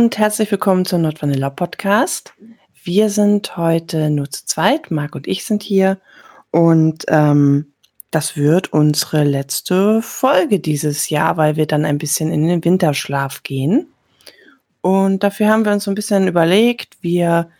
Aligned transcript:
Und 0.00 0.16
herzlich 0.16 0.50
willkommen 0.50 0.86
zum 0.86 1.02
Nordvanilla 1.02 1.50
Podcast. 1.50 2.32
Wir 2.82 3.10
sind 3.10 3.58
heute 3.58 4.08
nur 4.08 4.30
zu 4.30 4.46
zweit. 4.46 4.90
Marc 4.90 5.14
und 5.14 5.28
ich 5.28 5.44
sind 5.44 5.62
hier. 5.62 5.98
Und 6.50 7.04
ähm, 7.08 7.74
das 8.10 8.34
wird 8.34 8.72
unsere 8.72 9.24
letzte 9.24 10.00
Folge 10.00 10.58
dieses 10.58 11.10
Jahr, 11.10 11.36
weil 11.36 11.56
wir 11.56 11.66
dann 11.66 11.84
ein 11.84 11.98
bisschen 11.98 12.32
in 12.32 12.48
den 12.48 12.64
Winterschlaf 12.64 13.42
gehen. 13.42 13.88
Und 14.80 15.22
dafür 15.22 15.48
haben 15.48 15.66
wir 15.66 15.72
uns 15.72 15.86
ein 15.86 15.94
bisschen 15.94 16.28
überlegt, 16.28 16.96
wir 17.02 17.50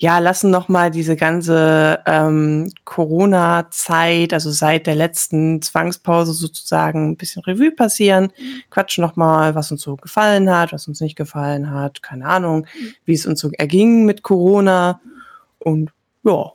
ja, 0.00 0.20
lassen 0.20 0.50
noch 0.50 0.68
mal 0.68 0.92
diese 0.92 1.16
ganze 1.16 1.98
ähm, 2.06 2.72
Corona-Zeit, 2.84 4.32
also 4.32 4.52
seit 4.52 4.86
der 4.86 4.94
letzten 4.94 5.60
Zwangspause 5.60 6.32
sozusagen 6.32 7.10
ein 7.10 7.16
bisschen 7.16 7.42
Revue 7.42 7.72
passieren, 7.72 8.32
quatschen 8.70 9.02
noch 9.02 9.16
mal, 9.16 9.56
was 9.56 9.72
uns 9.72 9.82
so 9.82 9.96
gefallen 9.96 10.50
hat, 10.50 10.72
was 10.72 10.86
uns 10.86 11.00
nicht 11.00 11.16
gefallen 11.16 11.72
hat, 11.72 12.00
keine 12.02 12.26
Ahnung, 12.26 12.66
wie 13.04 13.14
es 13.14 13.26
uns 13.26 13.40
so 13.40 13.50
erging 13.58 14.04
mit 14.04 14.22
Corona. 14.22 15.00
Und 15.58 15.90
ja, 16.22 16.52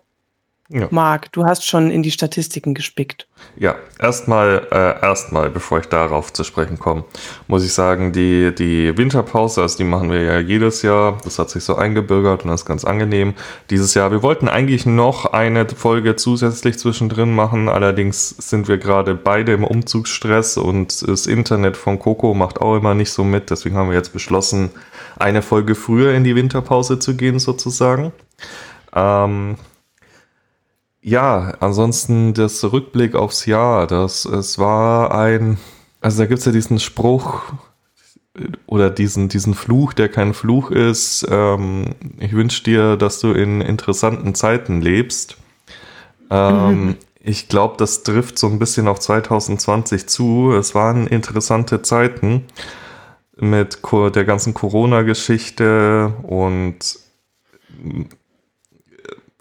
ja. 0.73 0.88
Marc, 0.90 1.32
du 1.32 1.45
hast 1.45 1.68
schon 1.68 1.91
in 1.91 2.02
die 2.02 2.09
Statistiken 2.09 2.73
gespickt. 2.73 3.27
Ja, 3.55 3.76
erstmal, 4.00 4.68
äh, 4.72 5.05
erstmal, 5.05 5.52
bevor 5.52 5.80
ich 5.80 5.86
darauf 5.86 6.34
zu 6.34 6.44
sprechen 6.44 6.80
komme, 6.80 7.04
muss 7.48 7.63
ich 7.63 7.73
sagen, 7.73 8.12
die, 8.12 8.55
die 8.55 8.98
Winterpause, 8.98 9.62
also 9.62 9.77
die 9.77 9.84
machen 9.84 10.09
wir 10.09 10.22
ja 10.22 10.40
jedes 10.40 10.82
Jahr. 10.82 11.20
Das 11.23 11.38
hat 11.38 11.52
sich 11.52 11.63
so 11.63 11.76
eingebürgert 11.76 12.43
und 12.43 12.49
das 12.49 12.62
ist 12.62 12.65
ganz 12.65 12.85
angenehm. 12.85 13.35
Dieses 13.70 13.93
Jahr, 13.93 14.10
wir 14.10 14.24
wollten 14.24 14.48
eigentlich 14.48 14.88
noch 14.88 15.26
eine 15.26 15.70
Folge 15.70 16.15
zusätzlich 16.15 16.80
zwischendrin 16.80 17.35
machen. 17.35 17.70
Allerdings 17.70 18.30
sind 18.30 18.68
wir 18.68 18.80
gerade 18.80 19.13
beide 19.13 19.54
im 19.54 19.63
Umzugsstress 19.63 20.58
und 20.58 21.08
das 21.08 21.27
Internet 21.27 21.77
von 21.77 21.99
Coco 21.99 22.34
macht 22.34 22.60
auch 22.62 22.76
immer 22.76 22.96
nicht 22.96 23.12
so 23.12 23.24
mit. 23.24 23.52
Deswegen 23.52 23.76
haben 23.76 23.90
wir 23.90 23.96
jetzt 23.96 24.13
beschlossen, 24.13 24.71
eine 25.20 25.43
Folge 25.43 25.76
früher 25.76 26.13
in 26.15 26.24
die 26.24 26.35
Winterpause 26.35 26.98
zu 26.98 27.15
gehen, 27.15 27.37
sozusagen. 27.37 28.12
Ähm, 28.96 29.58
ja, 31.04 31.54
ansonsten 31.59 32.34
das 32.34 32.63
Rückblick 32.63 33.13
aufs 33.13 33.46
Jahr, 33.46 33.87
das 33.87 34.23
es 34.23 34.57
war 34.57 35.13
ein, 35.13 35.57
also 35.99 36.23
da 36.23 36.26
gibt's 36.26 36.46
ja 36.46 36.54
diesen 36.54 36.79
Spruch 36.79 37.41
oder 38.65 38.90
diesen, 38.90 39.27
diesen 39.27 39.54
Fluch, 39.54 39.93
der 39.93 40.09
kein 40.09 40.34
Fluch 40.34 40.71
ist. 40.71 41.27
Ähm, 41.29 41.96
ich 42.20 42.31
wünsche 42.31 42.63
dir, 42.63 42.96
dass 42.96 43.20
du 43.20 43.34
in 43.34 43.62
interessanten 43.62 44.34
Zeiten 44.34 44.81
lebst. 44.81 45.37
Ähm, 46.31 46.85
mhm. 46.85 46.96
Ich 47.20 47.49
glaube, 47.49 47.76
das 47.77 48.04
trifft 48.04 48.40
so 48.40 48.48
ein 48.48 48.57
bisschen 48.57 48.87
auf 48.87 48.99
2020 48.99 50.07
zu. 50.07 50.54
Es 50.54 50.74
waren 50.74 51.05
interessante 51.05 51.81
Zeiten 51.81 52.46
mit 53.37 53.79
der 53.93 54.26
ganzen 54.26 54.54
Corona-Geschichte 54.54 56.13
und 56.24 56.98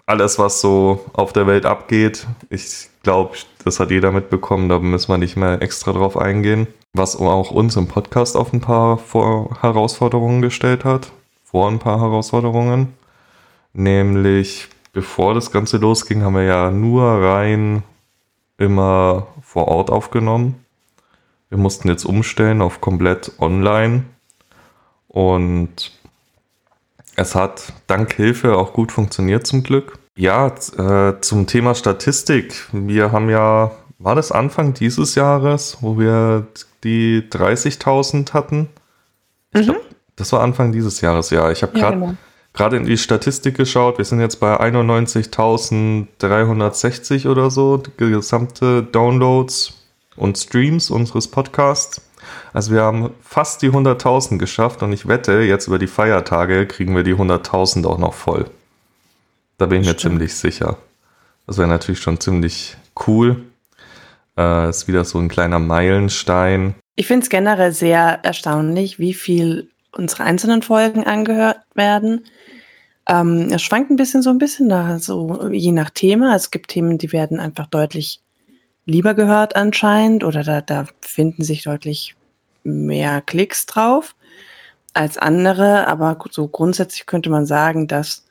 alles, 0.05 0.39
was 0.39 0.61
so 0.61 1.05
auf 1.13 1.33
der 1.33 1.47
Welt 1.47 1.65
abgeht. 1.65 2.27
Ich 2.49 2.89
glaube, 3.03 3.37
das 3.63 3.79
hat 3.79 3.91
jeder 3.91 4.11
mitbekommen, 4.11 4.69
da 4.69 4.79
müssen 4.79 5.09
wir 5.11 5.17
nicht 5.17 5.37
mehr 5.37 5.61
extra 5.61 5.93
drauf 5.93 6.17
eingehen. 6.17 6.67
Was 6.93 7.15
auch 7.15 7.51
uns 7.51 7.75
im 7.75 7.87
Podcast 7.87 8.35
auf 8.35 8.53
ein 8.53 8.61
paar 8.61 8.97
Vor 8.97 9.57
Herausforderungen 9.61 10.41
gestellt 10.41 10.85
hat. 10.85 11.11
Vor 11.43 11.69
ein 11.69 11.79
paar 11.79 11.99
Herausforderungen. 11.99 12.93
Nämlich, 13.73 14.67
bevor 14.91 15.33
das 15.33 15.51
Ganze 15.51 15.77
losging, 15.77 16.21
haben 16.21 16.35
wir 16.35 16.43
ja 16.43 16.69
nur 16.71 17.03
rein 17.03 17.83
immer 18.57 19.27
vor 19.41 19.67
Ort 19.67 19.89
aufgenommen. 19.89 20.63
Wir 21.49 21.57
mussten 21.57 21.87
jetzt 21.87 22.05
umstellen 22.05 22.61
auf 22.61 22.81
komplett 22.81 23.31
online. 23.39 24.05
Und 25.07 25.91
es 27.15 27.35
hat 27.35 27.71
dank 27.87 28.13
Hilfe 28.13 28.57
auch 28.57 28.73
gut 28.73 28.91
funktioniert 28.91 29.47
zum 29.47 29.63
Glück. 29.63 29.97
Ja, 30.15 30.47
äh, 30.47 31.19
zum 31.21 31.47
Thema 31.47 31.73
Statistik. 31.75 32.67
Wir 32.71 33.11
haben 33.11 33.29
ja, 33.29 33.71
war 33.99 34.15
das 34.15 34.31
Anfang 34.31 34.73
dieses 34.73 35.15
Jahres, 35.15 35.77
wo 35.81 35.97
wir 35.97 36.47
die 36.83 37.23
30.000 37.29 38.33
hatten? 38.33 38.69
Mhm. 39.53 39.63
Glaub, 39.63 39.81
das 40.15 40.31
war 40.31 40.41
Anfang 40.41 40.71
dieses 40.71 41.01
Jahres, 41.01 41.31
ja. 41.31 41.51
Ich 41.51 41.63
habe 41.63 41.73
gerade 41.73 41.99
ja, 41.99 42.15
genau. 42.53 42.75
in 42.75 42.85
die 42.85 42.97
Statistik 42.97 43.57
geschaut. 43.57 43.97
Wir 43.97 44.05
sind 44.05 44.19
jetzt 44.19 44.39
bei 44.39 44.59
91.360 44.59 47.27
oder 47.27 47.49
so, 47.49 47.81
gesamte 47.97 48.83
Downloads 48.83 49.73
und 50.15 50.37
Streams 50.37 50.91
unseres 50.91 51.27
Podcasts. 51.27 52.01
Also 52.53 52.73
wir 52.73 52.81
haben 52.81 53.11
fast 53.21 53.61
die 53.61 53.69
100.000 53.69 54.37
geschafft 54.37 54.83
und 54.83 54.93
ich 54.93 55.07
wette, 55.07 55.33
jetzt 55.41 55.67
über 55.67 55.79
die 55.79 55.87
Feiertage 55.87 56.67
kriegen 56.67 56.95
wir 56.95 57.03
die 57.03 57.15
100.000 57.15 57.85
auch 57.85 57.97
noch 57.97 58.13
voll. 58.13 58.45
Da 59.57 59.65
bin 59.65 59.81
ich 59.81 59.87
mir 59.87 59.97
ziemlich 59.97 60.35
sicher. 60.35 60.77
Das 61.47 61.57
wäre 61.57 61.67
natürlich 61.67 62.01
schon 62.01 62.19
ziemlich 62.19 62.77
cool. 63.07 63.43
Äh, 64.37 64.69
ist 64.69 64.87
wieder 64.87 65.05
so 65.05 65.19
ein 65.19 65.29
kleiner 65.29 65.59
Meilenstein. 65.59 66.75
Ich 66.95 67.07
finde 67.07 67.23
es 67.23 67.29
generell 67.29 67.71
sehr 67.71 68.19
erstaunlich, 68.23 68.99
wie 68.99 69.13
viel 69.13 69.69
unsere 69.91 70.23
einzelnen 70.23 70.61
Folgen 70.61 71.05
angehört 71.05 71.59
werden. 71.75 72.25
Ähm, 73.07 73.49
es 73.51 73.61
schwankt 73.61 73.91
ein 73.91 73.95
bisschen 73.95 74.21
so 74.21 74.29
ein 74.29 74.37
bisschen 74.37 74.69
da, 74.69 74.99
so 74.99 75.49
je 75.51 75.71
nach 75.71 75.89
Thema. 75.89 76.35
Es 76.35 76.51
gibt 76.51 76.71
Themen, 76.71 76.97
die 76.97 77.11
werden 77.11 77.39
einfach 77.39 77.67
deutlich 77.67 78.21
lieber 78.85 79.13
gehört 79.13 79.55
anscheinend 79.55 80.23
oder 80.23 80.43
da, 80.43 80.61
da 80.61 80.85
finden 81.01 81.43
sich 81.43 81.63
deutlich 81.63 82.15
mehr 82.63 83.21
Klicks 83.21 83.65
drauf 83.65 84.15
als 84.93 85.17
andere. 85.17 85.87
Aber 85.87 86.17
so 86.31 86.47
grundsätzlich 86.47 87.05
könnte 87.05 87.29
man 87.29 87.45
sagen, 87.45 87.87
dass 87.87 88.25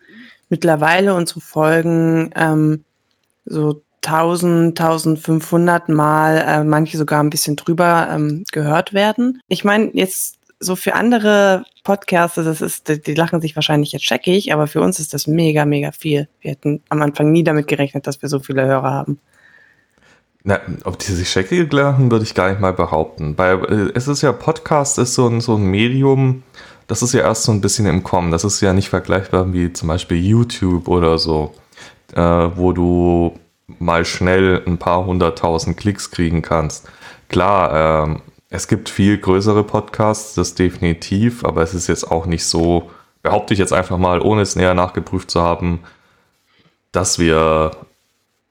mittlerweile 0.48 1.14
unsere 1.14 1.40
Folgen 1.40 2.30
ähm, 2.36 2.84
so 3.44 3.82
1000, 4.04 4.78
1500 4.78 5.88
Mal, 5.88 6.38
äh, 6.38 6.64
manche 6.64 6.98
sogar 6.98 7.22
ein 7.22 7.30
bisschen 7.30 7.56
drüber 7.56 8.08
ähm, 8.10 8.44
gehört 8.50 8.92
werden. 8.92 9.40
Ich 9.48 9.64
meine, 9.64 9.90
jetzt 9.94 10.38
so 10.58 10.76
für 10.76 10.94
andere 10.94 11.64
Podcasts, 11.84 12.36
das 12.36 12.60
ist, 12.60 12.88
die, 12.88 13.00
die 13.00 13.14
lachen 13.14 13.40
sich 13.40 13.56
wahrscheinlich 13.56 13.92
jetzt 13.92 14.04
checkig, 14.04 14.52
aber 14.52 14.66
für 14.66 14.80
uns 14.80 15.00
ist 15.00 15.14
das 15.14 15.26
mega, 15.26 15.64
mega 15.64 15.92
viel. 15.92 16.28
Wir 16.40 16.52
hätten 16.52 16.82
am 16.88 17.02
Anfang 17.02 17.32
nie 17.32 17.44
damit 17.44 17.66
gerechnet, 17.66 18.06
dass 18.06 18.22
wir 18.22 18.28
so 18.28 18.40
viele 18.40 18.64
Hörer 18.64 18.90
haben. 18.92 19.20
Na, 20.44 20.60
ob 20.84 20.98
die 20.98 21.12
sich 21.12 21.30
scheckig 21.30 21.72
lachen, 21.72 22.10
würde 22.10 22.24
ich 22.24 22.34
gar 22.34 22.50
nicht 22.50 22.60
mal 22.60 22.72
behaupten. 22.72 23.38
Weil 23.38 23.64
äh, 23.64 23.92
es 23.94 24.08
ist 24.08 24.22
ja, 24.22 24.32
Podcast 24.32 24.98
ist 24.98 25.14
so 25.14 25.28
ein, 25.28 25.40
so 25.40 25.54
ein 25.54 25.64
Medium, 25.64 26.42
das 26.88 27.02
ist 27.02 27.14
ja 27.14 27.20
erst 27.20 27.44
so 27.44 27.52
ein 27.52 27.60
bisschen 27.60 27.86
im 27.86 28.02
Kommen. 28.02 28.30
Das 28.32 28.44
ist 28.44 28.60
ja 28.60 28.72
nicht 28.72 28.88
vergleichbar 28.88 29.52
wie 29.52 29.72
zum 29.72 29.88
Beispiel 29.88 30.18
YouTube 30.18 30.88
oder 30.88 31.18
so, 31.18 31.54
äh, 32.14 32.20
wo 32.20 32.72
du 32.72 33.38
mal 33.78 34.04
schnell 34.04 34.62
ein 34.66 34.78
paar 34.78 35.06
hunderttausend 35.06 35.76
Klicks 35.76 36.10
kriegen 36.10 36.42
kannst. 36.42 36.88
Klar, 37.28 38.10
äh, 38.10 38.16
es 38.50 38.68
gibt 38.68 38.88
viel 38.90 39.18
größere 39.18 39.64
Podcasts, 39.64 40.34
das 40.34 40.54
definitiv, 40.54 41.44
aber 41.44 41.62
es 41.62 41.72
ist 41.72 41.86
jetzt 41.86 42.10
auch 42.10 42.26
nicht 42.26 42.44
so, 42.44 42.90
behaupte 43.22 43.54
ich 43.54 43.60
jetzt 43.60 43.72
einfach 43.72 43.96
mal, 43.96 44.20
ohne 44.20 44.42
es 44.42 44.56
näher 44.56 44.74
nachgeprüft 44.74 45.30
zu 45.30 45.40
haben, 45.40 45.80
dass 46.90 47.18
wir 47.18 47.70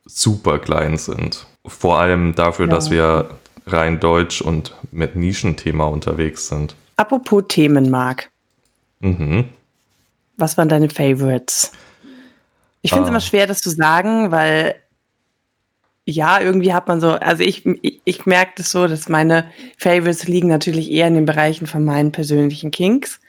super 0.05 0.57
klein 0.57 0.97
sind. 0.97 1.45
Vor 1.65 1.99
allem 1.99 2.35
dafür, 2.35 2.67
ja. 2.67 2.73
dass 2.73 2.91
wir 2.91 3.29
rein 3.67 3.99
deutsch 3.99 4.41
und 4.41 4.75
mit 4.91 5.15
Nischenthema 5.15 5.85
unterwegs 5.85 6.47
sind. 6.47 6.75
Apropos 6.95 7.43
Themen, 7.47 7.89
Marc. 7.89 8.29
Mhm. 8.99 9.45
Was 10.37 10.57
waren 10.57 10.69
deine 10.69 10.89
Favorites? 10.89 11.71
Ich 12.81 12.91
finde 12.91 13.03
es 13.03 13.07
ah. 13.07 13.11
immer 13.11 13.21
schwer, 13.21 13.47
das 13.47 13.59
zu 13.59 13.69
sagen, 13.69 14.31
weil 14.31 14.75
ja, 16.05 16.41
irgendwie 16.41 16.73
hat 16.73 16.87
man 16.87 16.99
so, 16.99 17.11
also 17.11 17.43
ich, 17.43 17.65
ich, 17.65 18.01
ich 18.03 18.25
merke 18.25 18.53
das 18.57 18.71
so, 18.71 18.87
dass 18.87 19.07
meine 19.07 19.51
Favorites 19.77 20.27
liegen 20.27 20.47
natürlich 20.47 20.91
eher 20.91 21.07
in 21.07 21.13
den 21.13 21.25
Bereichen 21.25 21.67
von 21.67 21.83
meinen 21.83 22.11
persönlichen 22.11 22.71
Kinks. 22.71 23.19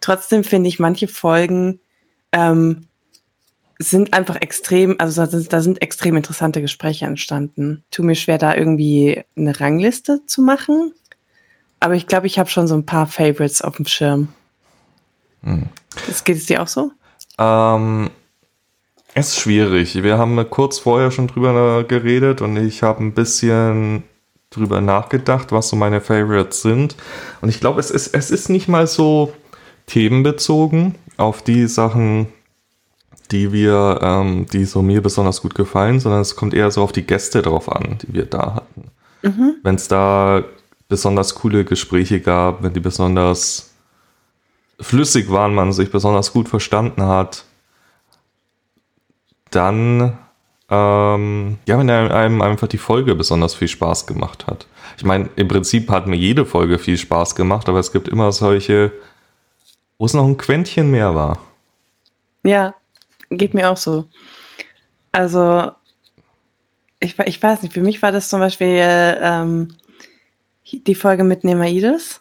Trotzdem 0.00 0.44
finde 0.44 0.68
ich 0.68 0.78
manche 0.78 1.08
Folgen 1.08 1.80
ähm, 2.30 2.86
sind 3.90 4.12
einfach 4.12 4.36
extrem, 4.36 4.96
also 4.98 5.24
da 5.26 5.60
sind, 5.60 5.82
extrem 5.82 6.16
interessante 6.16 6.60
Gespräche 6.60 7.06
entstanden. 7.06 7.84
Tu 7.90 8.02
mir 8.02 8.14
schwer, 8.14 8.38
da 8.38 8.54
irgendwie 8.54 9.22
eine 9.36 9.58
Rangliste 9.58 10.20
zu 10.26 10.42
machen. 10.42 10.92
Aber 11.80 11.94
ich 11.94 12.06
glaube, 12.06 12.26
ich 12.26 12.38
habe 12.38 12.48
schon 12.48 12.66
so 12.66 12.74
ein 12.74 12.86
paar 12.86 13.06
Favorites 13.06 13.62
auf 13.62 13.76
dem 13.76 13.86
Schirm. 13.86 14.28
Hm. 15.42 15.68
Geht 16.24 16.36
es 16.36 16.46
dir 16.46 16.62
auch 16.62 16.68
so? 16.68 16.92
Ähm, 17.38 18.10
es 19.14 19.28
ist 19.28 19.40
schwierig. 19.40 20.02
Wir 20.02 20.18
haben 20.18 20.48
kurz 20.50 20.78
vorher 20.78 21.10
schon 21.10 21.28
drüber 21.28 21.84
geredet 21.84 22.42
und 22.42 22.56
ich 22.56 22.82
habe 22.82 23.02
ein 23.02 23.12
bisschen 23.12 24.02
drüber 24.50 24.80
nachgedacht, 24.80 25.52
was 25.52 25.68
so 25.68 25.76
meine 25.76 26.00
Favorites 26.00 26.62
sind. 26.62 26.96
Und 27.40 27.48
ich 27.48 27.60
glaube, 27.60 27.80
es 27.80 27.90
ist, 27.90 28.14
es 28.14 28.30
ist 28.30 28.48
nicht 28.48 28.68
mal 28.68 28.86
so 28.86 29.32
themenbezogen 29.86 30.94
auf 31.16 31.42
die 31.42 31.66
Sachen, 31.66 32.28
die 33.30 33.52
wir, 33.52 33.98
ähm, 34.02 34.46
die 34.52 34.64
so 34.64 34.82
mir 34.82 35.02
besonders 35.02 35.42
gut 35.42 35.54
gefallen, 35.54 36.00
sondern 36.00 36.20
es 36.20 36.36
kommt 36.36 36.54
eher 36.54 36.70
so 36.70 36.82
auf 36.82 36.92
die 36.92 37.06
Gäste 37.06 37.42
drauf 37.42 37.70
an, 37.70 37.98
die 38.02 38.14
wir 38.14 38.26
da 38.26 38.54
hatten. 38.54 38.90
Mhm. 39.22 39.56
Wenn 39.62 39.74
es 39.76 39.88
da 39.88 40.44
besonders 40.88 41.34
coole 41.34 41.64
Gespräche 41.64 42.20
gab, 42.20 42.62
wenn 42.62 42.74
die 42.74 42.80
besonders 42.80 43.74
flüssig 44.80 45.30
waren, 45.30 45.54
man 45.54 45.72
sich 45.72 45.90
besonders 45.90 46.32
gut 46.32 46.48
verstanden 46.48 47.02
hat, 47.02 47.44
dann 49.50 50.18
ähm, 50.70 51.58
ja, 51.66 51.78
wenn 51.78 51.90
einem 51.90 52.42
einfach 52.42 52.68
die 52.68 52.78
Folge 52.78 53.14
besonders 53.14 53.54
viel 53.54 53.68
Spaß 53.68 54.06
gemacht 54.06 54.46
hat. 54.46 54.66
Ich 54.96 55.04
meine, 55.04 55.28
im 55.36 55.48
Prinzip 55.48 55.90
hat 55.90 56.06
mir 56.06 56.16
jede 56.16 56.46
Folge 56.46 56.78
viel 56.78 56.96
Spaß 56.96 57.34
gemacht, 57.34 57.68
aber 57.68 57.78
es 57.78 57.92
gibt 57.92 58.08
immer 58.08 58.32
solche, 58.32 58.92
wo 59.98 60.06
es 60.06 60.14
noch 60.14 60.26
ein 60.26 60.38
Quäntchen 60.38 60.90
mehr 60.90 61.14
war. 61.14 61.38
Ja, 62.42 62.74
geht 63.30 63.54
mir 63.54 63.70
auch 63.70 63.76
so. 63.76 64.08
Also, 65.12 65.70
ich, 67.00 67.18
ich 67.18 67.42
weiß 67.42 67.62
nicht, 67.62 67.72
für 67.72 67.82
mich 67.82 68.02
war 68.02 68.12
das 68.12 68.28
zum 68.28 68.40
Beispiel 68.40 68.78
ähm, 69.20 69.74
die 70.72 70.94
Folge 70.94 71.24
mit 71.24 71.44
Nemaides. 71.44 72.20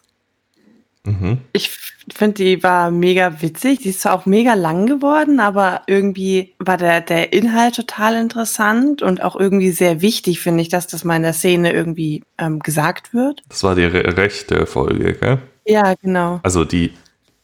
Mhm. 1.06 1.40
Ich 1.52 1.70
finde, 2.14 2.36
die 2.36 2.64
war 2.64 2.92
mega 2.92 3.42
witzig. 3.42 3.80
Die 3.80 3.90
ist 3.90 4.02
zwar 4.02 4.14
auch 4.14 4.26
mega 4.26 4.54
lang 4.54 4.86
geworden, 4.86 5.40
aber 5.40 5.82
irgendwie 5.88 6.54
war 6.60 6.78
der, 6.78 7.02
der 7.02 7.34
Inhalt 7.34 7.76
total 7.76 8.16
interessant 8.16 9.02
und 9.02 9.22
auch 9.22 9.36
irgendwie 9.36 9.72
sehr 9.72 10.02
wichtig, 10.02 10.40
finde 10.40 10.62
ich, 10.62 10.70
dass 10.70 10.88
das 10.88 11.04
mal 11.04 11.18
in 11.18 11.24
der 11.24 11.34
Szene 11.34 11.74
irgendwie 11.74 12.24
ähm, 12.38 12.60
gesagt 12.60 13.14
wird. 13.14 13.42
Das 13.50 13.64
war 13.64 13.76
die 13.76 13.86
re 13.86 14.18
rechte 14.18 14.66
Folge, 14.66 15.14
gell? 15.14 15.40
Ja, 15.66 15.94
genau. 15.96 16.40
Also 16.44 16.66
die 16.66 16.94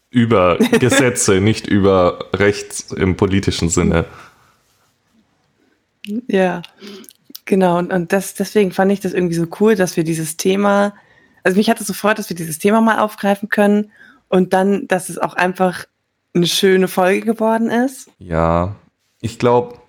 über 0.10 0.58
Gesetze, 0.80 1.42
nicht 1.42 1.68
über 1.68 2.26
Rechts 2.34 2.92
im 2.92 3.16
politischen 3.16 3.70
Sinne. 3.70 4.06
Ja, 6.28 6.62
genau. 7.46 7.78
Und, 7.78 7.94
und 7.94 8.12
das, 8.12 8.34
deswegen 8.34 8.72
fand 8.72 8.92
ich 8.92 9.00
das 9.00 9.14
irgendwie 9.14 9.36
so 9.36 9.48
cool, 9.60 9.76
dass 9.76 9.98
wir 9.98 10.04
dieses 10.04 10.38
Thema 10.38 10.94
also 11.44 11.58
mich 11.58 11.70
hat 11.70 11.80
es 11.80 11.88
sofort, 11.88 12.20
dass 12.20 12.30
wir 12.30 12.36
dieses 12.36 12.60
Thema 12.60 12.82
mal 12.82 13.00
aufgreifen 13.00 13.50
können 13.50 13.92
und 14.28 14.54
dann, 14.54 14.88
dass 14.88 15.10
es 15.10 15.18
auch 15.18 15.34
einfach 15.34 15.86
eine 16.34 16.48
schöne 16.48 16.88
Folge 16.88 17.22
geworden 17.22 17.70
ist. 17.70 18.10
Ja, 18.20 18.76
ich 19.22 19.40
glaube, 19.40 19.80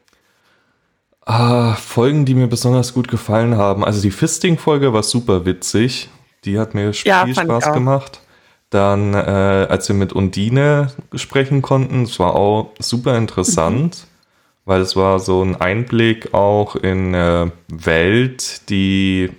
ah, 1.26 1.75
Folgen, 1.75 2.25
die 2.25 2.34
mir 2.34 2.46
besonders 2.46 2.94
gut 2.94 3.08
gefallen 3.08 3.56
haben. 3.56 3.84
Also 3.84 4.00
die 4.00 4.11
Fisting-Folge 4.11 4.93
war 4.93 5.02
super 5.02 5.44
witzig. 5.44 6.08
Die 6.44 6.58
hat 6.58 6.75
mir 6.75 6.93
ja, 7.05 7.25
viel 7.25 7.34
Spaß 7.34 7.73
gemacht. 7.73 8.20
Dann, 8.70 9.14
äh, 9.14 9.17
als 9.69 9.88
wir 9.88 9.96
mit 9.96 10.12
Undine 10.12 10.93
sprechen 11.14 11.61
konnten, 11.61 12.05
es 12.05 12.19
war 12.19 12.34
auch 12.34 12.72
super 12.78 13.17
interessant, 13.19 14.06
mhm. 14.06 14.70
weil 14.70 14.81
es 14.81 14.94
war 14.94 15.19
so 15.19 15.43
ein 15.43 15.56
Einblick 15.56 16.32
auch 16.32 16.76
in 16.76 17.14
eine 17.14 17.52
Welt, 17.69 18.69
die 18.70 19.31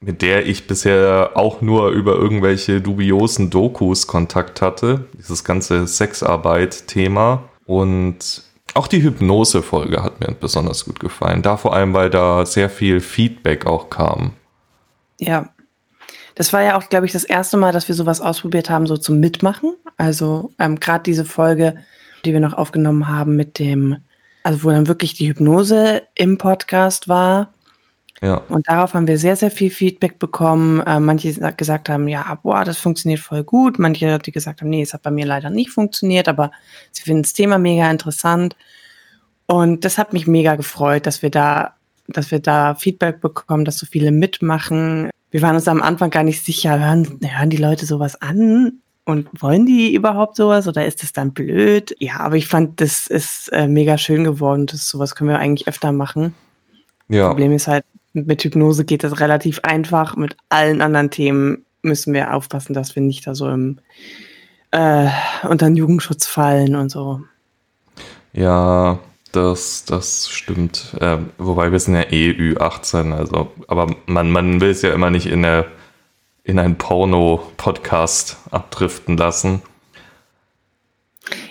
mit 0.00 0.22
der 0.22 0.46
ich 0.46 0.66
bisher 0.66 1.32
auch 1.34 1.60
nur 1.60 1.90
über 1.90 2.14
irgendwelche 2.14 2.80
dubiosen 2.80 3.50
Dokus 3.50 4.06
Kontakt 4.06 4.62
hatte. 4.62 5.06
Dieses 5.18 5.42
ganze 5.42 5.86
Sexarbeit-Thema. 5.86 7.42
Und 7.66 8.42
auch 8.74 8.86
die 8.86 9.02
Hypnose-Folge 9.02 10.02
hat 10.02 10.20
mir 10.20 10.32
besonders 10.34 10.84
gut 10.84 11.00
gefallen. 11.00 11.42
Da 11.42 11.56
vor 11.56 11.74
allem, 11.74 11.94
weil 11.94 12.10
da 12.10 12.46
sehr 12.46 12.70
viel 12.70 13.00
Feedback 13.00 13.66
auch 13.66 13.90
kam. 13.90 14.32
Ja. 15.18 15.48
Das 16.38 16.52
war 16.52 16.62
ja 16.62 16.78
auch, 16.78 16.88
glaube 16.88 17.04
ich, 17.04 17.12
das 17.12 17.24
erste 17.24 17.56
Mal, 17.56 17.72
dass 17.72 17.88
wir 17.88 17.94
sowas 17.94 18.20
ausprobiert 18.20 18.70
haben, 18.70 18.86
so 18.86 18.96
zum 18.96 19.20
Mitmachen. 19.20 19.74
Also 19.96 20.52
ähm, 20.58 20.80
gerade 20.80 21.02
diese 21.02 21.24
Folge, 21.24 21.76
die 22.24 22.32
wir 22.32 22.40
noch 22.40 22.54
aufgenommen 22.54 23.08
haben 23.08 23.36
mit 23.36 23.58
dem, 23.58 23.96
also 24.42 24.64
wo 24.64 24.70
dann 24.70 24.88
wirklich 24.88 25.14
die 25.14 25.28
Hypnose 25.28 26.02
im 26.14 26.38
Podcast 26.38 27.08
war 27.08 27.52
ja. 28.20 28.42
Und 28.48 28.68
darauf 28.68 28.94
haben 28.94 29.06
wir 29.06 29.18
sehr, 29.18 29.36
sehr 29.36 29.50
viel 29.50 29.70
Feedback 29.70 30.18
bekommen. 30.18 30.80
Äh, 30.80 30.98
manche 30.98 31.32
gesagt 31.56 31.88
haben, 31.88 32.08
ja, 32.08 32.38
boah, 32.42 32.64
das 32.64 32.78
funktioniert 32.78 33.20
voll 33.20 33.44
gut. 33.44 33.78
Manche, 33.78 34.18
die 34.18 34.32
gesagt 34.32 34.60
haben, 34.60 34.70
nee, 34.70 34.82
es 34.82 34.92
hat 34.92 35.02
bei 35.02 35.10
mir 35.10 35.26
leider 35.26 35.50
nicht 35.50 35.70
funktioniert, 35.70 36.28
aber 36.28 36.50
sie 36.90 37.02
finden 37.02 37.22
das 37.22 37.32
Thema 37.32 37.58
mega 37.58 37.88
interessant. 37.90 38.56
Und 39.46 39.84
das 39.84 39.98
hat 39.98 40.12
mich 40.12 40.26
mega 40.26 40.56
gefreut, 40.56 41.06
dass 41.06 41.22
wir 41.22 41.30
da, 41.30 41.74
dass 42.08 42.30
wir 42.30 42.40
da 42.40 42.74
Feedback 42.74 43.20
bekommen, 43.20 43.64
dass 43.64 43.78
so 43.78 43.86
viele 43.86 44.10
mitmachen. 44.10 45.10
Wir 45.30 45.42
waren 45.42 45.54
uns 45.54 45.68
am 45.68 45.82
Anfang 45.82 46.10
gar 46.10 46.22
nicht 46.22 46.44
sicher, 46.44 46.78
hören, 46.78 47.20
hören 47.22 47.50
die 47.50 47.56
Leute 47.56 47.86
sowas 47.86 48.20
an? 48.20 48.80
Und 49.04 49.28
wollen 49.40 49.64
die 49.64 49.94
überhaupt 49.94 50.36
sowas 50.36 50.68
oder 50.68 50.84
ist 50.84 51.02
das 51.02 51.14
dann 51.14 51.32
blöd? 51.32 51.96
Ja, 51.98 52.20
aber 52.20 52.36
ich 52.36 52.46
fand, 52.46 52.78
das 52.80 53.06
ist 53.06 53.48
äh, 53.52 53.66
mega 53.66 53.96
schön 53.96 54.22
geworden. 54.22 54.66
Das, 54.66 54.86
sowas 54.86 55.14
können 55.14 55.30
wir 55.30 55.38
eigentlich 55.38 55.66
öfter 55.66 55.92
machen. 55.92 56.34
Ja. 57.08 57.28
Problem 57.28 57.52
ist 57.52 57.68
halt, 57.68 57.84
mit 58.12 58.44
Hypnose 58.44 58.84
geht 58.84 59.04
das 59.04 59.18
relativ 59.18 59.60
einfach. 59.60 60.16
Mit 60.16 60.36
allen 60.50 60.82
anderen 60.82 61.10
Themen 61.10 61.64
müssen 61.80 62.12
wir 62.12 62.34
aufpassen, 62.34 62.74
dass 62.74 62.96
wir 62.96 63.02
nicht 63.02 63.26
da 63.26 63.34
so 63.34 63.48
im, 63.48 63.78
äh, 64.72 65.08
unter 65.48 65.66
den 65.66 65.76
Jugendschutz 65.76 66.26
fallen 66.26 66.76
und 66.76 66.90
so. 66.90 67.22
Ja, 68.34 68.98
das, 69.32 69.84
das 69.84 70.28
stimmt. 70.28 70.94
Äh, 71.00 71.18
wobei 71.38 71.72
wir 71.72 71.80
sind 71.80 71.94
ja 71.94 72.02
eh 72.02 72.30
Ü18, 72.30 73.12
also, 73.12 73.52
aber 73.66 73.94
man, 74.06 74.30
man 74.30 74.60
will 74.60 74.70
es 74.70 74.82
ja 74.82 74.92
immer 74.92 75.10
nicht 75.10 75.26
in, 75.26 75.44
eine, 75.44 75.66
in 76.44 76.58
einen 76.58 76.76
Porno-Podcast 76.76 78.38
abdriften 78.50 79.16
lassen. 79.16 79.62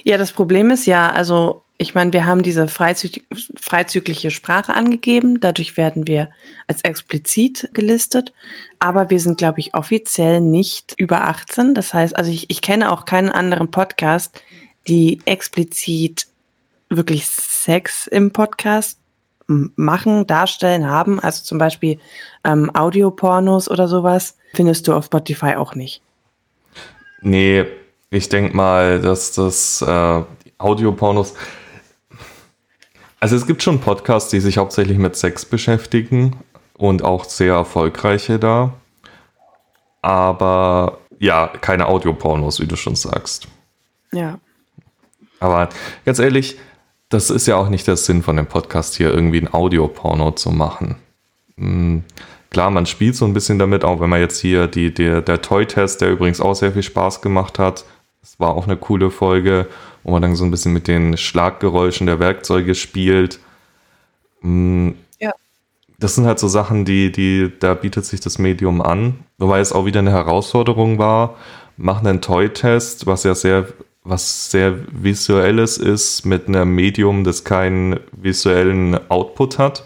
Ja, 0.03 0.17
das 0.17 0.31
Problem 0.31 0.71
ist 0.71 0.85
ja, 0.85 1.09
also 1.09 1.63
ich 1.79 1.93
meine, 1.93 2.11
wir 2.11 2.25
haben 2.25 2.41
diese 2.41 2.67
freizügliche 2.67 4.31
Sprache 4.31 4.73
angegeben. 4.73 5.39
Dadurch 5.39 5.77
werden 5.77 6.07
wir 6.07 6.29
als 6.65 6.81
explizit 6.81 7.69
gelistet. 7.73 8.33
Aber 8.79 9.11
wir 9.11 9.19
sind, 9.19 9.37
glaube 9.37 9.59
ich, 9.59 9.75
offiziell 9.75 10.41
nicht 10.41 10.95
über 10.97 11.27
18. 11.27 11.75
Das 11.75 11.93
heißt, 11.93 12.15
also 12.15 12.31
ich, 12.31 12.49
ich 12.49 12.61
kenne 12.61 12.91
auch 12.91 13.05
keinen 13.05 13.29
anderen 13.29 13.69
Podcast, 13.69 14.41
die 14.87 15.19
explizit 15.25 16.27
wirklich 16.89 17.27
Sex 17.67 18.07
im 18.07 18.31
Podcast 18.31 18.97
machen, 19.47 20.25
darstellen, 20.25 20.89
haben. 20.89 21.19
Also 21.19 21.43
zum 21.43 21.57
Beispiel 21.57 21.99
ähm, 22.45 22.73
Audiopornos 22.73 23.69
oder 23.69 23.89
sowas 23.89 24.37
findest 24.53 24.87
du 24.87 24.93
auf 24.93 25.05
Spotify 25.05 25.55
auch 25.55 25.75
nicht. 25.75 26.01
Nee, 27.21 27.65
ich 28.09 28.29
denke 28.29 28.55
mal, 28.55 29.01
dass 29.01 29.33
das 29.33 29.81
äh, 29.81 30.23
Audiopornos 30.57 31.33
also 33.19 33.35
es 33.35 33.47
gibt 33.47 33.63
schon 33.63 33.81
Podcasts, 33.81 34.29
die 34.29 34.39
sich 34.39 34.57
hauptsächlich 34.57 34.97
mit 34.97 35.15
Sex 35.15 35.43
beschäftigen 35.43 36.37
und 36.77 37.03
auch 37.03 37.25
sehr 37.25 37.55
erfolgreiche 37.55 38.39
da. 38.39 38.73
Aber 40.01 40.99
ja, 41.19 41.47
keine 41.47 41.87
Audiopornos, 41.87 42.61
wie 42.61 42.67
du 42.67 42.77
schon 42.77 42.95
sagst. 42.95 43.47
Ja. 44.13 44.39
Aber 45.39 45.69
ganz 46.05 46.19
ehrlich, 46.19 46.57
das 47.09 47.29
ist 47.29 47.47
ja 47.47 47.55
auch 47.57 47.69
nicht 47.69 47.87
der 47.87 47.97
Sinn 47.97 48.23
von 48.23 48.35
dem 48.35 48.47
Podcast 48.47 48.95
hier, 48.95 49.13
irgendwie 49.13 49.41
ein 49.41 49.53
Audioporno 49.53 50.31
zu 50.31 50.51
machen. 50.51 50.95
Hm, 51.57 52.03
klar, 52.49 52.71
man 52.71 52.85
spielt 52.85 53.15
so 53.15 53.25
ein 53.25 53.33
bisschen 53.33 53.59
damit, 53.59 53.83
auch 53.83 53.99
wenn 54.01 54.09
man 54.09 54.19
jetzt 54.19 54.39
hier 54.39 54.67
die, 54.67 54.93
der, 54.93 55.21
der 55.21 55.41
Toy-Test, 55.41 56.01
der 56.01 56.11
übrigens 56.11 56.41
auch 56.41 56.55
sehr 56.55 56.73
viel 56.73 56.83
Spaß 56.83 57.21
gemacht 57.21 57.59
hat, 57.59 57.85
das 58.21 58.39
war 58.39 58.55
auch 58.55 58.65
eine 58.65 58.77
coole 58.77 59.09
Folge 59.09 59.67
wo 60.07 60.13
man 60.13 60.21
dann 60.21 60.37
so 60.37 60.45
ein 60.45 60.51
bisschen 60.51 60.71
mit 60.71 60.87
den 60.87 61.17
Schlaggeräuschen 61.17 62.07
der 62.07 62.19
Werkzeuge 62.19 62.75
spielt. 62.75 63.41
Mm, 64.41 64.91
ja. 65.19 65.33
Das 65.99 66.15
sind 66.15 66.25
halt 66.25 66.39
so 66.39 66.47
Sachen, 66.47 66.85
die, 66.85 67.11
die, 67.11 67.51
da 67.59 67.73
bietet 67.73 68.05
sich 68.05 68.21
das 68.21 68.39
Medium 68.39 68.81
an. 68.81 69.19
Wobei 69.37 69.59
es 69.59 69.73
auch 69.73 69.85
wieder 69.85 69.99
eine 69.99 70.11
Herausforderung 70.11 70.97
war. 70.97 71.35
Machen 71.75 72.07
einen 72.07 72.21
Toy-Test, 72.21 73.05
was 73.05 73.25
ja 73.25 73.35
sehr, 73.35 73.67
was 74.07 74.49
sehr 74.51 74.75
visuelles 74.91 75.77
ist, 75.77 76.25
mit 76.25 76.47
einem 76.47 76.73
Medium, 76.73 77.23
das 77.23 77.43
keinen 77.43 77.99
visuellen 78.11 78.97
Output 79.09 79.59
hat. 79.59 79.85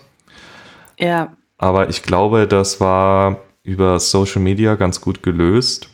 Ja. 0.99 1.35
Aber 1.57 1.89
ich 1.89 2.03
glaube, 2.03 2.47
das 2.47 2.79
war 2.79 3.37
über 3.63 3.99
Social 3.99 4.41
Media 4.41 4.75
ganz 4.75 5.01
gut 5.01 5.23
gelöst. 5.23 5.89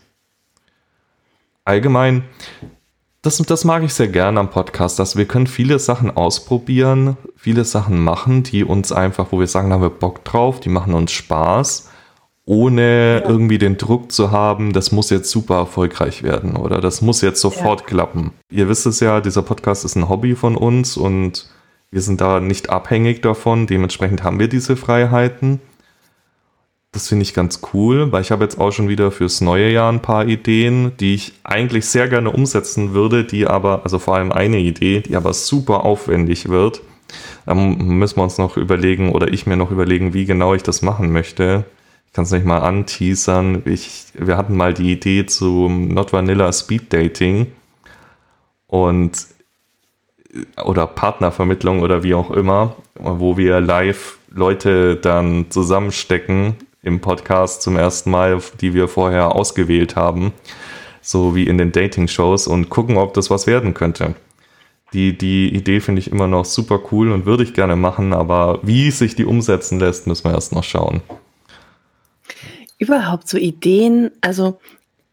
Allgemein, 1.63 2.23
das, 3.21 3.37
das 3.37 3.65
mag 3.65 3.83
ich 3.83 3.93
sehr 3.93 4.07
gerne 4.07 4.39
am 4.39 4.49
Podcast, 4.49 4.99
dass 4.99 5.17
wir 5.17 5.25
können 5.25 5.47
viele 5.47 5.79
Sachen 5.79 6.15
ausprobieren, 6.15 7.17
viele 7.35 7.65
Sachen 7.65 7.99
machen, 7.99 8.43
die 8.43 8.63
uns 8.63 8.91
einfach, 8.91 9.31
wo 9.31 9.39
wir 9.39 9.47
sagen, 9.47 9.69
da 9.69 9.75
haben 9.75 9.81
wir 9.81 9.89
Bock 9.89 10.23
drauf, 10.23 10.59
die 10.59 10.69
machen 10.69 10.93
uns 10.93 11.11
Spaß, 11.11 11.89
ohne 12.47 13.21
ja. 13.21 13.29
irgendwie 13.29 13.57
den 13.57 13.77
Druck 13.77 14.11
zu 14.11 14.31
haben, 14.31 14.71
das 14.71 14.93
muss 14.93 15.09
jetzt 15.09 15.29
super 15.29 15.55
erfolgreich 15.55 16.23
werden 16.23 16.55
oder 16.55 16.79
das 16.79 17.01
muss 17.01 17.21
jetzt 17.21 17.41
sofort 17.41 17.81
ja. 17.81 17.87
klappen. 17.87 18.31
Ihr 18.49 18.69
wisst 18.69 18.85
es 18.85 19.01
ja, 19.01 19.19
dieser 19.19 19.41
Podcast 19.41 19.83
ist 19.83 19.95
ein 19.95 20.07
Hobby 20.07 20.33
von 20.33 20.55
uns 20.55 20.95
und 20.95 21.49
wir 21.91 22.01
sind 22.01 22.21
da 22.21 22.39
nicht 22.39 22.69
abhängig 22.69 23.21
davon, 23.21 23.67
dementsprechend 23.67 24.23
haben 24.23 24.39
wir 24.39 24.47
diese 24.47 24.77
Freiheiten. 24.77 25.59
Das 26.93 27.09
finde 27.09 27.23
ich 27.23 27.33
ganz 27.33 27.59
cool, 27.73 28.13
weil 28.13 28.21
ich 28.21 28.31
habe 28.31 28.45
jetzt 28.45 28.59
auch 28.59 28.71
schon 28.71 28.87
wieder 28.87 29.11
fürs 29.11 29.41
neue 29.41 29.69
Jahr 29.69 29.91
ein 29.91 30.01
paar 30.01 30.25
Ideen, 30.25 30.93
die 31.01 31.15
ich 31.15 31.33
eigentlich 31.43 31.85
sehr 31.85 32.07
gerne 32.07 32.31
umsetzen 32.31 32.93
würde, 32.93 33.25
die 33.25 33.45
aber, 33.45 33.81
also 33.83 33.99
vor 33.99 34.15
allem 34.15 34.31
eine 34.31 34.59
Idee, 34.59 35.01
die 35.01 35.17
aber 35.17 35.33
super 35.33 35.83
aufwendig 35.83 36.47
wird. 36.47 36.81
Da 37.45 37.55
müssen 37.55 38.17
wir 38.17 38.23
uns 38.23 38.37
noch 38.37 38.55
überlegen 38.55 39.11
oder 39.11 39.33
ich 39.33 39.45
mir 39.45 39.57
noch 39.57 39.71
überlegen, 39.71 40.13
wie 40.13 40.23
genau 40.23 40.53
ich 40.53 40.63
das 40.63 40.81
machen 40.81 41.11
möchte. 41.11 41.65
Ich 42.17 42.19
kann 42.19 42.25
es 42.25 42.31
nicht 42.31 42.47
mal 42.47 42.63
anteasern. 42.63 43.61
Ich, 43.65 44.05
wir 44.15 44.37
hatten 44.37 44.57
mal 44.57 44.73
die 44.73 44.91
Idee 44.91 45.27
zum 45.27 45.89
Not 45.89 46.13
Vanilla 46.13 46.51
Speed 46.51 46.91
Dating 46.91 47.51
und 48.65 49.27
oder 50.65 50.87
Partnervermittlung 50.87 51.83
oder 51.83 52.01
wie 52.01 52.15
auch 52.15 52.31
immer, 52.31 52.75
wo 52.95 53.37
wir 53.37 53.61
live 53.61 54.17
Leute 54.31 54.95
dann 54.95 55.51
zusammenstecken 55.51 56.55
im 56.81 57.01
Podcast 57.01 57.61
zum 57.61 57.77
ersten 57.77 58.09
Mal, 58.09 58.41
die 58.61 58.73
wir 58.73 58.87
vorher 58.87 59.35
ausgewählt 59.35 59.95
haben, 59.95 60.33
so 61.01 61.35
wie 61.35 61.45
in 61.45 61.59
den 61.59 61.71
Dating-Shows 61.71 62.47
und 62.47 62.69
gucken, 62.69 62.97
ob 62.97 63.13
das 63.13 63.29
was 63.29 63.45
werden 63.45 63.75
könnte. 63.75 64.15
Die, 64.91 65.15
die 65.15 65.53
Idee 65.53 65.81
finde 65.81 65.99
ich 65.99 66.11
immer 66.11 66.27
noch 66.27 66.45
super 66.45 66.79
cool 66.91 67.11
und 67.11 67.27
würde 67.27 67.43
ich 67.43 67.53
gerne 67.53 67.75
machen, 67.75 68.11
aber 68.11 68.59
wie 68.63 68.89
sich 68.89 69.15
die 69.15 69.25
umsetzen 69.25 69.79
lässt, 69.79 70.07
müssen 70.07 70.25
wir 70.25 70.33
erst 70.33 70.51
noch 70.51 70.63
schauen. 70.63 71.03
Überhaupt 72.79 73.27
so 73.27 73.37
Ideen, 73.37 74.11
also 74.21 74.59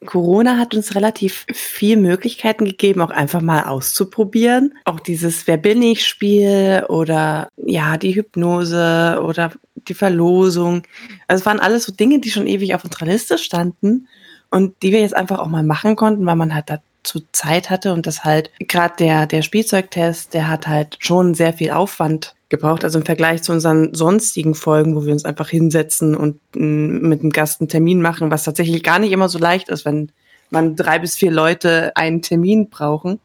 Corona 0.05 0.59
hat 0.59 0.75
uns 0.75 0.95
relativ 0.95 1.47
viel 1.53 1.97
Möglichkeiten 1.97 2.65
gegeben, 2.65 3.01
auch 3.01 3.11
einfach 3.11 3.41
mal 3.41 3.65
auszuprobieren. 3.65 4.75
Auch 4.85 5.01
dieses 5.01 5.47
Wer 5.47 5.57
bin 5.57 5.83
ich 5.83 6.07
Spiel 6.07 6.85
oder 6.89 7.49
ja, 7.57 7.97
die 7.97 8.15
Hypnose 8.15 9.21
oder 9.25 9.53
die 9.89 9.95
Verlosung. 9.95 10.83
Also 11.27 11.43
es 11.43 11.47
waren 11.47 11.61
alles 11.61 11.85
so 11.85 11.93
Dinge, 11.93 12.21
die 12.21 12.31
schon 12.31 12.47
ewig 12.47 12.75
auf 12.75 12.85
unserer 12.85 13.07
Liste 13.07 13.39
standen 13.39 14.09
und 14.51 14.83
die 14.83 14.93
wir 14.93 15.01
jetzt 15.01 15.17
einfach 15.17 15.39
auch 15.39 15.49
mal 15.49 15.65
machen 15.65 15.97
konnten, 15.97 16.27
weil 16.27 16.37
man 16.37 16.55
halt 16.55 16.67
dazu 16.69 17.21
Zeit 17.33 17.71
hatte 17.71 17.93
und 17.93 18.07
das 18.07 18.25
halt 18.25 18.51
gerade 18.61 18.95
der 18.99 19.27
der 19.27 19.43
Spielzeugtest, 19.43 20.35
der 20.35 20.49
hat 20.49 20.67
halt 20.69 20.97
schon 21.01 21.35
sehr 21.35 21.53
viel 21.53 21.71
Aufwand 21.71 22.35
gebraucht. 22.57 22.85
Also 22.85 22.99
im 22.99 23.05
Vergleich 23.05 23.43
zu 23.43 23.53
unseren 23.53 23.95
sonstigen 23.95 24.55
Folgen, 24.55 24.97
wo 24.97 25.05
wir 25.05 25.13
uns 25.13 25.25
einfach 25.25 25.49
hinsetzen 25.49 26.15
und 26.15 26.41
mit 26.55 27.21
einem 27.21 27.31
Gast 27.31 27.61
einen 27.61 27.69
Termin 27.69 28.01
machen, 28.01 28.31
was 28.31 28.45
tatsächlich 28.45 28.83
gar 28.83 28.99
nicht 28.99 29.13
immer 29.13 29.29
so 29.29 29.39
leicht 29.39 29.69
ist, 29.69 29.85
wenn 29.85 30.13
man 30.51 30.77
drei 30.77 30.99
bis 30.99 31.17
vier 31.17 31.31
Leute 31.31 31.93
einen 31.97 32.23
Termin 32.23 32.71
brauchen. 32.71 33.21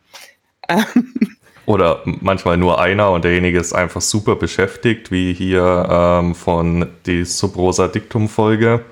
Oder 1.65 2.01
manchmal 2.03 2.57
nur 2.57 2.81
einer 2.81 3.12
und 3.12 3.24
derjenige 3.24 3.59
ist 3.59 3.74
einfach 3.74 4.01
super 4.01 4.36
beschäftigt, 4.36 5.12
wie 5.12 5.33
hier 5.33 5.88
ähm, 5.89 6.33
von 6.33 6.88
die 7.05 7.24
Subrosa 7.25 7.88
Diktum-Folge. 7.88 8.83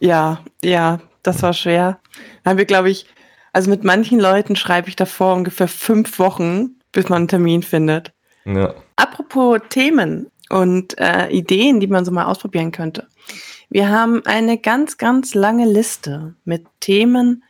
Ja, 0.00 0.40
ja, 0.62 1.00
das 1.22 1.42
war 1.42 1.54
schwer. 1.54 1.98
Da 2.42 2.50
haben 2.50 2.58
wir, 2.58 2.66
glaube 2.66 2.90
ich, 2.90 3.06
also 3.54 3.70
mit 3.70 3.84
manchen 3.84 4.20
Leuten 4.20 4.56
schreibe 4.56 4.88
ich 4.88 4.96
davor 4.96 5.34
ungefähr 5.34 5.68
fünf 5.68 6.18
Wochen, 6.18 6.80
bis 6.92 7.08
man 7.08 7.18
einen 7.18 7.28
Termin 7.28 7.62
findet. 7.62 8.12
Ja. 8.44 8.74
Apropos 8.96 9.60
Themen 9.70 10.30
und 10.50 10.98
äh, 10.98 11.28
Ideen, 11.28 11.80
die 11.80 11.86
man 11.86 12.04
so 12.04 12.12
mal 12.12 12.26
ausprobieren 12.26 12.72
könnte. 12.72 13.08
Wir 13.70 13.88
haben 13.88 14.22
eine 14.24 14.58
ganz, 14.58 14.98
ganz 14.98 15.34
lange 15.34 15.66
Liste 15.66 16.34
mit 16.44 16.66
Themen, 16.80 17.42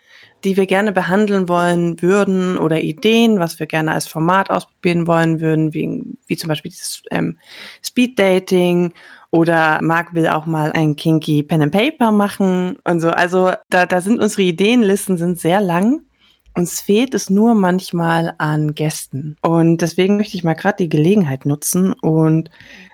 die 0.44 0.56
wir 0.56 0.66
gerne 0.66 0.92
behandeln 0.92 1.48
wollen 1.48 2.00
würden 2.02 2.58
oder 2.58 2.80
Ideen, 2.80 3.38
was 3.38 3.58
wir 3.58 3.66
gerne 3.66 3.92
als 3.92 4.06
Format 4.06 4.50
ausprobieren 4.50 5.06
wollen 5.06 5.40
würden, 5.40 5.72
wie, 5.74 6.02
wie 6.26 6.36
zum 6.36 6.48
Beispiel 6.48 6.70
dieses 6.70 7.02
ähm, 7.10 7.38
Speed 7.82 8.18
Dating 8.18 8.92
oder 9.30 9.80
Marc 9.82 10.14
will 10.14 10.28
auch 10.28 10.46
mal 10.46 10.70
ein 10.72 10.96
kinky 10.96 11.42
Pen 11.42 11.62
and 11.62 11.72
Paper 11.72 12.12
machen 12.12 12.76
und 12.84 13.00
so. 13.00 13.10
Also 13.10 13.52
da, 13.70 13.86
da 13.86 14.00
sind 14.00 14.20
unsere 14.20 14.42
Ideenlisten 14.42 15.16
sind 15.16 15.40
sehr 15.40 15.60
lang 15.60 16.02
uns 16.54 16.80
fehlt 16.80 17.14
es 17.14 17.30
nur 17.30 17.54
manchmal 17.54 18.34
an 18.38 18.74
Gästen. 18.74 19.36
Und 19.42 19.78
deswegen 19.78 20.16
möchte 20.16 20.36
ich 20.36 20.44
mal 20.44 20.54
gerade 20.54 20.76
die 20.84 20.88
Gelegenheit 20.88 21.46
nutzen 21.46 21.92
und 21.92 22.50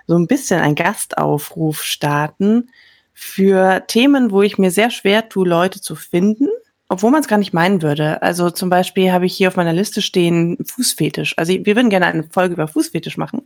so 0.06 0.16
ein 0.16 0.26
bisschen 0.26 0.60
einen 0.60 0.74
Gastaufruf 0.74 1.82
starten 1.82 2.70
für 3.12 3.84
Themen, 3.86 4.30
wo 4.30 4.42
ich 4.42 4.58
mir 4.58 4.70
sehr 4.70 4.90
schwer 4.90 5.28
tue, 5.28 5.46
Leute 5.46 5.80
zu 5.80 5.94
finden, 5.94 6.48
obwohl 6.88 7.10
man 7.10 7.20
es 7.20 7.28
gar 7.28 7.38
nicht 7.38 7.52
meinen 7.52 7.82
würde. 7.82 8.22
Also 8.22 8.50
zum 8.50 8.70
Beispiel 8.70 9.12
habe 9.12 9.26
ich 9.26 9.34
hier 9.34 9.48
auf 9.48 9.56
meiner 9.56 9.74
Liste 9.74 10.00
stehen 10.00 10.56
Fußfetisch. 10.64 11.36
Also 11.36 11.52
wir 11.52 11.76
würden 11.76 11.90
gerne 11.90 12.06
eine 12.06 12.24
Folge 12.24 12.54
über 12.54 12.66
Fußfetisch 12.66 13.18
machen. 13.18 13.42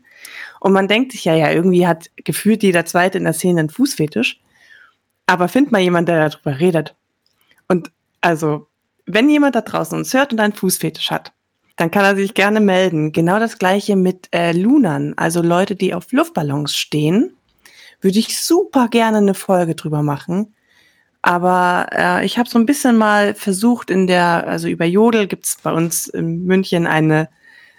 Und 0.61 0.73
man 0.73 0.87
denkt 0.87 1.13
sich 1.13 1.25
ja, 1.25 1.35
ja, 1.35 1.51
irgendwie 1.51 1.87
hat 1.89 2.11
gefühlt 2.17 2.63
jeder 2.63 2.87
Zweite 2.87 3.19
in 3.19 3.25
der 3.25 3.33
Szene 3.33 3.61
einen 3.61 3.71
Fußfetisch. 3.71 4.41
Aber 5.27 5.49
find 5.49 5.73
mal 5.73 5.81
jemand, 5.81 6.09
der 6.09 6.29
darüber 6.29 6.61
redet. 6.61 6.95
Und 7.67 7.91
also 8.21 8.69
wenn 9.07 9.29
jemand 9.29 9.55
da 9.55 9.61
draußen 9.61 9.97
uns 9.97 10.15
hört 10.15 10.33
und 10.33 10.41
einen 10.41 10.53
Fußfetisch 10.53 11.11
hat, 11.11 11.33
dann 11.77 11.91
kann 11.91 12.05
er 12.05 12.17
sich 12.17 12.35
gerne 12.35 12.61
melden. 12.61 13.13
Genau 13.13 13.39
das 13.39 13.59
gleiche 13.59 13.97
mit 13.97 14.29
äh, 14.33 14.53
Lunern, 14.53 15.15
also 15.17 15.43
Leute, 15.43 15.75
die 15.75 15.95
auf 15.95 16.13
Luftballons 16.13 16.77
stehen. 16.77 17.37
Würde 18.01 18.19
ich 18.19 18.41
super 18.41 18.89
gerne 18.89 19.19
eine 19.19 19.35
Folge 19.35 19.75
drüber 19.75 20.03
machen. 20.03 20.55
Aber 21.23 21.87
äh, 21.91 22.27
ich 22.27 22.39
habe 22.39 22.49
so 22.49 22.59
ein 22.59 22.67
bisschen 22.67 22.97
mal 22.97 23.35
versucht 23.35 23.91
in 23.91 24.07
der, 24.07 24.47
also 24.47 24.69
über 24.69 24.85
Jodel 24.85 25.27
gibt's 25.27 25.57
bei 25.63 25.73
uns 25.73 26.07
in 26.07 26.45
München 26.45 26.87
eine, 26.87 27.31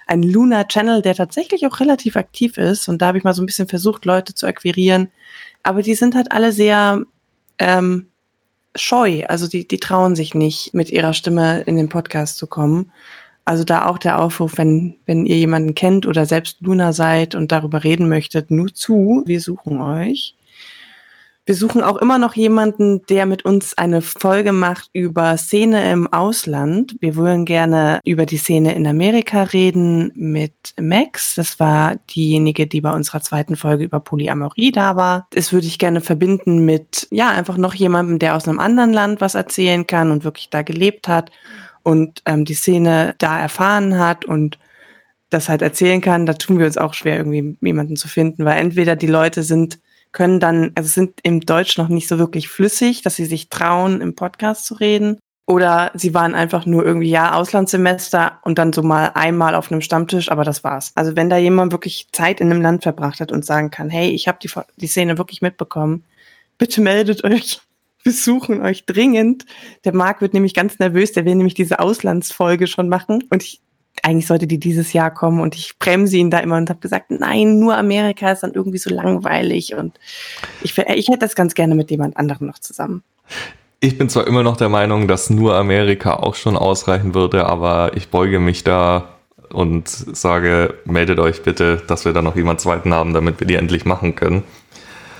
einen 0.07 0.23
Luna 0.23 0.63
Channel, 0.63 1.03
der 1.03 1.13
tatsächlich 1.13 1.65
auch 1.67 1.79
relativ 1.79 2.15
aktiv 2.15 2.57
ist. 2.57 2.89
Und 2.89 3.01
da 3.01 3.07
habe 3.07 3.19
ich 3.19 3.23
mal 3.23 3.35
so 3.35 3.43
ein 3.43 3.45
bisschen 3.45 3.67
versucht, 3.67 4.05
Leute 4.05 4.33
zu 4.33 4.47
akquirieren. 4.47 5.11
Aber 5.61 5.83
die 5.83 5.95
sind 5.95 6.15
halt 6.15 6.31
alle 6.31 6.51
sehr 6.51 7.03
ähm, 7.59 8.09
scheu. 8.75 9.23
Also 9.27 9.47
die, 9.47 9.67
die 9.67 9.79
trauen 9.79 10.15
sich 10.15 10.35
nicht, 10.35 10.73
mit 10.73 10.89
ihrer 10.89 11.13
Stimme 11.13 11.61
in 11.61 11.75
den 11.75 11.89
Podcast 11.89 12.37
zu 12.37 12.47
kommen. 12.47 12.91
Also 13.45 13.63
da 13.63 13.85
auch 13.85 13.97
der 13.97 14.19
Aufruf, 14.19 14.57
wenn, 14.57 14.95
wenn 15.05 15.25
ihr 15.25 15.37
jemanden 15.37 15.75
kennt 15.75 16.07
oder 16.07 16.25
selbst 16.25 16.57
Luna 16.61 16.93
seid 16.93 17.35
und 17.35 17.51
darüber 17.51 17.83
reden 17.83 18.09
möchtet, 18.09 18.49
nur 18.49 18.73
zu. 18.73 19.23
Wir 19.25 19.39
suchen 19.39 19.81
euch. 19.81 20.35
Wir 21.47 21.53
suchen 21.53 21.83
auch 21.83 21.97
immer 21.97 22.17
noch 22.17 22.33
jemanden, 22.33 23.05
der 23.05 23.27
mit 23.27 23.45
uns 23.45 23.77
eine 23.77 24.01
Folge 24.01 24.51
macht 24.51 24.89
über 24.93 25.37
Szene 25.37 25.91
im 25.91 26.11
Ausland. 26.11 26.95
Wir 27.01 27.15
wollen 27.15 27.45
gerne 27.45 27.99
über 28.03 28.25
die 28.25 28.37
Szene 28.37 28.73
in 28.73 28.87
Amerika 28.87 29.43
reden 29.43 30.11
mit 30.15 30.73
Max. 30.81 31.35
Das 31.35 31.59
war 31.59 31.97
diejenige, 32.15 32.65
die 32.65 32.81
bei 32.81 32.91
unserer 32.91 33.21
zweiten 33.21 33.57
Folge 33.57 33.83
über 33.83 33.99
Polyamorie 33.99 34.71
da 34.71 34.95
war. 34.95 35.27
Das 35.29 35.53
würde 35.53 35.67
ich 35.67 35.77
gerne 35.77 36.01
verbinden 36.01 36.65
mit, 36.65 37.07
ja, 37.11 37.29
einfach 37.29 37.57
noch 37.57 37.75
jemandem, 37.75 38.17
der 38.17 38.35
aus 38.35 38.47
einem 38.47 38.59
anderen 38.59 38.91
Land 38.91 39.21
was 39.21 39.35
erzählen 39.35 39.85
kann 39.85 40.09
und 40.09 40.23
wirklich 40.23 40.49
da 40.49 40.63
gelebt 40.63 41.07
hat 41.07 41.29
und 41.83 42.23
ähm, 42.25 42.45
die 42.45 42.55
Szene 42.55 43.13
da 43.19 43.39
erfahren 43.39 43.99
hat 43.99 44.25
und 44.25 44.57
das 45.29 45.47
halt 45.47 45.61
erzählen 45.61 46.01
kann. 46.01 46.25
Da 46.25 46.33
tun 46.33 46.57
wir 46.57 46.65
uns 46.65 46.79
auch 46.79 46.95
schwer, 46.95 47.17
irgendwie 47.17 47.55
jemanden 47.61 47.97
zu 47.97 48.07
finden, 48.07 48.45
weil 48.45 48.57
entweder 48.57 48.95
die 48.95 49.05
Leute 49.05 49.43
sind 49.43 49.77
können 50.15 50.39
dann, 50.39 50.71
also 50.75 50.89
sind 50.89 51.19
im 51.23 51.41
Deutsch 51.41 51.77
noch 51.77 51.89
nicht 51.89 52.07
so 52.07 52.17
wirklich 52.17 52.47
flüssig, 52.47 53.01
dass 53.01 53.17
sie 53.17 53.25
sich 53.25 53.49
trauen, 53.49 53.99
im 53.99 54.15
Podcast 54.15 54.65
zu 54.65 54.75
reden. 54.75 55.19
Oder 55.45 55.91
sie 55.93 56.13
waren 56.13 56.33
einfach 56.33 56.65
nur 56.65 56.85
irgendwie, 56.85 57.09
ja, 57.09 57.33
Auslandssemester 57.33 58.39
und 58.43 58.57
dann 58.57 58.71
so 58.71 58.81
mal 58.81 59.11
einmal 59.13 59.53
auf 59.53 59.71
einem 59.71 59.81
Stammtisch, 59.81 60.31
aber 60.31 60.45
das 60.45 60.63
war's. 60.63 60.93
Also 60.95 61.17
wenn 61.17 61.29
da 61.29 61.37
jemand 61.37 61.73
wirklich 61.73 62.07
Zeit 62.13 62.39
in 62.39 62.49
einem 62.49 62.61
Land 62.61 62.83
verbracht 62.83 63.19
hat 63.19 63.33
und 63.33 63.45
sagen 63.45 63.69
kann, 63.71 63.89
hey, 63.89 64.09
ich 64.09 64.29
habe 64.29 64.39
die, 64.41 64.49
die 64.77 64.87
Szene 64.87 65.17
wirklich 65.17 65.41
mitbekommen, 65.41 66.05
bitte 66.57 66.81
meldet 66.81 67.23
euch. 67.25 67.59
Wir 68.03 68.13
suchen 68.13 68.61
euch 68.61 68.85
dringend. 68.85 69.45
Der 69.83 69.93
Marc 69.93 70.21
wird 70.21 70.33
nämlich 70.33 70.53
ganz 70.53 70.79
nervös, 70.79 71.11
der 71.11 71.25
will 71.25 71.35
nämlich 71.35 71.55
diese 71.55 71.79
Auslandsfolge 71.79 72.67
schon 72.67 72.87
machen. 72.87 73.23
Und 73.31 73.43
ich 73.43 73.61
eigentlich 74.03 74.27
sollte 74.27 74.47
die 74.47 74.59
dieses 74.59 74.93
Jahr 74.93 75.11
kommen 75.11 75.39
und 75.41 75.55
ich 75.55 75.77
bremse 75.79 76.17
ihn 76.17 76.29
da 76.29 76.39
immer 76.39 76.57
und 76.57 76.69
habe 76.69 76.79
gesagt, 76.79 77.11
nein, 77.11 77.59
nur 77.59 77.77
Amerika 77.77 78.31
ist 78.31 78.41
dann 78.41 78.53
irgendwie 78.53 78.77
so 78.77 78.89
langweilig 78.89 79.75
und 79.75 79.99
ich, 80.61 80.77
ich 80.77 81.07
hätte 81.07 81.19
das 81.19 81.35
ganz 81.35 81.53
gerne 81.55 81.75
mit 81.75 81.91
jemand 81.91 82.17
anderem 82.17 82.47
noch 82.47 82.59
zusammen. 82.59 83.03
Ich 83.79 83.97
bin 83.97 84.09
zwar 84.09 84.27
immer 84.27 84.43
noch 84.43 84.57
der 84.57 84.69
Meinung, 84.69 85.07
dass 85.07 85.29
nur 85.29 85.55
Amerika 85.55 86.15
auch 86.15 86.35
schon 86.35 86.57
ausreichen 86.57 87.13
würde, 87.13 87.45
aber 87.45 87.91
ich 87.95 88.09
beuge 88.09 88.39
mich 88.39 88.63
da 88.63 89.15
und 89.51 89.87
sage, 89.87 90.75
meldet 90.85 91.19
euch 91.19 91.43
bitte, 91.43 91.83
dass 91.87 92.05
wir 92.05 92.13
da 92.13 92.21
noch 92.21 92.35
jemand 92.35 92.61
zweiten 92.61 92.93
haben, 92.93 93.13
damit 93.13 93.39
wir 93.39 93.47
die 93.47 93.55
endlich 93.55 93.85
machen 93.85 94.15
können. 94.15 94.43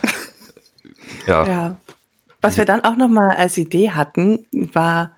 ja. 1.27 1.48
ja. 1.48 1.77
Was 2.41 2.58
wir 2.58 2.65
dann 2.65 2.84
auch 2.84 2.96
noch 2.96 3.08
mal 3.08 3.36
als 3.36 3.58
Idee 3.58 3.91
hatten, 3.91 4.46
war, 4.51 5.12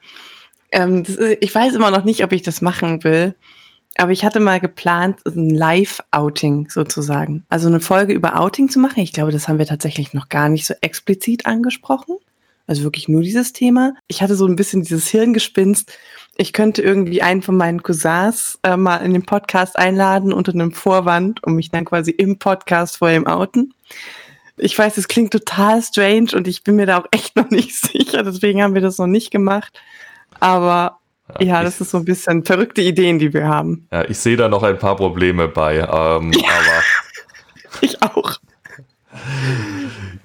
ähm, 0.71 1.03
ist, 1.03 1.19
ich 1.19 1.53
weiß 1.53 1.73
immer 1.73 1.91
noch 1.91 2.03
nicht, 2.03 2.23
ob 2.23 2.31
ich 2.31 2.41
das 2.41 2.61
machen 2.61 3.03
will. 3.03 3.35
Aber 3.97 4.11
ich 4.11 4.23
hatte 4.23 4.39
mal 4.39 4.59
geplant, 4.59 5.21
ein 5.25 5.49
Live-Outing 5.49 6.69
sozusagen. 6.69 7.43
Also 7.49 7.67
eine 7.67 7.79
Folge 7.79 8.13
über 8.13 8.39
Outing 8.39 8.69
zu 8.69 8.79
machen. 8.79 8.99
Ich 8.99 9.11
glaube, 9.11 9.31
das 9.31 9.47
haben 9.47 9.57
wir 9.57 9.65
tatsächlich 9.65 10.13
noch 10.13 10.29
gar 10.29 10.49
nicht 10.49 10.67
so 10.67 10.75
explizit 10.81 11.47
angesprochen. 11.47 12.17
Also 12.67 12.83
wirklich 12.83 13.07
nur 13.07 13.23
dieses 13.23 13.53
Thema. 13.53 13.95
Ich 14.07 14.21
hatte 14.21 14.35
so 14.35 14.45
ein 14.45 14.55
bisschen 14.55 14.83
dieses 14.83 15.07
Hirngespinst. 15.07 15.91
Ich 16.35 16.53
könnte 16.53 16.83
irgendwie 16.83 17.23
einen 17.23 17.41
von 17.41 17.57
meinen 17.57 17.81
Cousins 17.81 18.59
äh, 18.61 18.77
mal 18.77 18.97
in 18.97 19.13
den 19.13 19.25
Podcast 19.25 19.79
einladen 19.79 20.31
unter 20.31 20.53
einem 20.53 20.73
Vorwand, 20.73 21.43
um 21.43 21.55
mich 21.55 21.71
dann 21.71 21.85
quasi 21.85 22.11
im 22.11 22.37
Podcast 22.37 22.97
vor 22.97 23.09
ihm 23.09 23.25
outen. 23.25 23.73
Ich 24.57 24.77
weiß, 24.77 24.97
es 24.97 25.07
klingt 25.07 25.31
total 25.31 25.81
strange 25.81 26.31
und 26.35 26.47
ich 26.47 26.63
bin 26.63 26.75
mir 26.75 26.85
da 26.85 26.99
auch 26.99 27.07
echt 27.11 27.35
noch 27.37 27.49
nicht 27.49 27.75
sicher. 27.75 28.21
Deswegen 28.21 28.61
haben 28.61 28.75
wir 28.75 28.81
das 28.81 28.99
noch 28.99 29.07
nicht 29.07 29.31
gemacht. 29.31 29.79
Aber 30.39 30.99
ja, 31.39 31.45
ja 31.45 31.63
das 31.63 31.81
ist 31.81 31.91
so 31.91 31.97
ein 31.97 32.05
bisschen 32.05 32.43
verrückte 32.43 32.81
Ideen, 32.81 33.19
die 33.19 33.33
wir 33.33 33.47
haben. 33.47 33.87
Ja, 33.91 34.03
ich 34.05 34.17
sehe 34.17 34.37
da 34.37 34.47
noch 34.47 34.63
ein 34.63 34.77
paar 34.77 34.95
Probleme 34.95 35.47
bei. 35.47 35.77
Ähm, 35.77 36.31
ja, 36.33 36.49
aber 36.49 37.81
ich 37.81 38.01
auch. 38.01 38.37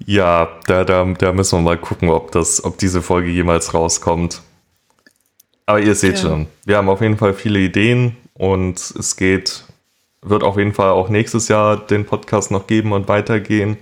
Ja, 0.05 0.49
da, 0.67 0.83
da, 0.83 1.05
da 1.05 1.33
müssen 1.33 1.59
wir 1.59 1.63
mal 1.63 1.77
gucken, 1.77 2.09
ob, 2.09 2.31
das, 2.31 2.63
ob 2.63 2.77
diese 2.77 3.01
Folge 3.01 3.29
jemals 3.29 3.73
rauskommt. 3.73 4.41
Aber 5.65 5.79
ihr 5.79 5.95
seht 5.95 6.15
ja. 6.15 6.29
schon, 6.29 6.47
wir 6.65 6.77
haben 6.77 6.89
auf 6.89 7.01
jeden 7.01 7.17
Fall 7.17 7.33
viele 7.33 7.59
Ideen 7.59 8.17
und 8.33 8.77
es 8.77 9.15
geht, 9.15 9.63
wird 10.21 10.43
auf 10.43 10.57
jeden 10.57 10.73
Fall 10.73 10.89
auch 10.89 11.07
nächstes 11.07 11.47
Jahr 11.47 11.77
den 11.77 12.05
Podcast 12.05 12.51
noch 12.51 12.67
geben 12.67 12.91
und 12.91 13.07
weitergehen. 13.07 13.77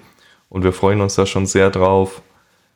Und 0.50 0.64
wir 0.64 0.74
freuen 0.74 1.02
uns 1.02 1.16
da 1.16 1.26
schon 1.26 1.46
sehr 1.46 1.70
drauf. 1.72 2.22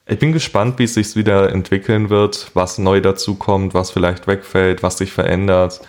Ich 0.08 0.20
bin 0.20 0.34
gespannt, 0.34 0.78
wie 0.78 0.84
es 0.84 0.94
sich 0.94 1.16
wieder 1.16 1.52
entwickeln 1.52 2.10
wird, 2.10 2.52
was 2.54 2.78
neu 2.78 3.02
dazu 3.02 3.36
kommt, 3.36 3.74
was 3.74 3.90
vielleicht 3.90 4.28
wegfällt, 4.28 4.84
was 4.84 5.00
sich 5.00 5.12
verändert. 5.12 5.82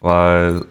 Weil, 0.00 0.66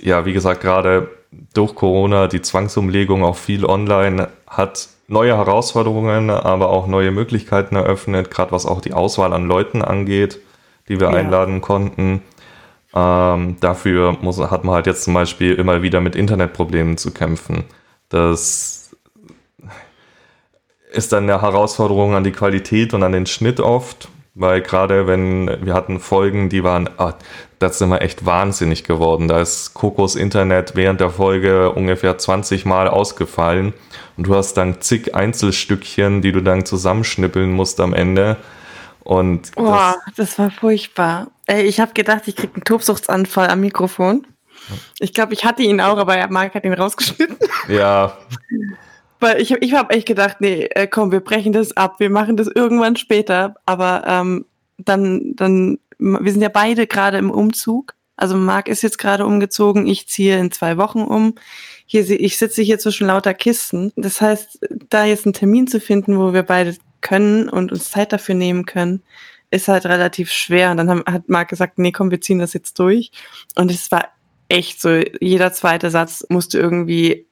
ja, 0.00 0.26
wie 0.26 0.34
gesagt, 0.34 0.60
gerade 0.60 1.08
durch 1.54 1.74
Corona 1.74 2.28
die 2.28 2.42
Zwangsumlegung 2.42 3.24
auch 3.24 3.36
viel 3.36 3.64
online 3.64 4.28
hat 4.46 4.88
neue 5.08 5.36
Herausforderungen, 5.36 6.30
aber 6.30 6.68
auch 6.68 6.86
neue 6.86 7.10
Möglichkeiten 7.10 7.76
eröffnet, 7.76 8.30
gerade 8.30 8.52
was 8.52 8.66
auch 8.66 8.80
die 8.80 8.92
Auswahl 8.92 9.32
an 9.32 9.46
Leuten 9.46 9.82
angeht, 9.82 10.40
die 10.88 11.00
wir 11.00 11.10
ja. 11.10 11.16
einladen 11.16 11.62
konnten. 11.62 12.22
Ähm, 12.94 13.56
dafür 13.60 14.16
muss, 14.20 14.38
hat 14.38 14.64
man 14.64 14.74
halt 14.74 14.86
jetzt 14.86 15.04
zum 15.04 15.14
Beispiel 15.14 15.54
immer 15.54 15.82
wieder 15.82 16.00
mit 16.00 16.16
Internetproblemen 16.16 16.98
zu 16.98 17.12
kämpfen. 17.12 17.64
Das 18.08 18.75
ist 20.96 21.12
dann 21.12 21.24
eine 21.24 21.42
Herausforderung 21.42 22.14
an 22.14 22.24
die 22.24 22.32
Qualität 22.32 22.94
und 22.94 23.02
an 23.02 23.12
den 23.12 23.26
Schnitt 23.26 23.60
oft, 23.60 24.08
weil 24.34 24.60
gerade 24.60 25.06
wenn 25.06 25.64
wir 25.64 25.74
hatten 25.74 26.00
Folgen, 26.00 26.48
die 26.48 26.64
waren, 26.64 26.90
ah, 26.98 27.14
das 27.58 27.78
sind 27.78 27.88
wir 27.88 28.02
echt 28.02 28.26
wahnsinnig 28.26 28.84
geworden. 28.84 29.28
Da 29.28 29.40
ist 29.40 29.74
Kokos 29.74 30.14
Internet 30.14 30.74
während 30.74 31.00
der 31.00 31.10
Folge 31.10 31.72
ungefähr 31.72 32.18
20 32.18 32.64
Mal 32.64 32.88
ausgefallen 32.88 33.72
und 34.16 34.26
du 34.26 34.34
hast 34.34 34.54
dann 34.54 34.80
zig 34.80 35.14
Einzelstückchen, 35.14 36.22
die 36.22 36.32
du 36.32 36.42
dann 36.42 36.66
zusammenschnippeln 36.66 37.52
musst 37.52 37.80
am 37.80 37.94
Ende. 37.94 38.36
Und 39.00 39.54
Boah, 39.54 39.96
das, 40.06 40.16
das 40.16 40.38
war 40.38 40.50
furchtbar. 40.50 41.28
Ey, 41.46 41.62
ich 41.62 41.80
habe 41.80 41.92
gedacht, 41.94 42.22
ich 42.26 42.36
krieg 42.36 42.50
einen 42.54 42.64
Tobsuchtsanfall 42.64 43.48
am 43.48 43.60
Mikrofon. 43.60 44.26
Ich 44.98 45.14
glaube, 45.14 45.32
ich 45.32 45.44
hatte 45.44 45.62
ihn 45.62 45.80
auch, 45.80 45.96
aber 45.96 46.26
Marc 46.28 46.54
hat 46.54 46.64
ihn 46.64 46.72
rausgeschnitten. 46.72 47.36
Ja. 47.68 48.16
Weil 49.20 49.40
ich, 49.40 49.50
ich 49.52 49.74
habe 49.74 49.94
echt 49.94 50.06
gedacht, 50.06 50.40
nee, 50.40 50.64
äh, 50.64 50.86
komm, 50.86 51.12
wir 51.12 51.20
brechen 51.20 51.52
das 51.52 51.76
ab, 51.76 52.00
wir 52.00 52.10
machen 52.10 52.36
das 52.36 52.48
irgendwann 52.48 52.96
später. 52.96 53.54
Aber 53.64 54.04
ähm, 54.06 54.46
dann, 54.78 55.34
dann, 55.34 55.78
wir 55.98 56.32
sind 56.32 56.42
ja 56.42 56.48
beide 56.48 56.86
gerade 56.86 57.18
im 57.18 57.30
Umzug. 57.30 57.94
Also 58.16 58.36
Marc 58.36 58.68
ist 58.68 58.82
jetzt 58.82 58.98
gerade 58.98 59.26
umgezogen, 59.26 59.86
ich 59.86 60.08
ziehe 60.08 60.38
in 60.38 60.50
zwei 60.50 60.78
Wochen 60.78 61.02
um. 61.02 61.34
Hier, 61.84 62.08
ich 62.08 62.38
sitze 62.38 62.62
hier 62.62 62.78
zwischen 62.78 63.06
lauter 63.06 63.34
Kisten. 63.34 63.92
Das 63.96 64.20
heißt, 64.20 64.58
da 64.88 65.04
jetzt 65.04 65.26
einen 65.26 65.34
Termin 65.34 65.66
zu 65.66 65.80
finden, 65.80 66.18
wo 66.18 66.32
wir 66.32 66.42
beide 66.42 66.76
können 67.02 67.48
und 67.48 67.72
uns 67.72 67.90
Zeit 67.90 68.12
dafür 68.12 68.34
nehmen 68.34 68.64
können, 68.64 69.02
ist 69.50 69.68
halt 69.68 69.86
relativ 69.86 70.32
schwer. 70.32 70.70
Und 70.70 70.78
dann 70.78 70.90
haben, 70.90 71.04
hat 71.06 71.28
Marc 71.28 71.48
gesagt, 71.48 71.78
nee, 71.78 71.92
komm, 71.92 72.10
wir 72.10 72.20
ziehen 72.20 72.38
das 72.38 72.54
jetzt 72.54 72.78
durch. 72.78 73.12
Und 73.54 73.70
es 73.70 73.90
war 73.92 74.08
echt 74.48 74.80
so, 74.80 74.90
jeder 75.20 75.52
zweite 75.52 75.90
Satz 75.90 76.24
musste 76.28 76.58
irgendwie 76.58 77.25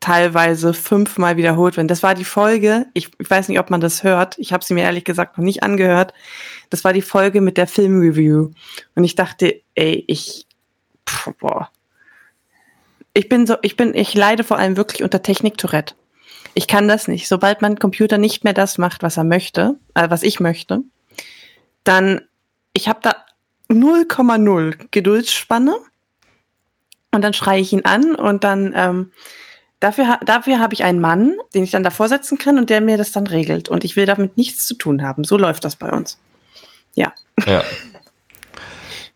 teilweise 0.00 0.72
fünfmal 0.72 1.36
wiederholt 1.36 1.76
werden. 1.76 1.88
Das 1.88 2.02
war 2.02 2.14
die 2.14 2.24
Folge, 2.24 2.86
ich, 2.94 3.10
ich 3.18 3.30
weiß 3.30 3.48
nicht, 3.48 3.60
ob 3.60 3.70
man 3.70 3.80
das 3.80 4.02
hört, 4.02 4.38
ich 4.38 4.52
habe 4.52 4.64
sie 4.64 4.74
mir 4.74 4.82
ehrlich 4.84 5.04
gesagt 5.04 5.36
noch 5.36 5.44
nicht 5.44 5.62
angehört. 5.62 6.14
Das 6.70 6.84
war 6.84 6.92
die 6.92 7.02
Folge 7.02 7.40
mit 7.40 7.58
der 7.58 7.66
Filmreview. 7.66 8.50
Und 8.94 9.04
ich 9.04 9.14
dachte, 9.14 9.60
ey, 9.74 10.04
ich, 10.06 10.46
pff, 11.08 11.32
boah. 11.38 11.70
Ich 13.12 13.28
bin 13.28 13.46
so, 13.46 13.56
ich 13.60 13.76
bin, 13.76 13.94
ich 13.94 14.14
leide 14.14 14.44
vor 14.44 14.58
allem 14.58 14.76
wirklich 14.76 15.02
unter 15.02 15.22
Technik-Tourette. 15.22 15.94
Ich 16.54 16.66
kann 16.66 16.88
das 16.88 17.06
nicht. 17.06 17.28
Sobald 17.28 17.60
mein 17.60 17.78
Computer 17.78 18.18
nicht 18.18 18.44
mehr 18.44 18.52
das 18.52 18.78
macht, 18.78 19.02
was 19.02 19.16
er 19.16 19.24
möchte, 19.24 19.76
äh, 19.94 20.08
was 20.08 20.22
ich 20.22 20.40
möchte, 20.40 20.82
dann, 21.84 22.22
ich 22.72 22.88
habe 22.88 23.00
da 23.02 23.16
0,0 23.68 24.88
Geduldsspanne 24.90 25.76
und 27.12 27.22
dann 27.22 27.34
schreie 27.34 27.60
ich 27.60 27.72
ihn 27.72 27.84
an 27.84 28.14
und 28.14 28.44
dann 28.44 28.72
ähm, 28.74 29.12
Dafür, 29.80 30.18
dafür 30.24 30.58
habe 30.58 30.74
ich 30.74 30.84
einen 30.84 31.00
Mann, 31.00 31.36
den 31.54 31.64
ich 31.64 31.70
dann 31.70 31.82
davor 31.82 32.08
setzen 32.08 32.36
kann 32.36 32.58
und 32.58 32.68
der 32.68 32.82
mir 32.82 32.98
das 32.98 33.12
dann 33.12 33.26
regelt. 33.26 33.68
Und 33.70 33.82
ich 33.82 33.96
will 33.96 34.06
damit 34.06 34.36
nichts 34.36 34.66
zu 34.66 34.74
tun 34.74 35.02
haben. 35.02 35.24
So 35.24 35.38
läuft 35.38 35.64
das 35.64 35.76
bei 35.76 35.90
uns. 35.90 36.18
Ja. 36.94 37.12
Ja. 37.46 37.62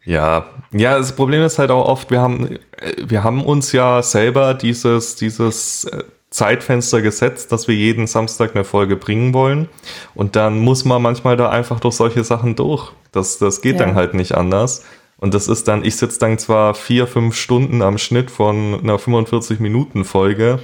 Ja, 0.07 0.47
ja, 0.71 0.99
das 0.99 1.17
Problem 1.17 1.43
ist 1.43 1.59
halt 1.59 1.71
auch 1.71 1.87
oft, 1.87 2.11
wir 2.11 2.21
haben, 2.21 2.59
wir 2.99 3.25
haben 3.25 3.43
uns 3.43 3.73
ja 3.73 4.03
selber 4.03 4.53
dieses, 4.53 5.17
dieses 5.17 5.85
äh, 5.85 6.05
Zeitfenster 6.29 7.01
gesetzt, 7.01 7.53
dass 7.53 7.69
wir 7.69 7.75
jeden 7.75 8.07
Samstag 8.07 8.55
eine 8.55 8.65
Folge 8.65 8.97
bringen 8.97 9.33
wollen. 9.33 9.69
Und 10.15 10.37
dann 10.37 10.59
muss 10.59 10.85
man 10.85 11.01
manchmal 11.01 11.37
da 11.37 11.49
einfach 11.49 11.81
durch 11.81 11.95
solche 11.95 12.23
Sachen 12.23 12.55
durch. 12.55 12.93
Das, 13.13 13.39
das 13.39 13.63
geht 13.63 13.79
ja. 13.79 13.87
dann 13.87 13.95
halt 13.95 14.13
nicht 14.13 14.33
anders. 14.33 14.85
Und 15.25 15.33
das 15.33 15.49
ist 15.49 15.69
dann, 15.69 15.87
ich 15.87 15.97
sitze 15.97 16.19
dann 16.19 16.37
zwar 16.37 16.75
vier, 16.75 17.07
fünf 17.07 17.35
Stunden 17.35 17.81
am 17.81 17.97
Schnitt 17.97 18.31
von 18.31 18.79
einer 18.83 18.99
45-Minuten-Folge, 18.99 20.59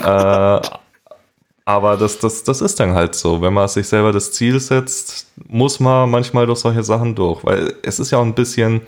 äh, 0.00 0.02
aber 1.64 1.96
das, 1.96 2.18
das, 2.18 2.42
das 2.42 2.60
ist 2.60 2.80
dann 2.80 2.94
halt 2.94 3.14
so. 3.14 3.40
Wenn 3.40 3.54
man 3.54 3.68
sich 3.68 3.86
selber 3.86 4.10
das 4.10 4.32
Ziel 4.32 4.58
setzt, 4.58 5.28
muss 5.46 5.78
man 5.78 6.10
manchmal 6.10 6.46
durch 6.46 6.58
solche 6.58 6.82
Sachen 6.82 7.14
durch. 7.14 7.44
Weil 7.44 7.74
es 7.84 8.00
ist 8.00 8.10
ja 8.10 8.18
auch 8.18 8.24
ein 8.24 8.34
bisschen. 8.34 8.80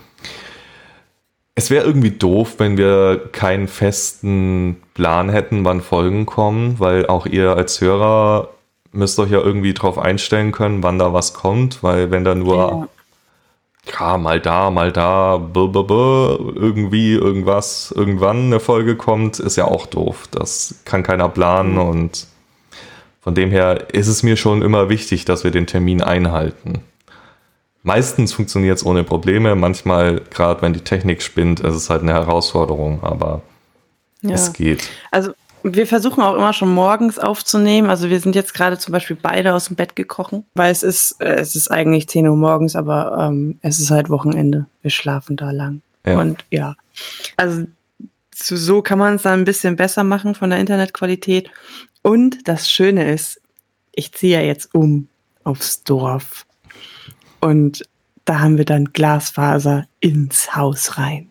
Es 1.55 1.71
wäre 1.71 1.87
irgendwie 1.87 2.11
doof, 2.11 2.55
wenn 2.59 2.77
wir 2.77 3.29
keinen 3.31 3.69
festen 3.69 4.83
Plan 4.95 5.29
hätten, 5.29 5.65
wann 5.65 5.83
Folgen 5.83 6.27
kommen, 6.27 6.81
weil 6.81 7.07
auch 7.07 7.27
ihr 7.27 7.55
als 7.55 7.81
Hörer 7.81 8.49
müsst 8.91 9.21
euch 9.21 9.31
ja 9.31 9.39
irgendwie 9.39 9.73
drauf 9.73 9.99
einstellen 9.99 10.51
können, 10.51 10.83
wann 10.83 10.99
da 10.99 11.13
was 11.13 11.33
kommt, 11.33 11.85
weil 11.85 12.11
wenn 12.11 12.25
da 12.25 12.35
nur 12.35 12.57
ja 12.57 12.89
ja, 13.93 14.19
mal 14.19 14.41
da, 14.41 14.71
mal 14.71 14.93
da, 14.93 15.41
irgendwie 15.55 17.13
irgendwas, 17.13 17.93
irgendwann 17.97 18.47
eine 18.47 18.61
Folge 18.61 18.97
kommt, 18.97 19.39
ist 19.39 19.57
ja 19.57 19.67
auch 19.67 19.87
doof. 19.87 20.29
Das 20.31 20.77
kann 20.85 21.03
keiner 21.03 21.29
planen 21.29 21.75
mhm. 21.75 21.81
und 21.81 22.27
von 23.21 23.35
dem 23.35 23.51
her 23.51 23.93
ist 23.93 24.09
es 24.09 24.23
mir 24.23 24.37
schon 24.37 24.63
immer 24.63 24.89
wichtig, 24.89 25.25
dass 25.25 25.45
wir 25.45 25.51
den 25.51 25.67
Termin 25.67 26.03
einhalten. 26.03 26.83
Meistens 27.83 28.33
funktioniert 28.33 28.79
es 28.79 28.87
ohne 28.87 29.05
Probleme, 29.05 29.55
manchmal, 29.55 30.21
gerade 30.31 30.63
wenn 30.63 30.73
die 30.73 30.81
Technik 30.81 31.23
spinnt, 31.23 31.61
ist 31.61 31.75
es 31.75 31.91
halt 31.91 32.03
eine 32.03 32.13
Herausforderung, 32.13 33.03
aber 33.03 33.43
ja. 34.23 34.31
es 34.33 34.53
geht. 34.53 34.89
Also 35.13 35.33
wir 35.63 35.87
versuchen 35.87 36.23
auch 36.23 36.37
immer 36.37 36.53
schon 36.53 36.73
morgens 36.73 37.19
aufzunehmen. 37.19 37.91
Also 37.91 38.09
wir 38.09 38.21
sind 38.21 38.35
jetzt 38.35 38.55
gerade 38.55 38.79
zum 38.79 38.93
Beispiel 38.93 39.17
beide 39.21 39.55
aus 39.55 39.67
dem 39.67 39.77
Bett 39.77 39.97
gekrochen, 39.97 40.45
weil 40.55 40.71
es 40.71 40.83
ist, 40.83 41.21
äh, 41.21 41.35
es 41.37 41.57
ist 41.57 41.71
eigentlich 41.71 42.09
10 42.09 42.29
Uhr 42.29 42.37
morgens, 42.37 42.77
aber 42.77 43.17
ähm, 43.21 43.59
es 43.63 43.81
ist 43.81 43.91
halt 43.91 44.09
Wochenende. 44.09 44.67
Wir 44.83 44.91
schlafen 44.91 45.37
da 45.37 45.51
lang. 45.51 45.83
Ja. 46.07 46.21
Und 46.21 46.45
ja, 46.51 46.77
also 47.37 47.65
so 48.33 48.83
kann 48.83 48.99
man 48.99 49.17
es 49.17 49.23
dann 49.23 49.41
ein 49.41 49.45
bisschen 49.45 49.77
besser 49.77 50.05
machen 50.05 50.35
von 50.35 50.51
der 50.51 50.61
Internetqualität. 50.61 51.51
Und 52.03 52.47
das 52.47 52.71
Schöne 52.71 53.13
ist, 53.13 53.41
ich 53.93 54.13
ziehe 54.13 54.41
ja 54.41 54.47
jetzt 54.47 54.75
um 54.75 55.09
aufs 55.43 55.83
Dorf. 55.83 56.47
Und 57.41 57.83
da 58.25 58.41
haben 58.41 58.59
wir 58.59 58.65
dann 58.65 58.93
Glasfaser 58.93 59.87
ins 60.01 60.55
Haus 60.55 60.99
rein. 60.99 61.31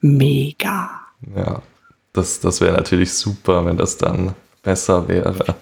Mega. 0.00 0.90
Ja, 1.34 1.62
das, 2.18 2.40
das 2.40 2.60
wäre 2.60 2.76
natürlich 2.76 3.12
super, 3.12 3.64
wenn 3.64 3.76
das 3.76 3.96
dann 3.96 4.34
besser 4.62 5.08
wäre. 5.08 5.56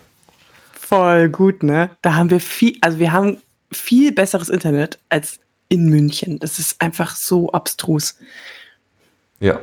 Voll 0.72 1.28
gut, 1.28 1.62
ne? 1.62 1.90
Da 2.02 2.14
haben 2.14 2.30
wir 2.30 2.40
viel, 2.40 2.76
also 2.80 2.98
wir 2.98 3.12
haben 3.12 3.38
viel 3.72 4.12
besseres 4.12 4.48
Internet 4.48 4.98
als 5.08 5.38
in 5.68 5.88
München. 5.88 6.38
Das 6.38 6.58
ist 6.58 6.80
einfach 6.80 7.16
so 7.16 7.50
abstrus. 7.52 8.16
Ja. 9.40 9.60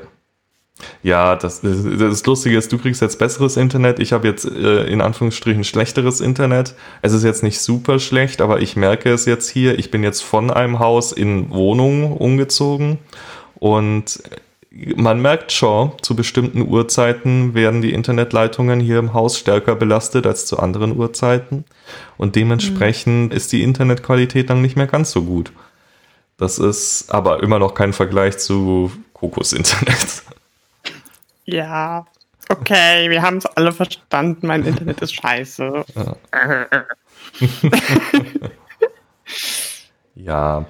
Ja, 1.01 1.36
das, 1.36 1.62
das, 1.62 1.77
das 1.97 2.25
Lustige 2.25 2.58
ist, 2.58 2.71
du 2.71 2.77
kriegst 2.77 3.01
jetzt 3.01 3.17
besseres 3.17 3.56
Internet. 3.58 3.99
Ich 3.99 4.12
habe 4.12 4.27
jetzt 4.27 4.45
äh, 4.45 4.86
in 4.86 5.01
Anführungsstrichen 5.01 5.63
schlechteres 5.63 6.19
Internet. 6.19 6.75
Es 7.01 7.13
ist 7.13 7.23
jetzt 7.23 7.41
nicht 7.41 7.60
super 7.60 7.99
schlecht, 7.99 8.41
aber 8.41 8.62
ich 8.62 8.75
merke 8.75 9.12
es 9.12 9.25
jetzt 9.25 9.49
hier. 9.49 9.79
Ich 9.79 9.91
bin 9.91 10.03
jetzt 10.03 10.21
von 10.21 10.51
einem 10.51 10.79
Haus 10.79 11.12
in 11.13 11.51
Wohnung 11.51 12.17
umgezogen 12.17 12.99
und 13.56 14.21
man 14.73 15.21
merkt 15.21 15.51
schon, 15.51 15.91
zu 16.01 16.15
bestimmten 16.15 16.67
Uhrzeiten 16.67 17.53
werden 17.53 17.81
die 17.81 17.93
Internetleitungen 17.93 18.79
hier 18.79 18.97
im 18.97 19.13
Haus 19.13 19.38
stärker 19.38 19.75
belastet 19.75 20.25
als 20.25 20.47
zu 20.47 20.57
anderen 20.57 20.97
Uhrzeiten. 20.97 21.65
Und 22.17 22.36
dementsprechend 22.36 23.31
mhm. 23.31 23.38
ist 23.38 23.51
die 23.51 23.62
Internetqualität 23.62 24.49
dann 24.49 24.62
nicht 24.62 24.75
mehr 24.75 24.88
ganz 24.88 25.12
so 25.12 25.23
gut. 25.23 25.53
Das 26.38 26.57
ist 26.57 27.12
aber 27.13 27.43
immer 27.43 27.59
noch 27.59 27.75
kein 27.75 27.93
Vergleich 27.93 28.39
zu 28.39 28.91
Kokos 29.13 29.53
Internet. 29.53 30.23
Ja, 31.45 32.05
okay, 32.49 33.09
wir 33.12 33.21
haben 33.21 33.38
es 33.38 33.45
alle 33.45 33.71
verstanden. 33.71 34.47
Mein 34.47 34.65
Internet 34.65 35.01
ist 35.01 35.13
scheiße. 35.13 35.86
Ja. 35.95 36.15
ja. 40.15 40.65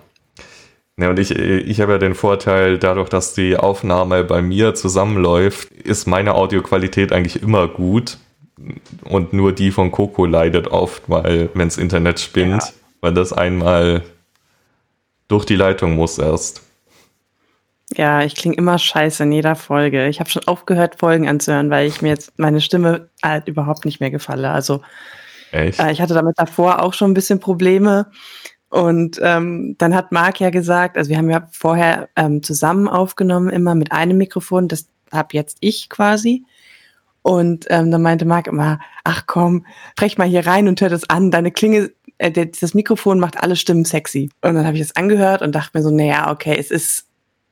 Ja, 1.00 1.10
und 1.10 1.18
ich, 1.18 1.32
ich 1.32 1.82
habe 1.82 1.94
ja 1.94 1.98
den 1.98 2.14
Vorteil, 2.14 2.78
dadurch, 2.78 3.10
dass 3.10 3.34
die 3.34 3.58
Aufnahme 3.58 4.24
bei 4.24 4.42
mir 4.42 4.76
zusammenläuft, 4.76 5.72
ist 5.72 6.08
meine 6.08 6.36
Audioqualität 6.36 7.12
eigentlich 7.12 7.42
immer 7.42 7.68
gut. 7.68 8.18
und 9.04 9.34
nur 9.34 9.52
die 9.54 9.72
von 9.72 9.92
Coco 9.92 10.26
leidet 10.26 10.68
oft, 10.68 11.04
weil 11.08 11.50
wenns 11.56 11.78
Internet 11.78 12.20
spinnt, 12.20 12.62
ja. 12.62 12.70
weil 13.02 13.14
das 13.14 13.34
einmal 13.34 14.04
durch 15.28 15.46
die 15.46 15.56
Leitung 15.56 15.96
muss 15.96 16.20
erst. 16.20 16.62
Ja, 17.96 18.24
ich 18.24 18.36
klinge 18.36 18.56
immer 18.56 18.78
scheiße 18.78 19.24
in 19.24 19.32
jeder 19.32 19.56
Folge. 19.56 20.08
Ich 20.08 20.20
habe 20.20 20.30
schon 20.30 20.48
aufgehört, 20.48 21.00
Folgen 21.00 21.28
anzuhören, 21.28 21.70
weil 21.70 21.88
ich 21.88 22.02
mir 22.02 22.10
jetzt 22.10 22.38
meine 22.38 22.62
Stimme 22.62 23.10
halt 23.22 23.48
überhaupt 23.48 23.86
nicht 23.86 24.00
mehr 24.00 24.12
gefalle. 24.12 24.52
Also 24.52 24.82
Echt? 25.54 25.80
Äh, 25.80 25.92
ich 25.92 26.02
hatte 26.02 26.16
damit 26.16 26.38
davor 26.38 26.82
auch 26.82 26.94
schon 26.94 27.12
ein 27.12 27.14
bisschen 27.14 27.40
Probleme. 27.40 28.08
Und 28.74 29.20
ähm, 29.22 29.76
dann 29.78 29.94
hat 29.94 30.12
Marc 30.12 30.40
ja 30.40 30.50
gesagt, 30.50 30.98
also 30.98 31.08
wir 31.12 31.20
haben 31.20 31.30
ja 31.30 31.48
vorher 31.52 32.10
ähm, 32.16 32.42
zusammen 32.42 32.88
aufgenommen, 32.88 33.52
immer 33.52 33.76
mit 33.76 33.92
einem 33.92 34.18
Mikrofon, 34.18 34.68
das 34.68 34.88
habe 35.12 35.28
jetzt 35.34 35.58
ich 35.60 35.92
quasi. 35.92 36.44
Und 37.22 37.68
ähm, 37.70 37.92
dann 37.92 38.02
meinte 38.02 38.26
Marc 38.26 38.48
immer, 38.48 38.80
ach 39.04 39.26
komm, 39.28 39.68
brech 39.96 40.18
mal 40.18 40.28
hier 40.28 40.48
rein 40.48 40.68
und 40.68 40.82
hör 40.82 40.90
das 40.90 41.08
an. 41.08 41.30
Deine 41.30 41.52
Klinge, 41.52 41.92
äh, 42.18 42.32
das 42.32 42.74
Mikrofon 42.74 43.20
macht 43.20 43.38
alle 43.38 43.58
Stimmen 43.58 43.86
sexy. 43.86 44.32
Und 44.42 44.56
dann 44.56 44.66
habe 44.66 44.76
ich 44.76 44.82
das 44.82 44.96
angehört 44.96 45.44
und 45.44 45.54
dachte 45.54 45.78
mir 45.78 45.84
so, 45.84 45.92
naja, 45.92 46.32
okay, 46.32 46.56
es 46.58 46.72
ist, 46.72 47.06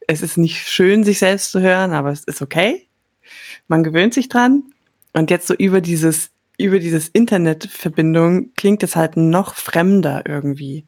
es 0.07 0.23
ist 0.23 0.37
nicht 0.37 0.67
schön, 0.67 1.03
sich 1.03 1.19
selbst 1.19 1.51
zu 1.51 1.61
hören, 1.61 1.91
aber 1.91 2.09
es 2.09 2.23
ist 2.23 2.41
okay. 2.41 2.87
Man 3.67 3.83
gewöhnt 3.83 4.15
sich 4.15 4.27
dran. 4.27 4.63
Und 5.13 5.29
jetzt 5.29 5.45
so 5.45 5.53
über 5.53 5.81
dieses 5.81 6.31
über 6.63 6.79
dieses 6.79 7.09
Internetverbindung 7.09 8.53
klingt 8.55 8.83
es 8.83 8.95
halt 8.95 9.17
noch 9.17 9.55
fremder 9.55 10.23
irgendwie. 10.27 10.85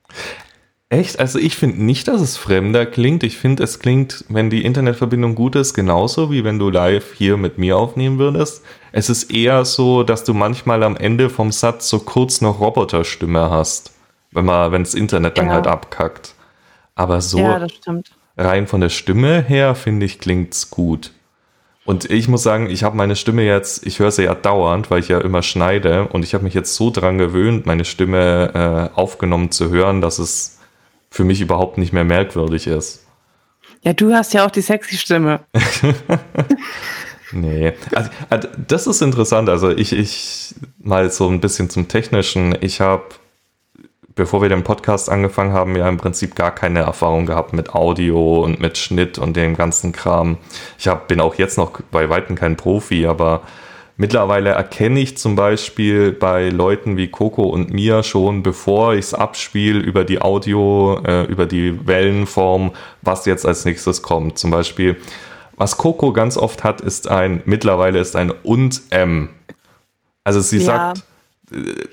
Echt? 0.89 1.19
Also 1.19 1.39
ich 1.39 1.55
finde 1.55 1.83
nicht, 1.83 2.07
dass 2.07 2.21
es 2.21 2.37
fremder 2.37 2.85
klingt. 2.85 3.23
Ich 3.23 3.37
finde, 3.37 3.63
es 3.63 3.79
klingt, 3.79 4.25
wenn 4.29 4.51
die 4.51 4.63
Internetverbindung 4.63 5.33
gut 5.33 5.55
ist, 5.55 5.73
genauso 5.73 6.31
wie 6.31 6.43
wenn 6.43 6.59
du 6.59 6.69
live 6.69 7.13
hier 7.15 7.35
mit 7.35 7.57
mir 7.57 7.77
aufnehmen 7.77 8.19
würdest. 8.19 8.63
Es 8.91 9.09
ist 9.09 9.33
eher 9.33 9.65
so, 9.65 10.03
dass 10.03 10.23
du 10.23 10.35
manchmal 10.35 10.83
am 10.83 10.95
Ende 10.95 11.31
vom 11.31 11.51
Satz 11.51 11.89
so 11.89 11.99
kurz 11.99 12.41
noch 12.41 12.59
Roboterstimme 12.59 13.49
hast, 13.49 13.91
wenn 14.31 14.45
man, 14.45 14.71
wenn 14.71 14.83
das 14.83 14.93
Internet 14.93 15.37
dann 15.39 15.47
ja. 15.47 15.53
halt 15.53 15.67
abkackt. 15.67 16.35
Aber 16.93 17.21
so 17.21 17.39
ja, 17.39 17.65
rein 18.37 18.67
von 18.67 18.81
der 18.81 18.89
Stimme 18.89 19.41
her 19.41 19.73
finde 19.73 20.05
ich 20.05 20.19
klingt's 20.19 20.69
gut. 20.69 21.11
Und 21.85 22.09
ich 22.09 22.29
muss 22.29 22.43
sagen, 22.43 22.69
ich 22.69 22.83
habe 22.83 22.95
meine 22.95 23.15
Stimme 23.15 23.43
jetzt, 23.43 23.85
ich 23.85 23.99
höre 23.99 24.11
sie 24.11 24.23
ja 24.23 24.35
dauernd, 24.35 24.89
weil 24.89 24.99
ich 24.99 25.09
ja 25.09 25.19
immer 25.19 25.43
schneide 25.43 26.07
und 26.07 26.23
ich 26.23 26.33
habe 26.33 26.45
mich 26.45 26.53
jetzt 26.53 26.75
so 26.75 26.91
dran 26.91 27.17
gewöhnt, 27.17 27.65
meine 27.65 27.83
Stimme 27.83 28.91
äh, 28.93 28.97
aufgenommen 28.97 29.51
zu 29.51 29.69
hören, 29.69 29.99
dass 29.99 30.17
es 30.17 30.59
für 31.09 31.25
mich 31.25 31.41
überhaupt 31.41 31.77
nicht 31.77 31.91
mehr 31.91 32.05
merkwürdig 32.05 32.67
ist. 32.67 33.05
Ja, 33.81 33.91
du 33.91 34.13
hast 34.13 34.33
ja 34.33 34.45
auch 34.45 34.51
die 34.51 34.61
sexy 34.61 34.95
Stimme. 34.95 35.41
nee, 37.33 37.73
also, 37.93 38.09
also, 38.29 38.47
das 38.67 38.87
ist 38.87 39.01
interessant. 39.01 39.49
Also 39.49 39.69
ich, 39.69 39.91
ich 39.91 40.55
mal 40.79 41.11
so 41.11 41.27
ein 41.27 41.41
bisschen 41.41 41.69
zum 41.69 41.89
Technischen. 41.89 42.57
Ich 42.61 42.79
habe 42.79 43.03
bevor 44.15 44.41
wir 44.41 44.49
den 44.49 44.63
Podcast 44.63 45.09
angefangen 45.09 45.53
haben, 45.53 45.75
ja 45.75 45.87
im 45.89 45.97
Prinzip 45.97 46.35
gar 46.35 46.51
keine 46.51 46.81
Erfahrung 46.81 47.25
gehabt 47.25 47.53
mit 47.53 47.73
Audio 47.73 48.43
und 48.43 48.59
mit 48.59 48.77
Schnitt 48.77 49.17
und 49.17 49.35
dem 49.35 49.55
ganzen 49.55 49.91
Kram. 49.91 50.37
Ich 50.77 50.87
hab, 50.87 51.07
bin 51.07 51.19
auch 51.19 51.35
jetzt 51.35 51.57
noch 51.57 51.81
bei 51.91 52.09
Weitem 52.09 52.35
kein 52.35 52.55
Profi, 52.55 53.07
aber 53.07 53.41
mittlerweile 53.97 54.51
erkenne 54.51 54.99
ich 54.99 55.17
zum 55.17 55.35
Beispiel 55.35 56.11
bei 56.11 56.49
Leuten 56.49 56.97
wie 56.97 57.07
Coco 57.07 57.43
und 57.43 57.71
mir 57.73 58.03
schon, 58.03 58.43
bevor 58.43 58.93
ich 58.93 59.05
es 59.05 59.13
abspiele, 59.13 59.79
über 59.79 60.03
die 60.03 60.21
Audio, 60.21 60.99
äh, 61.05 61.23
über 61.23 61.45
die 61.45 61.87
Wellenform, 61.87 62.71
was 63.01 63.25
jetzt 63.25 63.45
als 63.45 63.65
nächstes 63.65 64.01
kommt. 64.01 64.37
Zum 64.37 64.51
Beispiel, 64.51 64.97
was 65.57 65.77
Coco 65.77 66.13
ganz 66.13 66.37
oft 66.37 66.63
hat, 66.63 66.81
ist 66.81 67.07
ein, 67.07 67.41
mittlerweile 67.45 67.99
ist 67.99 68.15
ein 68.15 68.31
und 68.31 68.81
M. 68.89 69.29
Also 70.23 70.39
sie 70.39 70.59
ja. 70.59 70.63
sagt, 70.63 71.03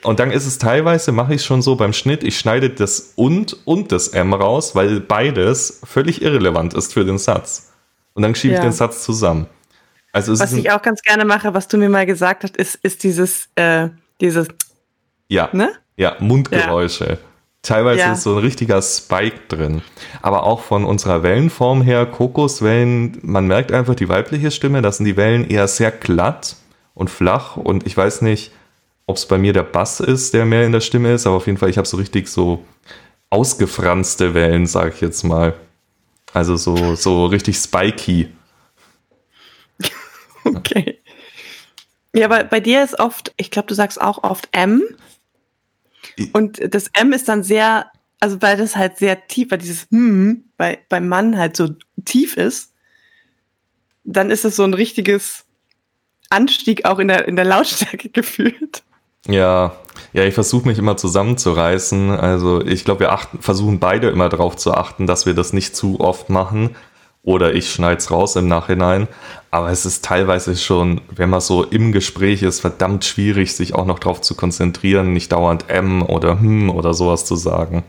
und 0.03 0.20
dann 0.20 0.31
ist 0.31 0.46
es 0.46 0.59
teilweise, 0.59 1.12
mache 1.12 1.35
ich 1.35 1.44
schon 1.44 1.62
so 1.62 1.77
beim 1.77 1.92
Schnitt, 1.92 2.25
ich 2.25 2.38
schneide 2.38 2.70
das 2.70 3.12
und 3.16 3.57
und 3.66 3.92
das 3.92 4.09
M 4.09 4.33
raus, 4.33 4.75
weil 4.75 5.01
beides 5.01 5.81
völlig 5.85 6.23
irrelevant 6.23 6.75
ist 6.75 6.92
für 6.92 7.05
den 7.05 7.18
Satz. 7.18 7.73
Und 8.14 8.23
dann 8.23 8.35
schiebe 8.35 8.55
ja. 8.55 8.61
ich 8.61 8.64
den 8.64 8.73
Satz 8.73 9.05
zusammen. 9.05 9.46
Also 10.12 10.38
was 10.38 10.53
ich 10.53 10.70
auch 10.70 10.83
ganz 10.83 11.03
gerne 11.03 11.25
mache, 11.25 11.55
was 11.55 11.68
du 11.68 11.77
mir 11.77 11.88
mal 11.88 12.07
gesagt 12.07 12.42
hast, 12.42 12.57
ist, 12.57 12.77
ist 12.83 13.05
dieses, 13.05 13.49
äh, 13.55 13.88
dieses 14.20 14.49
Ja. 15.29 15.49
Ne? 15.53 15.70
Ja, 15.96 16.16
Mundgeräusche. 16.18 17.05
Ja. 17.05 17.16
Teilweise 17.62 18.01
ja. 18.01 18.12
ist 18.12 18.23
so 18.23 18.37
ein 18.37 18.38
richtiger 18.38 18.81
Spike 18.81 19.38
drin. 19.49 19.83
Aber 20.23 20.44
auch 20.44 20.62
von 20.62 20.85
unserer 20.85 21.23
Wellenform 21.23 21.83
her, 21.83 22.07
Kokoswellen, 22.07 23.18
man 23.23 23.46
merkt 23.46 23.70
einfach 23.70 23.94
die 23.94 24.09
weibliche 24.09 24.51
Stimme, 24.51 24.81
das 24.81 24.96
sind 24.96 25.07
die 25.07 25.16
Wellen 25.16 25.49
eher 25.49 25.68
sehr 25.68 25.90
glatt 25.90 26.57
und 26.94 27.11
flach 27.11 27.57
und 27.57 27.87
ich 27.87 27.96
weiß 27.96 28.23
nicht, 28.23 28.51
ob 29.11 29.16
es 29.16 29.27
bei 29.27 29.38
mir 29.38 29.53
der 29.53 29.62
Bass 29.62 30.01
ist, 30.01 30.35
der 30.35 30.44
mehr 30.46 30.64
in 30.64 30.73
der 30.73 30.81
Stimme 30.81 31.12
ist, 31.12 31.27
aber 31.27 31.37
auf 31.37 31.46
jeden 31.46 31.59
Fall, 31.59 31.68
ich 31.68 31.79
habe 31.79 31.87
so 31.88 31.96
richtig 31.96 32.29
so 32.29 32.64
ausgefranste 33.29 34.35
Wellen, 34.35 34.66
sage 34.66 34.92
ich 34.94 35.01
jetzt 35.01 35.23
mal. 35.25 35.55
Also 36.33 36.57
so, 36.57 36.94
so 36.94 37.27
richtig 37.27 37.57
spiky. 37.57 38.33
okay. 40.44 41.01
Ja, 42.14 42.27
aber 42.27 42.44
bei 42.44 42.61
dir 42.61 42.83
ist 42.83 42.99
oft, 42.99 43.33
ich 43.37 43.51
glaube, 43.51 43.68
du 43.68 43.75
sagst 43.75 44.01
auch 44.01 44.23
oft 44.23 44.49
M. 44.53 44.83
Und 46.33 46.61
das 46.75 46.88
M 46.92 47.12
ist 47.12 47.29
dann 47.29 47.42
sehr, 47.42 47.90
also 48.18 48.40
weil 48.42 48.57
das 48.57 48.77
halt 48.77 48.99
sehr 48.99 49.27
tief, 49.27 49.51
weil 49.51 49.59
dieses 49.59 49.87
hm 49.90 50.44
bei, 50.57 50.79
beim 50.88 51.09
Mann 51.09 51.38
halt 51.38 51.57
so 51.57 51.68
tief 52.05 52.37
ist, 52.37 52.75
dann 54.05 54.31
ist 54.31 54.44
es 54.44 54.57
so 54.57 54.64
ein 54.64 54.75
richtiges 54.75 55.46
Anstieg 56.31 56.85
auch 56.85 56.99
in 56.99 57.09
der, 57.09 57.27
in 57.27 57.37
der 57.37 57.44
Lautstärke 57.44 58.09
gefühlt. 58.12 58.83
Ja, 59.26 59.72
ja, 60.12 60.24
ich 60.24 60.35
versuche 60.35 60.66
mich 60.66 60.78
immer 60.78 60.96
zusammenzureißen. 60.96 62.11
Also 62.11 62.64
ich 62.64 62.85
glaube, 62.85 63.00
wir 63.00 63.12
achten, 63.12 63.40
versuchen 63.40 63.78
beide 63.78 64.09
immer 64.09 64.28
darauf 64.28 64.56
zu 64.56 64.72
achten, 64.72 65.06
dass 65.06 65.26
wir 65.26 65.35
das 65.35 65.52
nicht 65.52 65.76
zu 65.76 66.00
oft 66.00 66.30
machen. 66.30 66.76
Oder 67.22 67.54
ich 67.54 67.70
schneide 67.70 67.98
es 67.98 68.11
raus 68.11 68.35
im 68.37 68.48
Nachhinein. 68.48 69.06
Aber 69.50 69.70
es 69.70 69.85
ist 69.85 70.04
teilweise 70.04 70.56
schon, 70.56 71.02
wenn 71.11 71.28
man 71.28 71.40
so 71.40 71.64
im 71.64 71.92
Gespräch 71.92 72.42
ist, 72.42 72.61
verdammt 72.61 73.04
schwierig, 73.04 73.54
sich 73.54 73.74
auch 73.74 73.85
noch 73.85 73.98
darauf 73.98 74.22
zu 74.22 74.35
konzentrieren, 74.35 75.12
nicht 75.12 75.33
dauernd 75.33 75.68
M 75.68 76.02
oder 76.02 76.40
hm 76.40 76.70
oder 76.70 76.94
sowas 76.94 77.26
zu 77.26 77.37
sagen. 77.37 77.85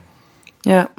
Ja. 0.65 0.89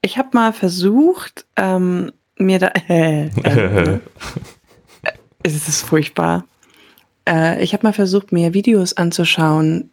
Ich 0.00 0.16
habe 0.16 0.28
mal 0.32 0.52
versucht, 0.52 1.44
ähm, 1.56 2.12
mir 2.38 2.58
da. 2.58 2.72
Äh, 2.88 3.26
äh, 3.26 4.00
es 5.42 5.68
ist 5.68 5.82
furchtbar. 5.82 6.44
Äh, 7.28 7.62
ich 7.62 7.72
habe 7.72 7.86
mal 7.86 7.92
versucht, 7.92 8.32
mir 8.32 8.54
Videos 8.54 8.94
anzuschauen 8.94 9.90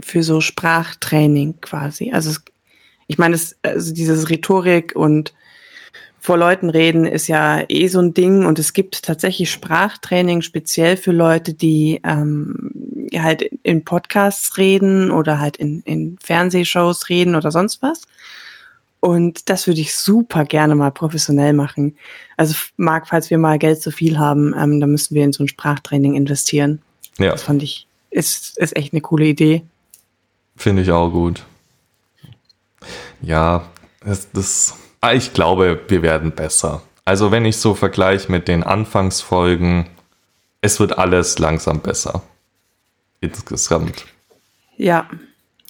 für 0.00 0.22
so 0.22 0.40
Sprachtraining 0.40 1.60
quasi. 1.60 2.12
Also 2.12 2.30
es, 2.30 2.42
ich 3.06 3.18
meine, 3.18 3.38
also 3.62 3.94
dieses 3.94 4.30
Rhetorik 4.30 4.94
und 4.94 5.34
vor 6.22 6.36
Leuten 6.36 6.68
reden 6.68 7.06
ist 7.06 7.28
ja 7.28 7.64
eh 7.68 7.88
so 7.88 7.98
ein 7.98 8.12
Ding 8.12 8.44
und 8.44 8.58
es 8.58 8.74
gibt 8.74 9.02
tatsächlich 9.02 9.50
Sprachtraining 9.50 10.42
speziell 10.42 10.98
für 10.98 11.12
Leute, 11.12 11.54
die 11.54 12.00
ähm, 12.04 13.08
halt 13.16 13.42
in 13.62 13.84
Podcasts 13.84 14.58
reden 14.58 15.10
oder 15.10 15.40
halt 15.40 15.56
in, 15.56 15.80
in 15.80 16.18
Fernsehshows 16.22 17.08
reden 17.08 17.34
oder 17.34 17.50
sonst 17.50 17.80
was. 17.82 18.02
Und 19.00 19.48
das 19.48 19.66
würde 19.66 19.80
ich 19.80 19.94
super 19.96 20.44
gerne 20.44 20.74
mal 20.74 20.90
professionell 20.90 21.54
machen. 21.54 21.96
Also 22.36 22.54
Marc, 22.76 23.08
falls 23.08 23.30
wir 23.30 23.38
mal 23.38 23.58
Geld 23.58 23.80
zu 23.80 23.90
viel 23.90 24.18
haben, 24.18 24.54
ähm, 24.56 24.78
dann 24.78 24.90
müssen 24.90 25.14
wir 25.14 25.24
in 25.24 25.32
so 25.32 25.42
ein 25.42 25.48
Sprachtraining 25.48 26.14
investieren. 26.14 26.82
Ja. 27.18 27.32
Das 27.32 27.42
fand 27.42 27.62
ich, 27.62 27.86
ist, 28.10 28.58
ist 28.58 28.76
echt 28.76 28.92
eine 28.92 29.00
coole 29.00 29.24
Idee. 29.24 29.62
Finde 30.56 30.82
ich 30.82 30.90
auch 30.90 31.10
gut. 31.10 31.44
Ja, 33.22 33.64
das, 34.04 34.30
das, 34.32 34.74
ah, 35.00 35.14
ich 35.14 35.32
glaube, 35.32 35.80
wir 35.88 36.02
werden 36.02 36.32
besser. 36.32 36.82
Also 37.06 37.30
wenn 37.30 37.46
ich 37.46 37.56
so 37.56 37.74
vergleiche 37.74 38.30
mit 38.30 38.48
den 38.48 38.62
Anfangsfolgen, 38.62 39.86
es 40.60 40.78
wird 40.78 40.98
alles 40.98 41.38
langsam 41.38 41.80
besser. 41.80 42.22
Insgesamt. 43.20 44.06
Ja, 44.76 45.08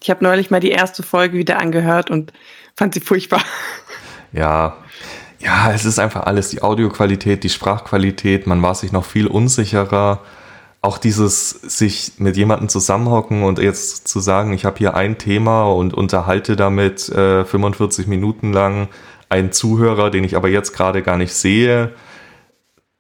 ich 0.02 0.10
habe 0.10 0.24
neulich 0.24 0.50
mal 0.50 0.60
die 0.60 0.70
erste 0.70 1.02
Folge 1.02 1.36
wieder 1.36 1.58
angehört 1.60 2.10
und 2.10 2.32
fand 2.76 2.94
sie 2.94 3.00
furchtbar. 3.00 3.42
Ja, 4.32 4.76
ja, 5.40 5.72
es 5.72 5.86
ist 5.86 5.98
einfach 5.98 6.24
alles 6.24 6.50
die 6.50 6.62
Audioqualität, 6.62 7.42
die 7.44 7.48
Sprachqualität. 7.48 8.46
Man 8.46 8.62
war 8.62 8.74
sich 8.74 8.92
noch 8.92 9.04
viel 9.04 9.26
unsicherer. 9.26 10.20
Auch 10.82 10.98
dieses 10.98 11.50
sich 11.50 12.12
mit 12.18 12.36
jemandem 12.36 12.68
zusammenhocken 12.68 13.42
und 13.42 13.58
jetzt 13.58 14.08
zu 14.08 14.20
sagen, 14.20 14.52
ich 14.52 14.64
habe 14.64 14.78
hier 14.78 14.94
ein 14.94 15.18
Thema 15.18 15.64
und 15.64 15.92
unterhalte 15.94 16.56
damit 16.56 17.08
äh, 17.10 17.44
45 17.44 18.06
Minuten 18.06 18.52
lang 18.52 18.88
einen 19.28 19.52
Zuhörer, 19.52 20.10
den 20.10 20.24
ich 20.24 20.36
aber 20.36 20.48
jetzt 20.48 20.72
gerade 20.72 21.02
gar 21.02 21.16
nicht 21.16 21.34
sehe, 21.34 21.92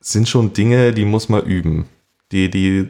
sind 0.00 0.28
schon 0.28 0.52
Dinge, 0.52 0.92
die 0.92 1.04
muss 1.04 1.28
man 1.28 1.42
üben. 1.44 1.86
Die, 2.32 2.50
die, 2.50 2.88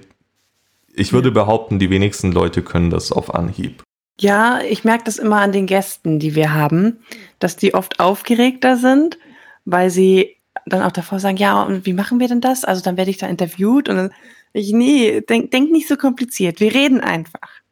ich 0.93 1.13
würde 1.13 1.31
behaupten, 1.31 1.79
die 1.79 1.91
wenigsten 1.91 2.33
Leute 2.33 2.63
können 2.63 2.91
das 2.91 3.13
auf 3.13 3.35
Anhieb. 3.35 3.83
Ja, 4.21 4.61
ich 4.61 4.85
merke 4.85 5.05
das 5.05 5.19
immer 5.19 5.41
an 5.41 5.53
den 5.53 5.67
Gästen, 5.67 6.19
die 6.19 6.35
wir 6.35 6.53
haben, 6.53 6.99
dass 7.39 7.57
die 7.57 7.75
oft 7.75 8.01
aufgeregter 8.01 8.77
sind, 8.77 9.19
weil 9.65 9.91
sie 9.91 10.37
dann 10.67 10.83
auch 10.83 10.93
davor 10.93 11.19
sagen, 11.19 11.39
ja, 11.39 11.63
und 11.63 11.87
wie 11.87 11.95
machen 11.95 12.21
wir 12.21 12.29
denn 12.29 12.41
das? 12.41 12.65
Also 12.65 12.83
dann 12.83 12.97
werde 12.97 13.11
ich 13.11 13.19
da 13.19 13.27
interviewt 13.27 13.89
und 13.89 13.97
dann 13.97 14.13
Ich, 14.53 14.73
nee, 14.73 15.21
denk, 15.23 15.53
denk 15.53 15.71
nicht 15.71 15.89
so 15.89 15.97
kompliziert. 15.97 16.61
Wir 16.61 16.75
reden 16.75 17.01
einfach. 17.01 17.63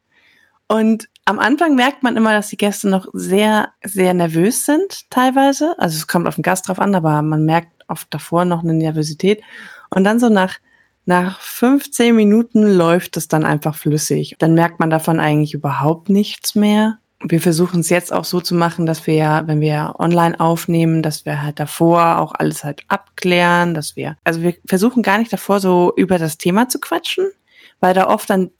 Und 0.67 1.09
am 1.25 1.39
Anfang 1.39 1.75
merkt 1.75 2.03
man 2.03 2.15
immer, 2.17 2.31
dass 2.31 2.49
die 2.49 2.57
Gäste 2.57 2.89
noch 2.89 3.07
sehr, 3.13 3.73
sehr 3.83 4.13
nervös 4.13 4.65
sind, 4.65 5.09
teilweise. 5.09 5.75
Also 5.77 5.97
es 5.97 6.07
kommt 6.07 6.27
auf 6.27 6.35
den 6.35 6.41
Gast 6.43 6.67
drauf 6.67 6.79
an, 6.79 6.95
aber 6.95 7.21
man 7.21 7.45
merkt 7.45 7.83
oft 7.89 8.07
davor 8.13 8.45
noch 8.45 8.63
eine 8.63 8.73
Nervosität. 8.73 9.41
Und 9.89 10.03
dann 10.05 10.19
so 10.19 10.29
nach, 10.29 10.55
nach 11.05 11.39
15 11.41 12.15
Minuten 12.15 12.63
läuft 12.63 13.17
es 13.17 13.27
dann 13.27 13.45
einfach 13.45 13.75
flüssig. 13.75 14.35
Dann 14.39 14.53
merkt 14.53 14.79
man 14.79 14.89
davon 14.89 15.19
eigentlich 15.19 15.53
überhaupt 15.53 16.09
nichts 16.09 16.55
mehr 16.55 16.99
wir 17.21 17.41
versuchen 17.41 17.81
es 17.81 17.89
jetzt 17.89 18.13
auch 18.13 18.23
so 18.23 18.39
zu 18.39 18.55
machen, 18.55 18.85
dass 18.85 19.05
wir 19.05 19.13
ja, 19.13 19.47
wenn 19.47 19.59
wir 19.59 19.95
online 19.99 20.39
aufnehmen, 20.39 21.03
dass 21.03 21.25
wir 21.25 21.41
halt 21.41 21.59
davor 21.59 22.19
auch 22.19 22.33
alles 22.33 22.63
halt 22.63 22.83
abklären, 22.87 23.73
dass 23.73 23.95
wir, 23.95 24.17
also 24.23 24.41
wir 24.41 24.55
versuchen 24.65 25.03
gar 25.03 25.17
nicht 25.17 25.31
davor 25.33 25.59
so 25.59 25.93
über 25.97 26.17
das 26.17 26.37
Thema 26.37 26.69
zu 26.69 26.79
quatschen, 26.79 27.29
weil 27.81 27.93
da 27.93 28.07
oft 28.07 28.29
dann 28.29 28.51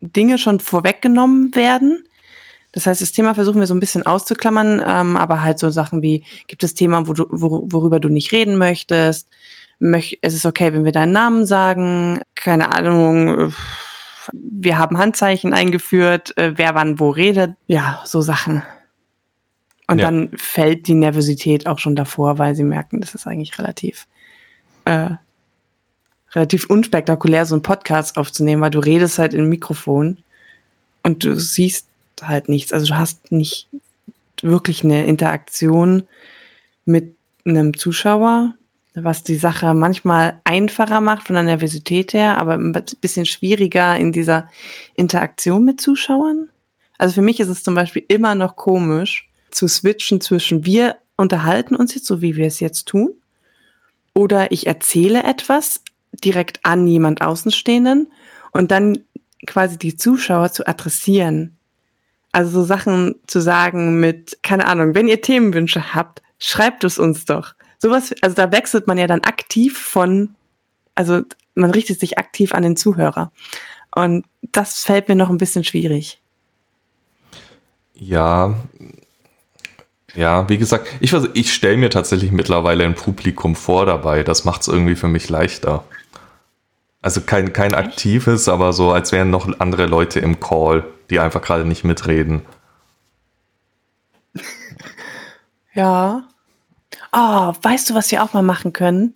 Dinge 0.00 0.38
schon 0.38 0.60
vorweggenommen 0.60 1.54
werden. 1.56 2.04
Das 2.70 2.86
heißt, 2.86 3.00
das 3.00 3.12
Thema 3.12 3.34
versuchen 3.34 3.60
wir 3.60 3.66
so 3.66 3.74
ein 3.74 3.80
bisschen 3.80 4.06
auszuklammern, 4.06 4.82
ähm, 4.84 5.16
aber 5.16 5.42
halt 5.42 5.58
so 5.58 5.70
Sachen 5.70 6.02
wie, 6.02 6.24
gibt 6.46 6.62
es 6.62 6.74
Thema, 6.74 7.08
wo 7.08 7.14
wo, 7.30 7.66
worüber 7.70 7.98
du 7.98 8.08
nicht 8.08 8.32
reden 8.32 8.58
möchtest? 8.58 9.28
Möcht, 9.84 10.18
ist 10.22 10.34
es 10.34 10.46
okay, 10.46 10.72
wenn 10.72 10.84
wir 10.84 10.92
deinen 10.92 11.12
Namen 11.12 11.44
sagen? 11.46 12.20
Keine 12.34 12.72
Ahnung, 12.72 13.52
wir 14.32 14.78
haben 14.78 14.98
Handzeichen 14.98 15.52
eingeführt, 15.52 16.36
äh, 16.38 16.52
wer 16.56 16.74
wann 16.74 16.98
wo 16.98 17.10
redet, 17.10 17.54
ja, 17.66 18.02
so 18.04 18.22
Sachen. 18.22 18.62
Und 19.86 19.98
ja. 19.98 20.06
dann 20.06 20.30
fällt 20.36 20.88
die 20.88 20.94
Nervosität 20.94 21.66
auch 21.66 21.78
schon 21.78 21.94
davor, 21.96 22.38
weil 22.38 22.54
sie 22.54 22.64
merken, 22.64 23.02
das 23.02 23.14
ist 23.14 23.26
eigentlich 23.26 23.58
relativ, 23.58 24.06
äh, 24.86 25.10
relativ 26.32 26.66
unspektakulär, 26.70 27.44
so 27.44 27.54
einen 27.54 27.62
Podcast 27.62 28.16
aufzunehmen, 28.16 28.62
weil 28.62 28.70
du 28.70 28.78
redest 28.78 29.18
halt 29.18 29.34
im 29.34 29.50
Mikrofon 29.50 30.18
und 31.02 31.24
du 31.24 31.38
siehst 31.38 31.86
halt 32.22 32.48
nichts. 32.48 32.72
Also 32.72 32.86
du 32.86 32.96
hast 32.96 33.30
nicht 33.30 33.68
wirklich 34.40 34.82
eine 34.82 35.04
Interaktion 35.04 36.04
mit 36.86 37.14
einem 37.44 37.76
Zuschauer, 37.76 38.54
was 38.94 39.24
die 39.24 39.36
Sache 39.36 39.74
manchmal 39.74 40.40
einfacher 40.44 41.00
macht 41.00 41.26
von 41.26 41.34
der 41.34 41.42
Nervosität 41.42 42.14
her, 42.14 42.38
aber 42.38 42.54
ein 42.54 42.72
bisschen 43.00 43.26
schwieriger 43.26 43.96
in 43.96 44.12
dieser 44.12 44.48
Interaktion 44.94 45.64
mit 45.64 45.80
Zuschauern. 45.80 46.48
Also 46.96 47.14
für 47.14 47.22
mich 47.22 47.40
ist 47.40 47.48
es 47.48 47.64
zum 47.64 47.74
Beispiel 47.74 48.04
immer 48.06 48.36
noch 48.36 48.54
komisch 48.54 49.28
zu 49.50 49.66
switchen 49.66 50.20
zwischen 50.20 50.64
wir 50.64 50.96
unterhalten 51.16 51.74
uns 51.74 51.94
jetzt 51.94 52.06
so, 52.06 52.22
wie 52.22 52.36
wir 52.36 52.46
es 52.46 52.60
jetzt 52.60 52.86
tun, 52.86 53.14
oder 54.14 54.52
ich 54.52 54.68
erzähle 54.68 55.24
etwas 55.24 55.82
direkt 56.12 56.60
an 56.64 56.86
jemand 56.86 57.20
Außenstehenden 57.20 58.12
und 58.52 58.70
dann 58.70 58.98
quasi 59.46 59.76
die 59.76 59.96
Zuschauer 59.96 60.52
zu 60.52 60.66
adressieren. 60.66 61.56
Also 62.30 62.60
so 62.60 62.64
Sachen 62.64 63.16
zu 63.26 63.40
sagen 63.40 63.98
mit, 63.98 64.38
keine 64.42 64.66
Ahnung, 64.66 64.94
wenn 64.94 65.08
ihr 65.08 65.20
Themenwünsche 65.20 65.94
habt, 65.94 66.22
schreibt 66.38 66.84
es 66.84 66.98
uns 66.98 67.24
doch 67.24 67.54
sowas, 67.84 68.14
also 68.22 68.34
da 68.34 68.50
wechselt 68.50 68.86
man 68.86 68.96
ja 68.96 69.06
dann 69.06 69.20
aktiv 69.24 69.78
von, 69.78 70.34
also 70.94 71.20
man 71.54 71.70
richtet 71.70 72.00
sich 72.00 72.18
aktiv 72.18 72.54
an 72.54 72.62
den 72.62 72.76
Zuhörer. 72.76 73.30
Und 73.94 74.24
das 74.40 74.82
fällt 74.82 75.08
mir 75.08 75.14
noch 75.14 75.28
ein 75.28 75.38
bisschen 75.38 75.64
schwierig. 75.64 76.18
Ja, 77.94 78.54
ja, 80.14 80.48
wie 80.48 80.58
gesagt, 80.58 80.88
ich, 81.00 81.12
ich 81.34 81.52
stelle 81.52 81.76
mir 81.76 81.90
tatsächlich 81.90 82.32
mittlerweile 82.32 82.84
ein 82.84 82.94
Publikum 82.94 83.54
vor 83.54 83.84
dabei. 83.84 84.22
Das 84.22 84.44
macht 84.44 84.62
es 84.62 84.68
irgendwie 84.68 84.94
für 84.94 85.08
mich 85.08 85.28
leichter. 85.28 85.84
Also 87.02 87.20
kein, 87.20 87.52
kein 87.52 87.74
aktives, 87.74 88.48
aber 88.48 88.72
so, 88.72 88.92
als 88.92 89.12
wären 89.12 89.30
noch 89.30 89.60
andere 89.60 89.86
Leute 89.86 90.20
im 90.20 90.40
Call, 90.40 90.84
die 91.10 91.18
einfach 91.18 91.42
gerade 91.42 91.66
nicht 91.66 91.84
mitreden. 91.84 92.42
Ja. 95.76 96.28
Oh, 97.14 97.52
weißt 97.62 97.90
du, 97.90 97.94
was 97.94 98.10
wir 98.10 98.22
auch 98.22 98.32
mal 98.32 98.42
machen 98.42 98.72
können? 98.72 99.14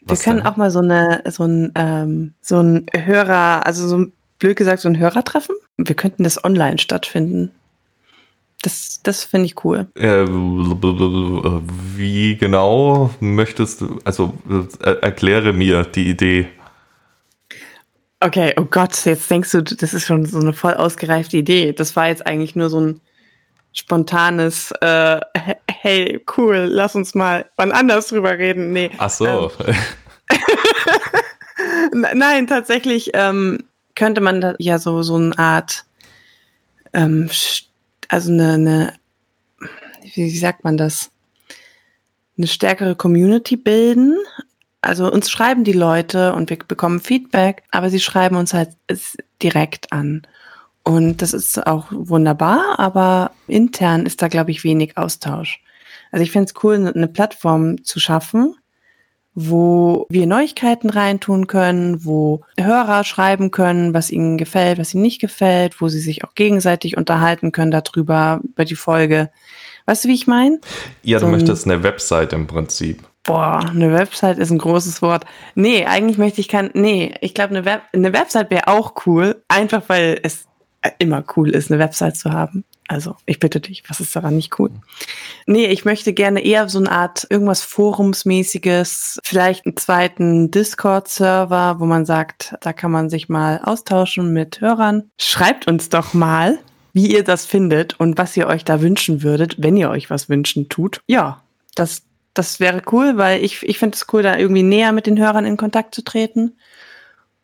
Wir 0.00 0.12
was 0.12 0.22
können 0.22 0.38
denn? 0.38 0.46
auch 0.46 0.56
mal 0.56 0.70
so 0.70 0.78
eine, 0.78 1.22
so 1.26 1.44
ein, 1.44 1.72
ähm, 1.74 2.34
so 2.40 2.60
ein 2.60 2.86
Hörer, 2.96 3.66
also 3.66 3.86
so 3.86 4.06
blöd 4.38 4.56
gesagt, 4.56 4.80
so 4.80 4.88
ein 4.88 4.98
Hörertreffen. 4.98 5.54
Wir 5.76 5.94
könnten 5.94 6.24
das 6.24 6.42
online 6.42 6.78
stattfinden. 6.78 7.50
Das, 8.62 9.00
das 9.02 9.24
finde 9.24 9.46
ich 9.46 9.64
cool. 9.64 9.88
Äh, 9.94 10.26
wie 11.96 12.36
genau 12.36 13.10
möchtest 13.20 13.82
du, 13.82 13.98
also 14.04 14.34
äh, 14.82 14.92
erkläre 15.00 15.52
mir 15.52 15.84
die 15.84 16.08
Idee. 16.08 16.48
Okay, 18.20 18.52
oh 18.58 18.64
Gott, 18.64 19.02
jetzt 19.06 19.30
denkst 19.30 19.52
du, 19.52 19.62
das 19.62 19.94
ist 19.94 20.06
schon 20.06 20.26
so 20.26 20.38
eine 20.38 20.52
voll 20.52 20.74
ausgereifte 20.74 21.38
Idee. 21.38 21.72
Das 21.72 21.96
war 21.96 22.08
jetzt 22.08 22.26
eigentlich 22.26 22.54
nur 22.54 22.68
so 22.68 22.80
ein 22.80 23.00
spontanes, 23.72 24.72
äh, 24.82 25.20
hey, 25.82 26.22
cool, 26.36 26.68
lass 26.70 26.94
uns 26.94 27.14
mal 27.14 27.46
wann 27.56 27.72
anders 27.72 28.08
drüber 28.08 28.36
reden. 28.36 28.72
Nee. 28.72 28.90
Ach 28.98 29.08
so. 29.08 29.50
Ähm, 31.92 32.12
Nein, 32.18 32.46
tatsächlich 32.46 33.12
ähm, 33.14 33.64
könnte 33.94 34.20
man 34.20 34.42
da 34.42 34.54
ja 34.58 34.78
so, 34.78 35.02
so 35.02 35.16
eine 35.16 35.36
Art, 35.38 35.86
ähm, 36.92 37.30
also 38.08 38.30
eine, 38.30 38.52
eine, 38.54 38.92
wie 40.14 40.38
sagt 40.38 40.64
man 40.64 40.76
das? 40.76 41.10
Eine 42.36 42.46
stärkere 42.46 42.94
Community 42.94 43.56
bilden. 43.56 44.18
Also 44.82 45.10
uns 45.10 45.30
schreiben 45.30 45.64
die 45.64 45.72
Leute 45.72 46.34
und 46.34 46.50
wir 46.50 46.58
bekommen 46.58 47.00
Feedback, 47.00 47.62
aber 47.70 47.88
sie 47.88 48.00
schreiben 48.00 48.36
uns 48.36 48.52
halt 48.52 48.70
direkt 49.42 49.92
an. 49.92 50.26
Und 50.82 51.22
das 51.22 51.32
ist 51.32 51.66
auch 51.66 51.86
wunderbar, 51.90 52.78
aber 52.78 53.32
intern 53.46 54.04
ist 54.04 54.20
da, 54.20 54.28
glaube 54.28 54.50
ich, 54.50 54.62
wenig 54.62 54.98
Austausch. 54.98 55.62
Also 56.10 56.22
ich 56.22 56.32
finde 56.32 56.46
es 56.46 56.64
cool, 56.64 56.74
eine 56.74 57.08
Plattform 57.08 57.84
zu 57.84 58.00
schaffen, 58.00 58.54
wo 59.34 60.06
wir 60.10 60.26
Neuigkeiten 60.26 60.90
reintun 60.90 61.46
können, 61.46 62.04
wo 62.04 62.42
Hörer 62.58 63.04
schreiben 63.04 63.50
können, 63.50 63.94
was 63.94 64.10
ihnen 64.10 64.38
gefällt, 64.38 64.78
was 64.78 64.92
ihnen 64.92 65.02
nicht 65.02 65.20
gefällt, 65.20 65.80
wo 65.80 65.88
sie 65.88 66.00
sich 66.00 66.24
auch 66.24 66.34
gegenseitig 66.34 66.96
unterhalten 66.96 67.52
können 67.52 67.70
darüber, 67.70 68.40
über 68.42 68.64
die 68.64 68.74
Folge. 68.74 69.30
Weißt 69.86 70.04
du, 70.04 70.08
wie 70.08 70.14
ich 70.14 70.26
meine? 70.26 70.60
Ja, 71.02 71.18
du 71.18 71.26
so 71.26 71.30
möchtest 71.30 71.66
eine 71.66 71.82
Website 71.82 72.32
im 72.32 72.46
Prinzip. 72.46 73.02
Boah, 73.22 73.64
eine 73.68 73.92
Website 73.92 74.38
ist 74.38 74.50
ein 74.50 74.58
großes 74.58 75.02
Wort. 75.02 75.24
Nee, 75.54 75.84
eigentlich 75.84 76.18
möchte 76.18 76.40
ich 76.40 76.48
kein, 76.48 76.70
nee, 76.74 77.14
ich 77.20 77.34
glaube, 77.34 77.50
eine, 77.50 77.64
Web, 77.64 77.82
eine 77.92 78.12
Website 78.12 78.50
wäre 78.50 78.68
auch 78.68 78.94
cool, 79.06 79.42
einfach 79.48 79.82
weil 79.88 80.18
es 80.22 80.46
immer 80.98 81.22
cool 81.36 81.50
ist, 81.50 81.70
eine 81.70 81.78
Website 81.78 82.16
zu 82.16 82.32
haben. 82.32 82.64
Also, 82.90 83.14
ich 83.24 83.38
bitte 83.38 83.60
dich, 83.60 83.84
was 83.86 84.00
ist 84.00 84.16
daran 84.16 84.34
nicht 84.34 84.58
cool? 84.58 84.72
Nee, 85.46 85.66
ich 85.66 85.84
möchte 85.84 86.12
gerne 86.12 86.44
eher 86.44 86.68
so 86.68 86.80
eine 86.80 86.90
Art 86.90 87.24
irgendwas 87.30 87.62
Forumsmäßiges, 87.62 89.20
vielleicht 89.22 89.64
einen 89.64 89.76
zweiten 89.76 90.50
Discord-Server, 90.50 91.76
wo 91.78 91.84
man 91.84 92.04
sagt, 92.04 92.56
da 92.60 92.72
kann 92.72 92.90
man 92.90 93.08
sich 93.08 93.28
mal 93.28 93.60
austauschen 93.62 94.32
mit 94.32 94.60
Hörern. 94.60 95.08
Schreibt 95.18 95.68
uns 95.68 95.88
doch 95.88 96.14
mal, 96.14 96.58
wie 96.92 97.06
ihr 97.06 97.22
das 97.22 97.46
findet 97.46 98.00
und 98.00 98.18
was 98.18 98.36
ihr 98.36 98.48
euch 98.48 98.64
da 98.64 98.82
wünschen 98.82 99.22
würdet, 99.22 99.62
wenn 99.62 99.76
ihr 99.76 99.88
euch 99.88 100.10
was 100.10 100.28
wünschen 100.28 100.68
tut. 100.68 101.00
Ja, 101.06 101.44
das, 101.76 102.02
das 102.34 102.58
wäre 102.58 102.82
cool, 102.90 103.16
weil 103.16 103.44
ich, 103.44 103.62
ich 103.62 103.78
finde 103.78 103.94
es 103.94 104.06
cool, 104.12 104.24
da 104.24 104.36
irgendwie 104.36 104.64
näher 104.64 104.90
mit 104.90 105.06
den 105.06 105.16
Hörern 105.16 105.44
in 105.44 105.56
Kontakt 105.56 105.94
zu 105.94 106.02
treten 106.02 106.56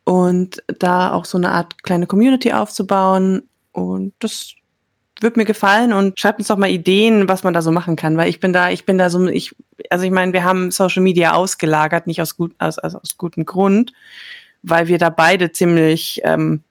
und 0.03 0.61
da 0.67 1.13
auch 1.13 1.23
so 1.23 1.37
eine 1.37 1.51
Art 1.51 1.83
kleine 1.83 2.05
Community 2.05 2.51
aufzubauen. 2.51 3.43
Und 3.71 4.13
das 4.19 4.56
wird 5.21 5.37
mir 5.37 5.45
gefallen 5.45 5.93
und 5.93 6.19
schreibt 6.19 6.39
uns 6.39 6.47
doch 6.47 6.57
mal 6.57 6.69
Ideen, 6.69 7.27
was 7.27 7.43
man 7.43 7.53
da 7.53 7.61
so 7.61 7.71
machen 7.71 7.95
kann, 7.95 8.17
weil 8.17 8.29
ich 8.29 8.39
bin 8.39 8.53
da, 8.53 8.69
ich 8.69 8.85
bin 8.85 8.97
da 8.97 9.09
so, 9.09 9.27
ich, 9.27 9.55
also 9.89 10.05
ich 10.05 10.11
meine, 10.11 10.33
wir 10.33 10.43
haben 10.43 10.71
Social 10.71 11.01
Media 11.01 11.33
ausgelagert, 11.33 12.07
nicht 12.07 12.21
aus 12.21 12.37
gut, 12.37 12.53
aus, 12.59 12.77
also 12.77 12.99
aus 12.99 13.17
gutem 13.17 13.45
Grund, 13.45 13.93
weil 14.63 14.87
wir 14.87 14.97
da 14.97 15.09
beide 15.09 15.51
ziemlich, 15.51 16.21
ähm, 16.23 16.61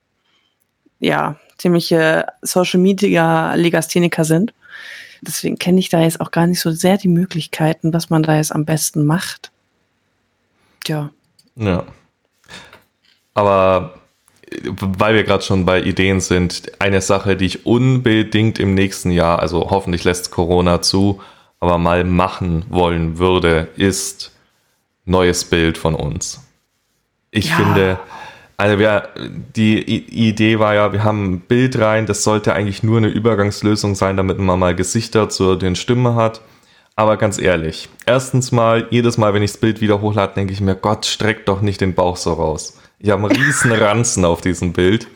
ja, 1.00 1.36
ziemliche 1.58 2.26
Social 2.42 2.80
Media 2.80 3.54
Legastheniker 3.54 4.24
sind. 4.24 4.52
Deswegen 5.22 5.58
kenne 5.58 5.80
ich 5.80 5.88
da 5.88 6.00
jetzt 6.00 6.20
auch 6.20 6.30
gar 6.30 6.46
nicht 6.46 6.60
so 6.60 6.70
sehr 6.70 6.98
die 6.98 7.08
Möglichkeiten, 7.08 7.92
was 7.92 8.10
man 8.10 8.22
da 8.22 8.36
jetzt 8.36 8.52
am 8.52 8.64
besten 8.64 9.06
macht. 9.06 9.50
Tja. 10.84 11.10
Ja. 11.56 11.84
Aber 13.34 13.94
weil 14.70 15.14
wir 15.14 15.24
gerade 15.24 15.42
schon 15.42 15.64
bei 15.64 15.82
Ideen 15.82 16.20
sind, 16.20 16.72
eine 16.78 17.00
Sache, 17.00 17.36
die 17.36 17.46
ich 17.46 17.66
unbedingt 17.66 18.58
im 18.58 18.74
nächsten 18.74 19.10
Jahr, 19.10 19.40
also 19.40 19.70
hoffentlich 19.70 20.04
lässt 20.04 20.30
Corona 20.30 20.82
zu, 20.82 21.20
aber 21.58 21.78
mal 21.78 22.04
machen 22.04 22.64
wollen 22.68 23.18
würde, 23.18 23.68
ist 23.76 24.32
neues 25.04 25.44
Bild 25.44 25.78
von 25.78 25.94
uns. 25.94 26.46
Ich 27.30 27.50
ja. 27.50 27.56
finde, 27.56 27.98
also 28.56 28.78
wir, 28.78 29.08
die 29.56 29.80
Idee 29.80 30.58
war 30.58 30.74
ja, 30.74 30.92
wir 30.92 31.02
haben 31.02 31.24
ein 31.24 31.40
Bild 31.40 31.78
rein, 31.78 32.06
das 32.06 32.22
sollte 32.22 32.52
eigentlich 32.52 32.82
nur 32.82 32.98
eine 32.98 33.08
Übergangslösung 33.08 33.94
sein, 33.94 34.16
damit 34.16 34.38
man 34.38 34.58
mal 34.58 34.76
Gesichter 34.76 35.28
zu 35.28 35.56
den 35.56 35.76
Stimmen 35.76 36.14
hat. 36.14 36.40
Aber 36.94 37.18
ganz 37.18 37.38
ehrlich, 37.38 37.90
erstens 38.06 38.52
mal, 38.52 38.86
jedes 38.90 39.18
Mal, 39.18 39.34
wenn 39.34 39.42
ich 39.42 39.52
das 39.52 39.60
Bild 39.60 39.82
wieder 39.82 40.00
hochlade, 40.00 40.34
denke 40.34 40.54
ich 40.54 40.62
mir, 40.62 40.76
Gott, 40.76 41.04
streck 41.04 41.44
doch 41.44 41.60
nicht 41.60 41.80
den 41.80 41.94
Bauch 41.94 42.16
so 42.16 42.32
raus 42.32 42.78
Ich 43.06 43.12
habe 43.12 43.28
einen 43.28 43.40
riesen 43.40 43.70
Ranzen 43.70 44.24
auf 44.24 44.40
diesem 44.40 44.72
Bild. 44.72 45.06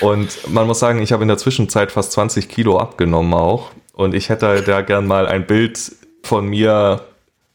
Und 0.00 0.50
man 0.50 0.66
muss 0.66 0.78
sagen, 0.78 1.02
ich 1.02 1.12
habe 1.12 1.22
in 1.22 1.28
der 1.28 1.36
Zwischenzeit 1.36 1.92
fast 1.92 2.12
20 2.12 2.48
Kilo 2.48 2.78
abgenommen 2.78 3.34
auch. 3.34 3.72
Und 3.92 4.14
ich 4.14 4.30
hätte 4.30 4.62
da 4.62 4.80
gern 4.80 5.06
mal 5.06 5.26
ein 5.26 5.46
Bild 5.46 5.92
von 6.22 6.46
mir, 6.46 7.02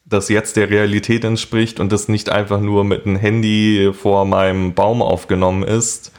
das 0.05 0.29
jetzt 0.29 0.55
der 0.55 0.69
Realität 0.69 1.23
entspricht 1.23 1.79
und 1.79 1.91
das 1.91 2.07
nicht 2.07 2.29
einfach 2.29 2.59
nur 2.59 2.83
mit 2.83 3.07
einem 3.07 3.15
Handy 3.15 3.91
vor 3.99 4.25
meinem 4.25 4.75
Baum 4.75 5.01
aufgenommen 5.01 5.63
ist, 5.63 6.11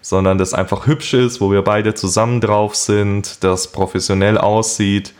sondern 0.00 0.38
das 0.38 0.54
einfach 0.54 0.86
hübsch 0.86 1.12
ist, 1.12 1.42
wo 1.42 1.52
wir 1.52 1.60
beide 1.60 1.92
zusammen 1.92 2.40
drauf 2.40 2.74
sind, 2.74 3.44
das 3.44 3.70
professionell 3.70 4.38
aussieht, 4.38 5.12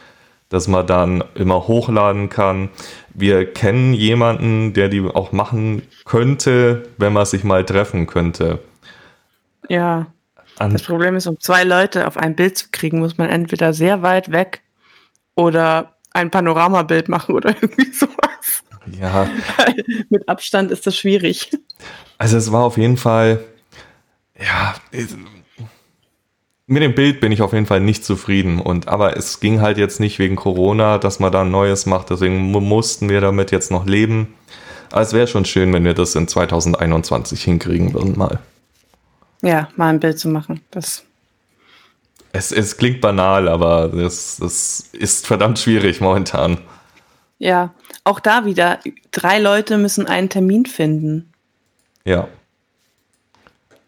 dass 0.49 0.69
man 0.69 0.87
dann 0.87 1.23
immer 1.35 1.69
hochladen 1.69 2.31
kann. 2.31 2.71
Wir 3.15 3.53
kennen 3.53 3.93
jemanden, 3.93 4.73
der 4.73 4.89
die 4.89 5.03
auch 5.03 5.33
machen 5.33 5.83
könnte, 6.05 6.89
wenn 6.97 7.13
man 7.13 7.27
sich 7.27 7.45
mal 7.45 7.65
treffen 7.65 8.07
könnte. 8.07 8.61
Ja. 9.69 10.07
An 10.59 10.73
das 10.73 10.83
Problem 10.83 11.17
ist, 11.17 11.27
um 11.27 11.41
zwei 11.41 11.65
Leute 11.65 12.07
auf 12.07 12.17
ein 12.17 12.37
Bild 12.37 12.59
zu 12.59 12.69
kriegen, 12.73 12.99
muss 12.99 13.19
man 13.19 13.29
entweder 13.29 13.73
sehr 13.73 14.03
weit 14.03 14.31
weg 14.31 14.63
oder 15.35 15.97
ein 16.13 16.31
Panoramabild 16.31 17.09
machen 17.09 17.35
oder 17.35 17.51
irgendwie 17.61 17.93
sowas. 17.93 18.63
Ja. 19.01 19.29
Mit 20.11 20.29
Abstand 20.29 20.71
ist 20.71 20.87
das 20.87 20.97
schwierig. 20.97 21.51
Also 22.19 22.37
es 22.37 22.53
war 22.53 22.65
auf 22.65 22.77
jeden 22.77 22.97
Fall, 22.97 23.43
ja, 24.39 24.75
mit 26.67 26.83
dem 26.83 26.95
Bild 26.95 27.21
bin 27.21 27.33
ich 27.33 27.43
auf 27.43 27.53
jeden 27.53 27.67
Fall 27.67 27.81
nicht 27.81 28.05
zufrieden. 28.05 28.61
Und 28.61 28.89
aber 28.89 29.17
es 29.17 29.41
ging 29.41 29.61
halt 29.61 29.79
jetzt 29.79 30.01
nicht 30.01 30.19
wegen 30.19 30.37
Corona, 30.37 30.99
dass 30.99 31.21
man 31.21 31.33
da 31.33 31.43
ein 31.43 31.51
neues 31.51 31.87
macht. 31.87 32.11
Deswegen 32.11 32.51
mussten 32.51 33.09
wir 33.09 33.21
damit 33.21 33.51
jetzt 33.51 33.71
noch 33.71 33.87
leben. 33.87 34.35
Aber 34.91 35.03
es 35.03 35.13
wäre 35.13 35.27
schon 35.27 35.45
schön, 35.45 35.73
wenn 35.73 35.85
wir 35.85 35.95
das 35.95 36.15
in 36.15 36.29
2021 36.29 37.43
hinkriegen 37.43 37.95
würden 37.95 38.17
mal. 38.17 38.39
Ja, 39.43 39.69
mal 39.77 39.89
ein 39.89 40.01
Bild 40.01 40.19
zu 40.19 40.29
machen. 40.29 40.61
Das 40.71 41.05
es, 42.33 42.51
es 42.51 42.77
klingt 42.79 43.01
banal, 43.01 43.47
aber 43.47 43.89
das, 43.89 44.39
das 44.41 44.89
ist 44.93 45.27
verdammt 45.27 45.59
schwierig 45.59 46.01
momentan. 46.01 46.59
Ja, 47.39 47.75
auch 48.05 48.21
da 48.21 48.47
wieder. 48.47 48.79
Drei 49.11 49.39
Leute 49.39 49.77
müssen 49.77 50.07
einen 50.07 50.31
Termin 50.31 50.65
finden. 50.65 51.33
Ja. 52.05 52.29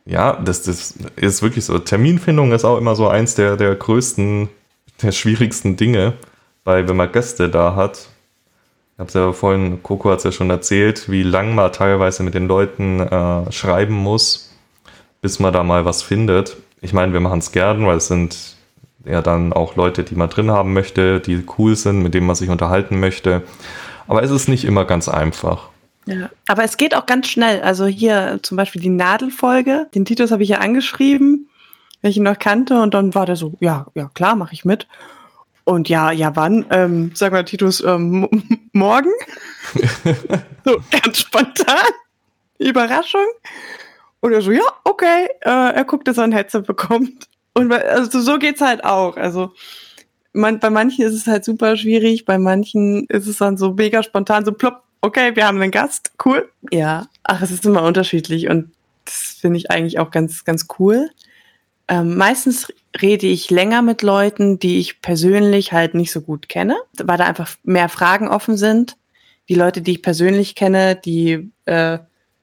Ja, 0.06 0.34
das, 0.34 0.62
das 0.62 0.94
ist 1.16 1.42
wirklich 1.42 1.64
so. 1.64 1.78
Terminfindung 1.78 2.52
ist 2.52 2.64
auch 2.64 2.76
immer 2.76 2.94
so 2.94 3.08
eins 3.08 3.34
der, 3.34 3.56
der 3.56 3.74
größten, 3.74 4.48
der 5.02 5.12
schwierigsten 5.12 5.76
Dinge, 5.76 6.14
weil 6.64 6.86
wenn 6.88 6.96
man 6.96 7.10
Gäste 7.10 7.48
da 7.48 7.74
hat, 7.74 8.08
ich 8.96 9.00
habe 9.00 9.10
ja 9.12 9.32
vorhin, 9.32 9.82
Coco 9.82 10.10
hat 10.10 10.18
es 10.18 10.24
ja 10.24 10.32
schon 10.32 10.50
erzählt, 10.50 11.10
wie 11.10 11.24
lang 11.24 11.54
man 11.54 11.72
teilweise 11.72 12.22
mit 12.22 12.34
den 12.34 12.46
Leuten 12.46 13.00
äh, 13.00 13.50
schreiben 13.50 13.94
muss, 13.94 14.54
bis 15.20 15.40
man 15.40 15.52
da 15.52 15.64
mal 15.64 15.84
was 15.84 16.02
findet. 16.02 16.56
Ich 16.80 16.92
meine, 16.92 17.12
wir 17.12 17.20
machen 17.20 17.40
es 17.40 17.50
gern, 17.50 17.86
weil 17.86 17.96
es 17.96 18.06
sind 18.06 18.56
ja 19.04 19.20
dann 19.20 19.52
auch 19.52 19.74
Leute, 19.74 20.04
die 20.04 20.14
man 20.14 20.28
drin 20.28 20.50
haben 20.50 20.74
möchte, 20.74 21.18
die 21.18 21.44
cool 21.58 21.74
sind, 21.74 22.02
mit 22.02 22.14
denen 22.14 22.26
man 22.26 22.36
sich 22.36 22.50
unterhalten 22.50 23.00
möchte. 23.00 23.42
Aber 24.06 24.22
es 24.22 24.30
ist 24.30 24.48
nicht 24.48 24.64
immer 24.64 24.84
ganz 24.84 25.08
einfach. 25.08 25.70
Ja, 26.06 26.30
aber 26.46 26.64
es 26.64 26.76
geht 26.76 26.94
auch 26.94 27.06
ganz 27.06 27.28
schnell. 27.28 27.62
Also 27.62 27.86
hier 27.86 28.38
zum 28.42 28.56
Beispiel 28.56 28.82
die 28.82 28.90
Nadelfolge, 28.90 29.88
den 29.94 30.04
Titus 30.04 30.30
habe 30.30 30.42
ich 30.42 30.50
ja 30.50 30.58
angeschrieben, 30.58 31.48
weil 32.02 32.10
ich 32.10 32.18
ihn 32.18 32.24
noch 32.24 32.38
kannte 32.38 32.80
und 32.80 32.94
dann 32.94 33.14
war 33.14 33.26
der 33.26 33.36
so, 33.36 33.54
ja, 33.60 33.86
ja 33.94 34.10
klar, 34.12 34.36
mache 34.36 34.52
ich 34.52 34.64
mit. 34.64 34.86
Und 35.64 35.88
ja, 35.88 36.12
ja, 36.12 36.36
wann? 36.36 36.66
Ähm, 36.70 37.12
sag 37.14 37.32
mal, 37.32 37.44
Titus, 37.44 37.82
ähm, 37.82 38.28
morgen? 38.72 39.10
so 40.64 40.76
ganz 40.90 41.18
spontan. 41.18 41.88
Überraschung. 42.58 43.26
Und 44.20 44.32
er 44.32 44.42
so, 44.42 44.52
ja, 44.52 44.62
okay. 44.84 45.26
Äh, 45.40 45.74
er 45.74 45.84
guckt, 45.84 46.06
dass 46.06 46.18
er 46.18 46.24
ein 46.24 46.32
Headset 46.32 46.60
bekommt. 46.60 47.28
Und 47.54 47.72
also 47.72 48.20
so 48.20 48.38
geht's 48.38 48.60
halt 48.60 48.84
auch. 48.84 49.16
Also 49.16 49.52
man, 50.34 50.60
bei 50.60 50.70
manchen 50.70 51.04
ist 51.04 51.14
es 51.14 51.26
halt 51.26 51.44
super 51.44 51.76
schwierig, 51.76 52.24
bei 52.24 52.38
manchen 52.38 53.06
ist 53.08 53.26
es 53.26 53.38
dann 53.38 53.56
so 53.56 53.72
mega 53.72 54.02
spontan, 54.02 54.44
so 54.44 54.52
plopp, 54.52 54.82
okay, 55.04 55.36
wir 55.36 55.46
haben 55.46 55.60
einen 55.60 55.70
Gast, 55.70 56.12
cool. 56.24 56.50
Ja, 56.70 57.06
ach, 57.22 57.42
es 57.42 57.50
ist 57.50 57.66
immer 57.66 57.82
unterschiedlich 57.82 58.48
und 58.48 58.72
das 59.04 59.36
finde 59.40 59.58
ich 59.58 59.70
eigentlich 59.70 59.98
auch 59.98 60.10
ganz, 60.10 60.44
ganz 60.44 60.66
cool. 60.78 61.10
Ähm, 61.88 62.16
meistens 62.16 62.72
rede 63.00 63.26
ich 63.26 63.50
länger 63.50 63.82
mit 63.82 64.02
Leuten, 64.02 64.58
die 64.58 64.78
ich 64.78 65.02
persönlich 65.02 65.72
halt 65.72 65.94
nicht 65.94 66.10
so 66.10 66.22
gut 66.22 66.48
kenne, 66.48 66.76
weil 67.02 67.18
da 67.18 67.26
einfach 67.26 67.54
mehr 67.62 67.90
Fragen 67.90 68.28
offen 68.28 68.56
sind. 68.56 68.96
Die 69.50 69.54
Leute, 69.54 69.82
die 69.82 69.92
ich 69.92 70.02
persönlich 70.02 70.54
kenne, 70.54 70.96
die 70.96 71.50
äh, 71.66 71.98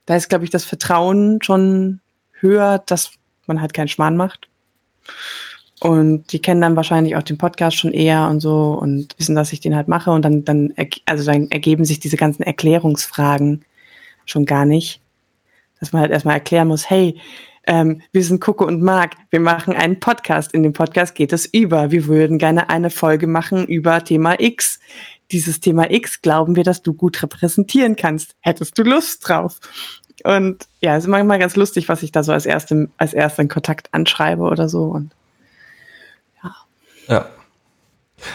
da 0.06 0.16
ist, 0.16 0.30
glaube 0.30 0.44
ich, 0.44 0.52
das 0.52 0.64
Vertrauen 0.64 1.42
schon 1.42 2.02
höher, 2.34 2.80
dass 2.86 3.14
man 3.48 3.62
halt 3.62 3.74
keinen 3.74 3.88
Schmarrn 3.88 4.18
macht. 4.18 4.50
Und 5.82 6.32
die 6.32 6.40
kennen 6.40 6.62
dann 6.62 6.76
wahrscheinlich 6.76 7.16
auch 7.16 7.24
den 7.24 7.40
Podcast 7.40 7.78
schon 7.78 7.92
eher 7.92 8.28
und 8.30 8.40
so 8.40 8.78
und 8.80 9.16
wissen, 9.18 9.36
dass 9.36 9.52
ich 9.52 9.60
den 9.60 9.76
halt 9.76 9.88
mache. 9.88 10.12
Und 10.12 10.24
dann, 10.24 10.46
dann, 10.46 10.74
also 11.06 11.26
dann 11.26 11.50
ergeben 11.50 11.86
sich 11.86 12.00
diese 12.00 12.18
ganzen 12.18 12.44
Erklärungsfragen 12.44 13.66
schon 14.26 14.46
gar 14.46 14.66
nicht. 14.66 15.02
Dass 15.80 15.92
man 15.92 16.04
halt 16.04 16.12
erstmal 16.12 16.36
erklären 16.36 16.68
muss, 16.68 16.90
hey, 16.90 17.20
ähm, 17.66 18.02
wir 18.12 18.24
sind 18.24 18.42
Coco 18.42 18.66
und 18.66 18.82
Marc, 18.82 19.16
wir 19.32 19.40
machen 19.40 19.76
einen 19.76 20.00
Podcast. 20.00 20.54
In 20.54 20.62
dem 20.62 20.74
Podcast 20.74 21.16
geht 21.16 21.34
es 21.34 21.48
über. 21.48 21.92
Wir 21.92 22.06
würden 22.06 22.38
gerne 22.38 22.70
eine 22.70 22.92
Folge 22.92 23.26
machen 23.26 23.66
über 23.66 24.04
Thema 24.04 24.40
X 24.40 24.80
dieses 25.32 25.60
Thema 25.60 25.92
X 25.92 26.22
glauben 26.22 26.56
wir, 26.56 26.64
dass 26.64 26.82
du 26.82 26.94
gut 26.94 27.22
repräsentieren 27.24 27.96
kannst. 27.96 28.36
Hättest 28.42 28.78
du 28.78 28.84
Lust 28.84 29.28
drauf? 29.28 29.60
Und 30.24 30.68
ja, 30.82 30.96
es 30.98 31.06
ist 31.06 31.10
manchmal 31.10 31.40
ganz 31.40 31.56
lustig, 31.56 31.90
was 31.90 32.04
ich 32.04 32.12
da 32.12 32.24
so 32.24 32.32
als 32.32 32.46
erste, 32.46 32.90
als 32.98 33.14
ersten 33.14 33.48
Kontakt 33.48 33.94
anschreibe 33.94 34.44
oder 34.44 34.70
so. 34.70 34.84
Und 34.84 35.12
ja. 37.08 37.26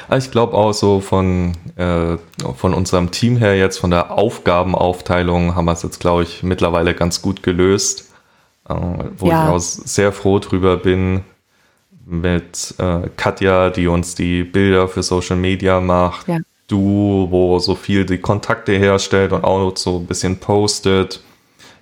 Ja. 0.09 0.17
Ich 0.17 0.31
glaube 0.33 0.55
auch 0.55 0.73
so 0.73 1.01
von, 1.01 1.53
äh, 1.77 2.17
von 2.57 2.75
unserem 2.75 3.13
Team 3.13 3.37
her 3.37 3.57
jetzt, 3.57 3.79
von 3.79 3.91
der 3.91 4.11
Aufgabenaufteilung 4.11 5.55
haben 5.55 5.67
wir 5.67 5.73
es 5.73 5.85
jetzt, 5.85 6.01
glaube 6.01 6.25
ich, 6.25 6.43
mittlerweile 6.43 6.95
ganz 6.95 7.23
gut 7.23 7.43
gelöst. 7.43 8.11
Äh, 8.69 8.75
wo 9.19 9.29
ja. 9.29 9.45
ich 9.45 9.55
auch 9.55 9.61
sehr 9.61 10.11
froh 10.13 10.41
drüber 10.41 10.77
bin, 10.77 11.23
mit 12.05 12.75
äh, 12.79 13.09
Katja, 13.17 13.71
die 13.71 13.87
uns 13.87 14.15
die 14.17 14.43
Bilder 14.43 14.89
für 14.89 15.03
Social 15.03 15.37
Media 15.37 15.81
macht. 15.81 16.27
Ja 16.27 16.39
du, 16.69 17.29
wo 17.31 17.59
so 17.59 17.75
viel 17.75 18.05
die 18.05 18.19
Kontakte 18.19 18.73
herstellt 18.73 19.33
und 19.33 19.45
auch 19.45 19.77
so 19.77 19.99
ein 19.99 20.07
bisschen 20.07 20.39
postet. 20.39 21.21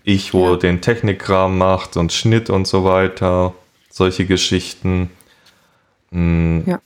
Ich, 0.05 0.35
wo 0.35 0.51
ja. 0.51 0.57
den 0.57 0.81
Technikkram 0.81 1.57
macht 1.57 1.97
und 1.97 2.13
Schnitt 2.13 2.51
und 2.51 2.67
so 2.67 2.85
weiter. 2.85 3.55
Solche 3.91 4.27
Geschichten. 4.27 5.11
Mhm. 6.15 6.63
Ja. 6.67 6.81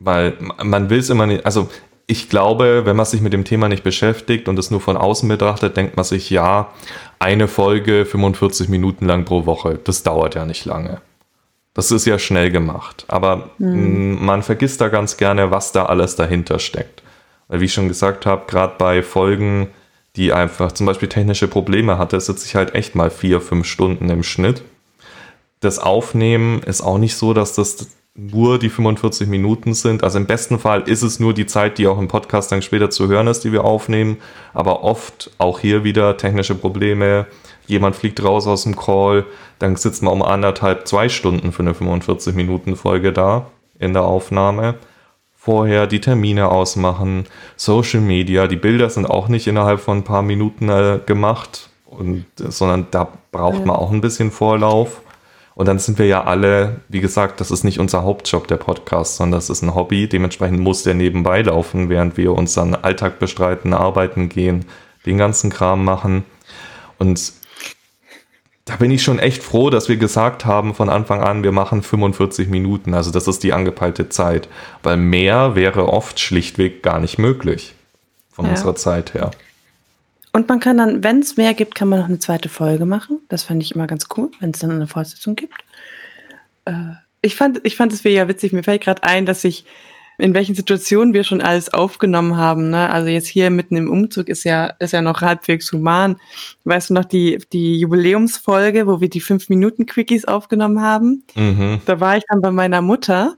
Weil 0.00 0.36
man 0.62 0.90
will 0.90 0.98
es 0.98 1.08
immer 1.08 1.26
nicht, 1.26 1.46
also 1.46 1.68
ich 2.06 2.28
glaube, 2.28 2.82
wenn 2.84 2.96
man 2.96 3.06
sich 3.06 3.20
mit 3.20 3.32
dem 3.32 3.44
Thema 3.44 3.68
nicht 3.68 3.82
beschäftigt 3.82 4.48
und 4.48 4.58
es 4.58 4.70
nur 4.70 4.80
von 4.80 4.96
außen 4.96 5.28
betrachtet, 5.28 5.76
denkt 5.76 5.96
man 5.96 6.04
sich, 6.04 6.28
ja, 6.28 6.70
eine 7.18 7.48
Folge 7.48 8.04
45 8.04 8.68
Minuten 8.68 9.06
lang 9.06 9.24
pro 9.24 9.46
Woche, 9.46 9.78
das 9.82 10.02
dauert 10.02 10.34
ja 10.34 10.44
nicht 10.44 10.66
lange. 10.66 11.00
Das 11.72 11.90
ist 11.90 12.04
ja 12.06 12.18
schnell 12.18 12.50
gemacht. 12.50 13.04
Aber 13.08 13.50
mhm. 13.58 14.18
man 14.20 14.42
vergisst 14.42 14.80
da 14.80 14.88
ganz 14.88 15.16
gerne, 15.16 15.50
was 15.50 15.72
da 15.72 15.86
alles 15.86 16.16
dahinter 16.16 16.58
steckt. 16.58 17.02
Weil 17.48 17.60
wie 17.60 17.64
ich 17.64 17.72
schon 17.72 17.88
gesagt 17.88 18.26
habe, 18.26 18.44
gerade 18.46 18.74
bei 18.78 19.02
Folgen, 19.02 19.68
die 20.16 20.32
einfach 20.32 20.72
zum 20.72 20.86
Beispiel 20.86 21.08
technische 21.08 21.48
Probleme 21.48 21.98
hatte, 21.98 22.20
sitze 22.20 22.46
ich 22.46 22.54
halt 22.54 22.74
echt 22.74 22.94
mal 22.94 23.10
vier, 23.10 23.40
fünf 23.40 23.66
Stunden 23.66 24.10
im 24.10 24.22
Schnitt. 24.22 24.62
Das 25.60 25.78
Aufnehmen 25.78 26.62
ist 26.62 26.82
auch 26.82 26.98
nicht 26.98 27.16
so, 27.16 27.32
dass 27.32 27.54
das 27.54 27.88
nur 28.14 28.58
die 28.58 28.68
45 28.68 29.28
Minuten 29.28 29.74
sind. 29.74 30.04
Also 30.04 30.18
im 30.18 30.26
besten 30.26 30.58
Fall 30.58 30.82
ist 30.82 31.02
es 31.02 31.18
nur 31.18 31.34
die 31.34 31.46
Zeit, 31.46 31.78
die 31.78 31.86
auch 31.86 31.98
im 31.98 32.08
Podcast 32.08 32.52
dann 32.52 32.62
später 32.62 32.90
zu 32.90 33.08
hören 33.08 33.26
ist, 33.26 33.40
die 33.40 33.52
wir 33.52 33.64
aufnehmen. 33.64 34.18
Aber 34.52 34.84
oft 34.84 35.30
auch 35.38 35.58
hier 35.58 35.84
wieder 35.84 36.16
technische 36.16 36.54
Probleme. 36.54 37.26
Jemand 37.66 37.96
fliegt 37.96 38.22
raus 38.22 38.46
aus 38.46 38.64
dem 38.64 38.76
Call, 38.76 39.24
dann 39.58 39.76
sitzt 39.76 40.02
man 40.02 40.12
um 40.12 40.22
anderthalb, 40.22 40.86
zwei 40.86 41.08
Stunden 41.08 41.50
für 41.50 41.62
eine 41.62 41.74
45 41.74 42.34
Minuten 42.34 42.76
Folge 42.76 43.12
da 43.12 43.46
in 43.78 43.94
der 43.94 44.02
Aufnahme 44.02 44.74
vorher 45.44 45.86
die 45.86 46.00
Termine 46.00 46.48
ausmachen, 46.50 47.26
Social 47.56 48.00
Media, 48.00 48.46
die 48.46 48.56
Bilder 48.56 48.88
sind 48.88 49.04
auch 49.04 49.28
nicht 49.28 49.46
innerhalb 49.46 49.78
von 49.78 49.98
ein 49.98 50.04
paar 50.04 50.22
Minuten 50.22 50.70
äh, 50.70 51.00
gemacht, 51.04 51.68
und, 51.84 52.24
sondern 52.36 52.86
da 52.90 53.08
braucht 53.30 53.60
ja. 53.60 53.66
man 53.66 53.76
auch 53.76 53.92
ein 53.92 54.00
bisschen 54.00 54.30
Vorlauf. 54.30 55.02
Und 55.54 55.66
dann 55.66 55.78
sind 55.78 55.98
wir 55.98 56.06
ja 56.06 56.24
alle, 56.24 56.80
wie 56.88 57.00
gesagt, 57.00 57.40
das 57.40 57.50
ist 57.50 57.62
nicht 57.62 57.78
unser 57.78 58.02
Hauptjob, 58.02 58.48
der 58.48 58.56
Podcast, 58.56 59.16
sondern 59.16 59.38
das 59.38 59.50
ist 59.50 59.62
ein 59.62 59.74
Hobby. 59.74 60.08
Dementsprechend 60.08 60.58
muss 60.58 60.82
der 60.82 60.94
nebenbei 60.94 61.42
laufen, 61.42 61.88
während 61.88 62.16
wir 62.16 62.32
unseren 62.32 62.74
Alltag 62.74 63.20
bestreiten, 63.20 63.72
arbeiten 63.72 64.28
gehen, 64.28 64.64
den 65.06 65.16
ganzen 65.16 65.50
Kram 65.50 65.84
machen. 65.84 66.24
Und 66.98 67.32
da 68.64 68.76
bin 68.76 68.90
ich 68.90 69.02
schon 69.02 69.18
echt 69.18 69.42
froh, 69.42 69.70
dass 69.70 69.88
wir 69.88 69.96
gesagt 69.96 70.44
haben 70.44 70.74
von 70.74 70.88
Anfang 70.88 71.22
an, 71.22 71.44
wir 71.44 71.52
machen 71.52 71.82
45 71.82 72.48
Minuten. 72.48 72.94
Also 72.94 73.10
das 73.10 73.28
ist 73.28 73.44
die 73.44 73.52
angepeilte 73.52 74.08
Zeit. 74.08 74.48
Weil 74.82 74.96
mehr 74.96 75.54
wäre 75.54 75.88
oft 75.88 76.18
schlichtweg 76.18 76.82
gar 76.82 76.98
nicht 76.98 77.18
möglich 77.18 77.74
von 78.32 78.46
ja. 78.46 78.52
unserer 78.52 78.74
Zeit 78.74 79.14
her. 79.14 79.30
Und 80.34 80.48
man 80.48 80.58
kann 80.58 80.78
dann, 80.78 81.04
wenn 81.04 81.20
es 81.20 81.36
mehr 81.36 81.54
gibt, 81.54 81.76
kann 81.76 81.88
man 81.88 82.00
noch 82.00 82.08
eine 82.08 82.18
zweite 82.18 82.48
Folge 82.48 82.86
machen. 82.86 83.20
Das 83.28 83.44
fand 83.44 83.62
ich 83.62 83.72
immer 83.72 83.86
ganz 83.86 84.08
cool, 84.16 84.32
wenn 84.40 84.50
es 84.50 84.58
dann 84.58 84.72
eine 84.72 84.88
Fortsetzung 84.88 85.36
gibt. 85.36 85.64
Äh, 86.64 86.94
ich 87.22 87.36
fand, 87.36 87.60
ich 87.62 87.76
fand 87.76 87.92
es 87.92 88.02
ja 88.02 88.26
witzig. 88.26 88.52
Mir 88.52 88.64
fällt 88.64 88.82
gerade 88.82 89.04
ein, 89.04 89.26
dass 89.26 89.44
ich 89.44 89.64
in 90.18 90.34
welchen 90.34 90.56
Situationen 90.56 91.14
wir 91.14 91.22
schon 91.22 91.40
alles 91.40 91.72
aufgenommen 91.72 92.36
haben. 92.36 92.70
Ne? 92.70 92.90
Also 92.90 93.10
jetzt 93.10 93.28
hier 93.28 93.48
mitten 93.50 93.76
im 93.76 93.88
Umzug 93.88 94.28
ist 94.28 94.42
ja, 94.42 94.66
ist 94.80 94.92
ja 94.92 95.02
noch 95.02 95.20
halbwegs 95.20 95.70
human. 95.72 96.16
Weißt 96.64 96.90
du 96.90 96.94
noch 96.94 97.04
die, 97.04 97.38
die 97.52 97.78
Jubiläumsfolge, 97.78 98.88
wo 98.88 99.00
wir 99.00 99.08
die 99.08 99.20
fünf 99.20 99.48
Minuten 99.48 99.86
Quickies 99.86 100.24
aufgenommen 100.24 100.80
haben? 100.80 101.22
Mhm. 101.36 101.80
Da 101.86 102.00
war 102.00 102.16
ich 102.16 102.24
dann 102.28 102.40
bei 102.40 102.50
meiner 102.50 102.82
Mutter, 102.82 103.36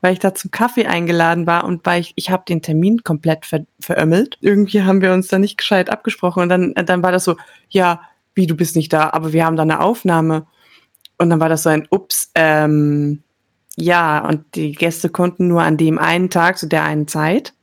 weil 0.00 0.12
ich 0.12 0.18
da 0.18 0.34
zum 0.34 0.50
Kaffee 0.50 0.86
eingeladen 0.86 1.46
war 1.46 1.64
und 1.64 1.84
weil 1.84 2.00
ich, 2.00 2.12
ich 2.16 2.30
habe 2.30 2.44
den 2.48 2.62
Termin 2.62 3.02
komplett 3.02 3.46
ver, 3.46 3.66
verömmelt. 3.80 4.38
Irgendwie 4.40 4.82
haben 4.82 5.00
wir 5.00 5.12
uns 5.12 5.28
da 5.28 5.38
nicht 5.38 5.58
gescheit 5.58 5.90
abgesprochen 5.90 6.42
und 6.42 6.48
dann, 6.48 6.74
dann 6.74 7.02
war 7.02 7.12
das 7.12 7.24
so, 7.24 7.36
ja, 7.68 8.00
wie 8.34 8.46
du 8.46 8.56
bist 8.56 8.76
nicht 8.76 8.92
da, 8.92 9.10
aber 9.10 9.32
wir 9.32 9.44
haben 9.44 9.56
da 9.56 9.62
eine 9.62 9.80
Aufnahme. 9.80 10.46
Und 11.18 11.30
dann 11.30 11.40
war 11.40 11.48
das 11.48 11.64
so 11.64 11.70
ein 11.70 11.88
Ups, 11.90 12.30
ähm, 12.36 13.22
ja, 13.76 14.26
und 14.26 14.54
die 14.54 14.72
Gäste 14.72 15.08
konnten 15.08 15.48
nur 15.48 15.62
an 15.62 15.76
dem 15.76 15.98
einen 15.98 16.30
Tag, 16.30 16.58
zu 16.58 16.66
der 16.66 16.84
einen 16.84 17.08
Zeit. 17.08 17.54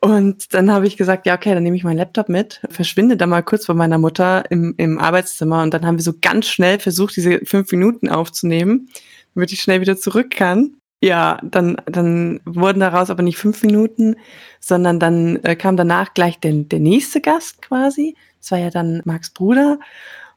Und 0.00 0.52
dann 0.52 0.70
habe 0.72 0.86
ich 0.86 0.96
gesagt, 0.96 1.26
ja, 1.26 1.34
okay, 1.34 1.54
dann 1.54 1.62
nehme 1.62 1.76
ich 1.76 1.84
meinen 1.84 1.98
Laptop 1.98 2.28
mit, 2.28 2.60
verschwinde 2.68 3.16
da 3.16 3.26
mal 3.26 3.42
kurz 3.42 3.66
bei 3.66 3.74
meiner 3.74 3.98
Mutter 3.98 4.50
im, 4.50 4.74
im 4.76 4.98
Arbeitszimmer 4.98 5.62
und 5.62 5.72
dann 5.72 5.86
haben 5.86 5.96
wir 5.96 6.02
so 6.02 6.14
ganz 6.20 6.48
schnell 6.48 6.80
versucht, 6.80 7.14
diese 7.14 7.40
fünf 7.44 7.70
Minuten 7.70 8.08
aufzunehmen, 8.08 8.88
damit 9.34 9.52
ich 9.52 9.60
schnell 9.62 9.80
wieder 9.80 9.96
zurück 9.96 10.30
kann. 10.30 10.74
Ja, 11.02 11.40
dann, 11.42 11.78
dann 11.86 12.40
wurden 12.44 12.78
daraus 12.78 13.10
aber 13.10 13.24
nicht 13.24 13.36
fünf 13.36 13.64
Minuten, 13.64 14.14
sondern 14.60 15.00
dann 15.00 15.36
äh, 15.42 15.56
kam 15.56 15.76
danach 15.76 16.14
gleich 16.14 16.38
der, 16.38 16.52
der 16.52 16.78
nächste 16.78 17.20
Gast 17.20 17.60
quasi. 17.60 18.14
Das 18.40 18.52
war 18.52 18.58
ja 18.60 18.70
dann 18.70 19.02
Marks 19.04 19.30
Bruder. 19.30 19.80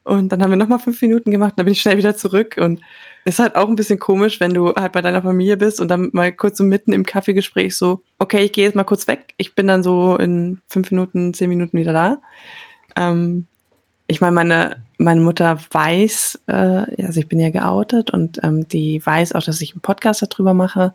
Und 0.02 0.30
dann 0.30 0.42
haben 0.42 0.50
wir 0.50 0.56
nochmal 0.56 0.80
fünf 0.80 1.00
Minuten 1.02 1.30
gemacht, 1.30 1.54
dann 1.56 1.66
bin 1.66 1.72
ich 1.72 1.80
schnell 1.80 1.98
wieder 1.98 2.16
zurück 2.16 2.56
und 2.58 2.80
ist 3.24 3.38
halt 3.38 3.54
auch 3.54 3.68
ein 3.68 3.76
bisschen 3.76 4.00
komisch, 4.00 4.40
wenn 4.40 4.54
du 4.54 4.74
halt 4.74 4.92
bei 4.92 5.02
deiner 5.02 5.22
Familie 5.22 5.56
bist 5.56 5.80
und 5.80 5.88
dann 5.88 6.10
mal 6.12 6.32
kurz 6.32 6.58
so 6.58 6.64
mitten 6.64 6.92
im 6.92 7.06
Kaffeegespräch 7.06 7.76
so, 7.76 8.02
okay, 8.18 8.44
ich 8.44 8.52
gehe 8.52 8.64
jetzt 8.64 8.76
mal 8.76 8.84
kurz 8.84 9.06
weg. 9.06 9.34
Ich 9.36 9.54
bin 9.54 9.68
dann 9.68 9.84
so 9.84 10.16
in 10.16 10.60
fünf 10.68 10.90
Minuten, 10.90 11.32
zehn 11.32 11.48
Minuten 11.48 11.78
wieder 11.78 11.92
da. 11.92 12.18
Ähm, 12.96 13.46
ich 14.08 14.20
meine, 14.20 14.34
meine, 14.34 14.85
meine 14.98 15.20
Mutter 15.20 15.58
weiß, 15.70 16.40
äh, 16.46 16.52
also 16.52 17.20
ich 17.20 17.28
bin 17.28 17.40
ja 17.40 17.50
geoutet 17.50 18.10
und 18.10 18.40
ähm, 18.42 18.66
die 18.68 19.04
weiß 19.04 19.34
auch, 19.34 19.42
dass 19.42 19.60
ich 19.60 19.72
einen 19.72 19.82
Podcast 19.82 20.22
darüber 20.22 20.54
mache. 20.54 20.94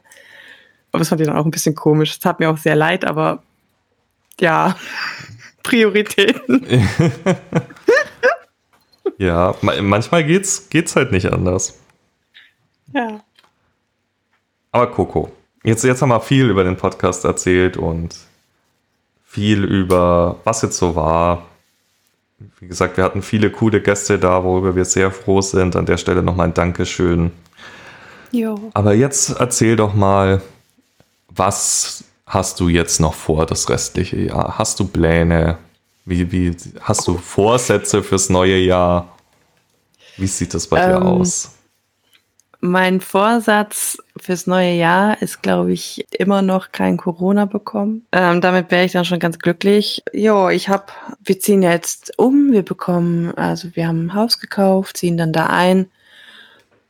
Aber 0.91 0.99
das 0.99 1.09
fand 1.09 1.21
ich 1.21 1.27
dann 1.27 1.37
auch 1.37 1.45
ein 1.45 1.51
bisschen 1.51 1.75
komisch. 1.75 2.11
Es 2.11 2.19
tat 2.19 2.39
mir 2.39 2.49
auch 2.49 2.57
sehr 2.57 2.75
leid, 2.75 3.05
aber 3.05 3.43
ja, 4.39 4.75
Prioritäten. 5.63 6.65
ja, 9.17 9.55
manchmal 9.61 10.23
geht's, 10.23 10.69
geht's 10.69 10.95
halt 10.95 11.11
nicht 11.11 11.31
anders. 11.31 11.79
Ja. 12.93 13.21
Aber 14.71 14.87
Coco, 14.91 15.31
jetzt, 15.63 15.83
jetzt 15.83 16.01
haben 16.01 16.09
wir 16.09 16.21
viel 16.21 16.49
über 16.49 16.63
den 16.63 16.77
Podcast 16.77 17.23
erzählt 17.25 17.77
und 17.77 18.15
viel 19.23 19.63
über, 19.63 20.39
was 20.43 20.61
jetzt 20.61 20.77
so 20.77 20.95
war. 20.95 21.45
Wie 22.59 22.67
gesagt, 22.67 22.97
wir 22.97 23.03
hatten 23.03 23.21
viele 23.21 23.49
coole 23.51 23.81
Gäste 23.81 24.19
da, 24.19 24.43
worüber 24.43 24.75
wir 24.75 24.85
sehr 24.85 25.11
froh 25.11 25.41
sind. 25.41 25.75
An 25.75 25.85
der 25.85 25.97
Stelle 25.97 26.23
nochmal 26.23 26.47
ein 26.47 26.53
Dankeschön. 26.53 27.31
Jo. 28.31 28.71
Aber 28.73 28.93
jetzt 28.93 29.31
erzähl 29.39 29.75
doch 29.75 29.93
mal, 29.93 30.41
was 31.29 32.03
hast 32.25 32.59
du 32.59 32.69
jetzt 32.69 32.99
noch 32.99 33.13
vor, 33.13 33.45
das 33.45 33.69
restliche 33.69 34.17
Jahr? 34.17 34.57
Hast 34.57 34.79
du 34.79 34.87
Pläne? 34.87 35.57
Wie, 36.05 36.31
wie, 36.31 36.55
hast 36.81 37.07
du 37.07 37.17
Vorsätze 37.17 38.01
fürs 38.03 38.29
neue 38.29 38.57
Jahr? 38.57 39.17
Wie 40.17 40.27
sieht 40.27 40.53
das 40.53 40.67
bei 40.67 40.81
ähm, 40.81 40.89
dir 40.89 41.01
aus? 41.05 41.51
Mein 42.63 43.01
Vorsatz 43.01 43.97
fürs 44.17 44.45
neue 44.45 44.73
Jahr 44.73 45.19
ist, 45.21 45.41
glaube 45.41 45.73
ich, 45.73 46.05
immer 46.11 46.43
noch 46.43 46.71
kein 46.71 46.97
Corona 46.97 47.45
bekommen. 47.45 48.05
Ähm, 48.11 48.39
damit 48.39 48.69
wäre 48.69 48.85
ich 48.85 48.91
dann 48.91 49.03
schon 49.03 49.17
ganz 49.19 49.39
glücklich. 49.39 50.03
Jo, 50.13 50.47
ich 50.49 50.69
habe, 50.69 50.85
wir 51.23 51.39
ziehen 51.39 51.63
jetzt 51.63 52.17
um, 52.19 52.51
wir 52.51 52.63
bekommen, 52.63 53.33
also 53.35 53.75
wir 53.75 53.87
haben 53.87 54.05
ein 54.05 54.13
Haus 54.13 54.39
gekauft, 54.39 54.97
ziehen 54.97 55.17
dann 55.17 55.33
da 55.33 55.47
ein 55.47 55.89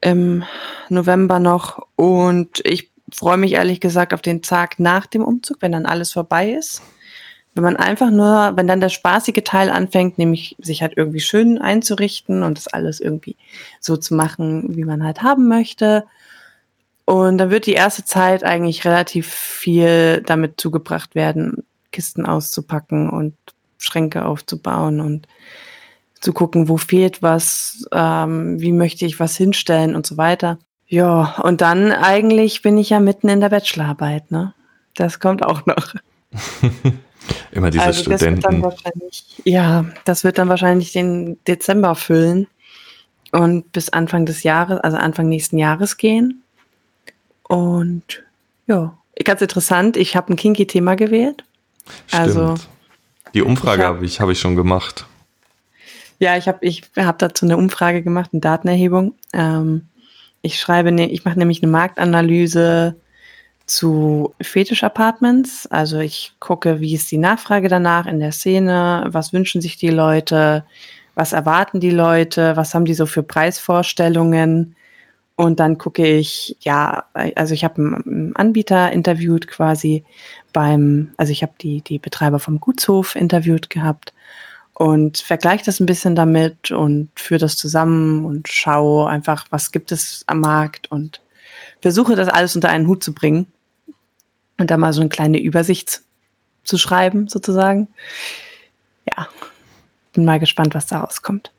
im 0.02 0.44
November 0.90 1.40
noch 1.40 1.88
und 1.96 2.60
ich 2.66 2.92
freue 3.14 3.38
mich 3.38 3.54
ehrlich 3.54 3.80
gesagt 3.80 4.14
auf 4.14 4.22
den 4.22 4.42
Tag 4.42 4.80
nach 4.80 5.06
dem 5.06 5.24
Umzug, 5.24 5.58
wenn 5.62 5.72
dann 5.72 5.86
alles 5.86 6.12
vorbei 6.12 6.52
ist 6.52 6.82
wenn 7.54 7.64
man 7.64 7.76
einfach 7.76 8.12
nur, 8.12 8.54
wenn 8.56 8.68
dann 8.68 8.80
der 8.80 8.90
spaßige 8.90 9.44
Teil 9.44 9.70
anfängt, 9.70 10.18
nämlich 10.18 10.56
sich 10.60 10.82
halt 10.82 10.94
irgendwie 10.96 11.20
schön 11.20 11.60
einzurichten 11.60 12.44
und 12.44 12.58
das 12.58 12.68
alles 12.68 13.00
irgendwie 13.00 13.36
so 13.80 13.98
zu 13.98 14.16
machen, 14.16 14.76
wie 14.76 14.86
man 14.86 15.04
halt 15.04 15.22
haben 15.22 15.48
möchte. 15.48 16.06
Und 17.06 17.38
dann 17.40 17.50
wird 17.50 17.66
die 17.66 17.74
erste 17.74 18.06
Zeit 18.06 18.44
eigentlich 18.44 18.86
relativ 18.86 19.28
viel 19.28 20.22
damit 20.26 20.62
zugebracht 20.62 21.14
werden, 21.14 21.66
Kisten 21.92 22.26
auszupacken 22.26 23.10
und 23.10 23.36
Schränke 23.80 24.26
aufzubauen 24.26 25.02
und 25.02 25.28
zu 26.22 26.32
gucken, 26.32 26.70
wo 26.70 26.78
fehlt 26.78 27.22
was, 27.22 27.86
ähm, 27.92 28.62
wie 28.62 28.72
möchte 28.72 29.06
ich 29.06 29.20
was 29.20 29.36
hinstellen 29.36 29.96
und 29.96 30.06
so 30.06 30.16
weiter. 30.18 30.58
Ja, 30.88 31.36
und 31.44 31.62
dann 31.62 31.92
eigentlich 31.92 32.62
bin 32.62 32.78
ich 32.78 32.92
ja 32.92 33.00
mitten 33.00 33.28
in 33.28 33.42
der 33.42 33.50
Bachelorarbeit, 33.50 34.30
ne? 34.32 34.54
Das 34.96 35.20
kommt 35.20 35.44
auch 35.44 35.66
noch. 35.66 35.96
Immer 37.52 37.70
diese 37.70 37.84
also 37.84 38.02
Studenten. 38.02 38.62
Das 38.62 39.24
ja, 39.44 39.86
das 40.06 40.24
wird 40.24 40.38
dann 40.38 40.50
wahrscheinlich 40.50 40.92
den 40.92 41.38
Dezember 41.46 41.96
füllen 41.96 42.48
und 43.32 43.72
bis 43.72 43.90
Anfang 43.90 44.26
des 44.26 44.44
Jahres, 44.44 44.80
also 44.80 44.98
Anfang 44.98 45.30
nächsten 45.30 45.58
Jahres 45.58 45.98
gehen. 45.98 46.44
Und 47.44 48.24
ja, 48.68 48.98
ganz 49.24 49.42
interessant, 49.42 49.98
ich 49.98 50.16
habe 50.16 50.34
ein 50.34 50.36
Kinky-Thema 50.36 50.96
gewählt. 50.96 51.44
Stimmt. 52.08 52.22
Also, 52.22 52.56
Die 53.34 53.42
Umfrage 53.42 53.86
habe 53.86 54.06
ich, 54.06 54.22
hab 54.22 54.30
ich 54.30 54.40
schon 54.40 54.56
gemacht. 54.56 55.06
Ja, 56.20 56.38
ich 56.38 56.48
habe 56.48 56.60
ich 56.62 56.84
hab 56.98 57.18
dazu 57.20 57.46
eine 57.46 57.58
Umfrage 57.58 58.04
gemacht, 58.04 58.30
eine 58.32 58.42
Datenerhebung. 58.42 59.16
Ähm, 59.34 59.88
ich 60.42 60.60
schreibe, 60.60 60.92
ne, 60.92 61.10
ich 61.10 61.26
mache 61.26 61.40
nämlich 61.40 61.62
eine 61.64 61.72
Marktanalyse 61.72 62.96
zu 63.66 64.34
Fetisch-Apartments. 64.42 65.68
Also 65.68 66.00
ich 66.00 66.34
gucke, 66.40 66.80
wie 66.80 66.94
ist 66.94 67.12
die 67.12 67.18
Nachfrage 67.18 67.70
danach 67.70 68.06
in 68.06 68.20
der 68.20 68.32
Szene, 68.32 69.06
was 69.08 69.34
wünschen 69.34 69.62
sich 69.62 69.78
die 69.78 69.90
Leute, 69.90 70.66
was 71.16 71.34
erwarten 71.34 71.80
die 71.80 71.92
Leute, 71.92 72.56
was 72.56 72.74
haben 72.74 72.86
die 72.86 72.94
so 72.94 73.06
für 73.06 73.24
Preisvorstellungen. 73.24 74.76
Und 75.36 75.60
dann 75.60 75.78
gucke 75.78 76.06
ich, 76.06 76.58
ja, 76.62 77.06
also 77.36 77.54
ich 77.54 77.64
habe 77.64 77.82
einen 77.82 78.36
Anbieter 78.36 78.92
interviewt 78.92 79.48
quasi 79.48 80.04
beim, 80.54 81.14
also 81.18 81.32
ich 81.32 81.42
habe 81.42 81.54
die, 81.60 81.82
die 81.82 82.00
Betreiber 82.00 82.40
vom 82.40 82.60
Gutshof 82.60 83.16
interviewt 83.16 83.70
gehabt 83.70 84.14
und 84.74 85.20
vergleiche 85.20 85.66
das 85.66 85.80
ein 85.80 85.86
bisschen 85.86 86.16
damit 86.16 86.72
und 86.72 87.10
führe 87.16 87.40
das 87.40 87.56
zusammen 87.56 88.26
und 88.26 88.48
schaue 88.48 89.10
einfach, 89.10 89.46
was 89.50 89.72
gibt 89.72 89.92
es 89.92 90.24
am 90.28 90.40
Markt 90.42 90.92
und 90.92 91.22
versuche 91.82 92.16
das 92.16 92.30
alles 92.30 92.56
unter 92.56 92.70
einen 92.70 92.88
Hut 92.88 93.04
zu 93.04 93.14
bringen 93.14 93.48
und 94.58 94.72
da 94.72 94.78
mal 94.78 94.94
so 94.94 95.02
eine 95.02 95.10
kleine 95.10 95.42
Übersicht 95.42 96.02
zu 96.64 96.78
schreiben, 96.78 97.28
sozusagen. 97.28 97.88
Ja, 99.06 99.28
bin 100.14 100.26
mal 100.26 100.40
gespannt, 100.40 100.76
was 100.76 100.88
da 100.88 101.00
rauskommt. 101.00 101.52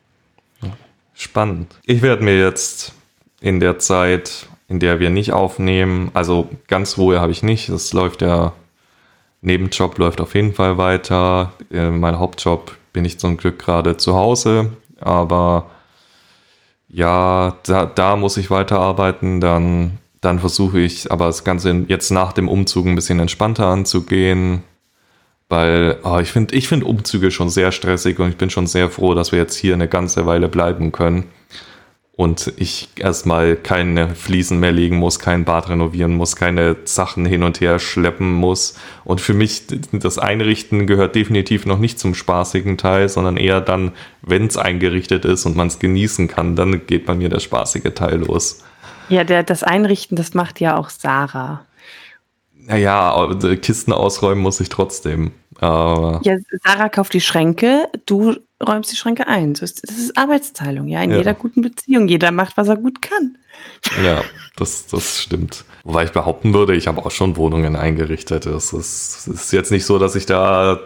Spannend. 1.14 1.74
Ich 1.84 2.02
werde 2.02 2.24
mir 2.24 2.38
jetzt 2.38 2.94
in 3.40 3.60
der 3.60 3.78
Zeit, 3.78 4.46
in 4.68 4.78
der 4.78 5.00
wir 5.00 5.10
nicht 5.10 5.32
aufnehmen, 5.32 6.10
also 6.14 6.48
ganz 6.68 6.96
Ruhe 6.96 7.20
habe 7.20 7.32
ich 7.32 7.42
nicht. 7.42 7.68
Das 7.68 7.92
läuft 7.92 8.22
ja, 8.22 8.52
Nebenjob 9.40 9.98
läuft 9.98 10.20
auf 10.20 10.34
jeden 10.34 10.54
Fall 10.54 10.78
weiter. 10.78 11.52
Äh, 11.70 11.90
mein 11.90 12.18
Hauptjob 12.18 12.76
bin 12.92 13.04
ich 13.04 13.18
zum 13.18 13.36
Glück 13.36 13.58
gerade 13.58 13.96
zu 13.96 14.14
Hause, 14.14 14.72
aber 15.00 15.70
ja, 16.88 17.56
da, 17.64 17.86
da 17.86 18.16
muss 18.16 18.36
ich 18.36 18.50
weiterarbeiten. 18.50 19.40
Dann 19.40 19.98
dann 20.22 20.38
versuche 20.38 20.78
ich 20.80 21.12
aber 21.12 21.26
das 21.26 21.44
Ganze 21.44 21.84
jetzt 21.88 22.10
nach 22.10 22.32
dem 22.32 22.48
Umzug 22.48 22.86
ein 22.86 22.94
bisschen 22.94 23.20
entspannter 23.20 23.66
anzugehen, 23.66 24.62
weil 25.48 25.98
oh, 26.04 26.18
ich 26.18 26.30
finde 26.30 26.54
ich 26.54 26.68
find 26.68 26.84
Umzüge 26.84 27.30
schon 27.30 27.50
sehr 27.50 27.72
stressig 27.72 28.18
und 28.20 28.30
ich 28.30 28.36
bin 28.36 28.48
schon 28.48 28.66
sehr 28.66 28.88
froh, 28.88 29.14
dass 29.14 29.32
wir 29.32 29.40
jetzt 29.40 29.56
hier 29.56 29.74
eine 29.74 29.88
ganze 29.88 30.24
Weile 30.24 30.48
bleiben 30.48 30.92
können 30.92 31.24
und 32.14 32.52
ich 32.56 32.88
erstmal 32.96 33.56
keine 33.56 34.14
Fliesen 34.14 34.60
mehr 34.60 34.70
legen 34.70 34.96
muss, 34.96 35.18
kein 35.18 35.44
Bad 35.44 35.68
renovieren 35.68 36.14
muss, 36.14 36.36
keine 36.36 36.76
Sachen 36.84 37.26
hin 37.26 37.42
und 37.42 37.60
her 37.60 37.80
schleppen 37.80 38.32
muss. 38.32 38.76
Und 39.04 39.20
für 39.20 39.34
mich, 39.34 39.62
das 39.90 40.18
Einrichten 40.18 40.86
gehört 40.86 41.16
definitiv 41.16 41.66
noch 41.66 41.78
nicht 41.78 41.98
zum 41.98 42.14
spaßigen 42.14 42.78
Teil, 42.78 43.08
sondern 43.08 43.36
eher 43.36 43.60
dann, 43.60 43.92
wenn 44.20 44.46
es 44.46 44.56
eingerichtet 44.56 45.24
ist 45.24 45.46
und 45.46 45.56
man 45.56 45.66
es 45.66 45.80
genießen 45.80 46.28
kann, 46.28 46.54
dann 46.54 46.86
geht 46.86 47.06
bei 47.06 47.14
mir 47.14 47.28
der 47.28 47.40
spaßige 47.40 47.92
Teil 47.94 48.20
los. 48.20 48.62
Ja, 49.12 49.24
der, 49.24 49.42
das 49.42 49.62
Einrichten, 49.62 50.16
das 50.16 50.34
macht 50.34 50.60
ja 50.60 50.76
auch 50.76 50.88
Sarah. 50.90 51.64
Naja, 52.54 53.28
Kisten 53.60 53.92
ausräumen 53.92 54.42
muss 54.42 54.60
ich 54.60 54.68
trotzdem. 54.68 55.32
Aber 55.60 56.20
Ja, 56.24 56.36
Sarah 56.64 56.88
kauft 56.88 57.12
die 57.12 57.20
Schränke, 57.20 57.88
du 58.06 58.36
räumst 58.66 58.92
die 58.92 58.96
Schränke 58.96 59.26
ein. 59.26 59.54
Das 59.54 59.62
ist, 59.62 59.88
das 59.88 59.96
ist 59.98 60.16
Arbeitsteilung, 60.16 60.86
ja, 60.88 61.02
in 61.02 61.10
Ja. 61.10 61.18
jeder 61.18 61.34
guten 61.34 61.62
Beziehung. 61.62 62.08
Jeder 62.08 62.30
macht, 62.30 62.56
was 62.56 62.68
er 62.68 62.76
gut 62.76 63.02
kann. 63.02 63.36
ja, 64.04 64.22
das, 64.56 64.86
das 64.86 65.20
stimmt. 65.20 65.64
Wobei 65.84 66.04
ich 66.04 66.12
behaupten 66.12 66.54
würde, 66.54 66.74
ich 66.76 66.86
habe 66.86 67.04
auch 67.04 67.10
schon 67.10 67.36
Wohnungen 67.36 67.74
eingerichtet. 67.74 68.46
Es 68.46 68.72
ist, 68.72 69.26
ist 69.26 69.52
jetzt 69.52 69.72
nicht 69.72 69.84
so, 69.84 69.98
dass 69.98 70.14
ich 70.14 70.26
da 70.26 70.78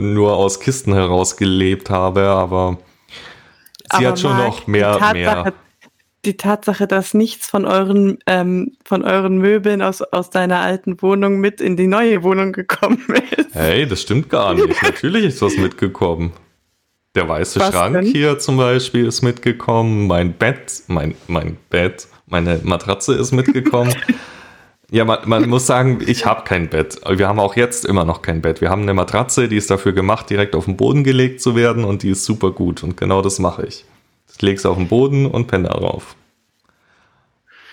nur 0.00 0.34
aus 0.36 0.58
Kisten 0.58 0.92
heraus 0.94 1.36
gelebt 1.36 1.90
habe, 1.90 2.22
aber 2.28 2.78
sie 3.92 3.98
Aber 3.98 4.08
hat 4.08 4.18
schon 4.18 4.32
Marc, 4.36 4.46
noch 4.46 4.66
mehr, 4.66 4.92
Tatsache, 4.98 5.14
mehr. 5.14 5.52
Die 6.24 6.36
Tatsache, 6.36 6.86
dass 6.86 7.14
nichts 7.14 7.48
von 7.48 7.64
euren, 7.64 8.18
ähm, 8.26 8.76
von 8.84 9.02
euren 9.02 9.38
Möbeln 9.38 9.82
aus, 9.82 10.02
aus 10.02 10.30
deiner 10.30 10.60
alten 10.60 11.02
Wohnung 11.02 11.40
mit 11.40 11.60
in 11.60 11.76
die 11.76 11.88
neue 11.88 12.22
Wohnung 12.22 12.52
gekommen 12.52 13.04
ist. 13.36 13.52
Hey, 13.52 13.86
das 13.86 14.02
stimmt 14.02 14.30
gar 14.30 14.54
nicht. 14.54 14.82
Natürlich 14.82 15.24
ist 15.24 15.42
was 15.42 15.56
mitgekommen. 15.56 16.32
Der 17.16 17.28
weiße 17.28 17.60
Was 17.60 17.70
Schrank 17.70 17.94
denn? 17.94 18.04
hier 18.06 18.38
zum 18.38 18.56
Beispiel 18.56 19.06
ist 19.06 19.22
mitgekommen. 19.22 20.06
Mein 20.06 20.32
Bett, 20.32 20.84
mein, 20.86 21.14
mein 21.26 21.56
Bett, 21.68 22.06
meine 22.26 22.60
Matratze 22.62 23.14
ist 23.14 23.32
mitgekommen. 23.32 23.92
ja, 24.90 25.04
man, 25.04 25.18
man 25.28 25.48
muss 25.48 25.66
sagen, 25.66 26.00
ich 26.06 26.24
habe 26.24 26.44
kein 26.44 26.70
Bett. 26.70 27.00
Wir 27.06 27.28
haben 27.28 27.40
auch 27.40 27.56
jetzt 27.56 27.84
immer 27.84 28.04
noch 28.04 28.22
kein 28.22 28.40
Bett. 28.40 28.60
Wir 28.60 28.70
haben 28.70 28.82
eine 28.82 28.94
Matratze, 28.94 29.48
die 29.48 29.56
ist 29.56 29.70
dafür 29.70 29.92
gemacht, 29.92 30.30
direkt 30.30 30.54
auf 30.54 30.64
den 30.64 30.76
Boden 30.76 31.04
gelegt 31.04 31.42
zu 31.42 31.54
werden 31.56 31.84
und 31.84 32.02
die 32.02 32.10
ist 32.10 32.24
super 32.24 32.52
gut. 32.52 32.82
Und 32.82 32.96
genau 32.96 33.20
das 33.20 33.40
mache 33.40 33.66
ich. 33.66 33.84
Ich 34.34 34.42
lege 34.42 34.56
es 34.56 34.66
auf 34.66 34.76
den 34.76 34.88
Boden 34.88 35.26
und 35.26 35.46
penne 35.46 35.68
darauf. 35.68 36.16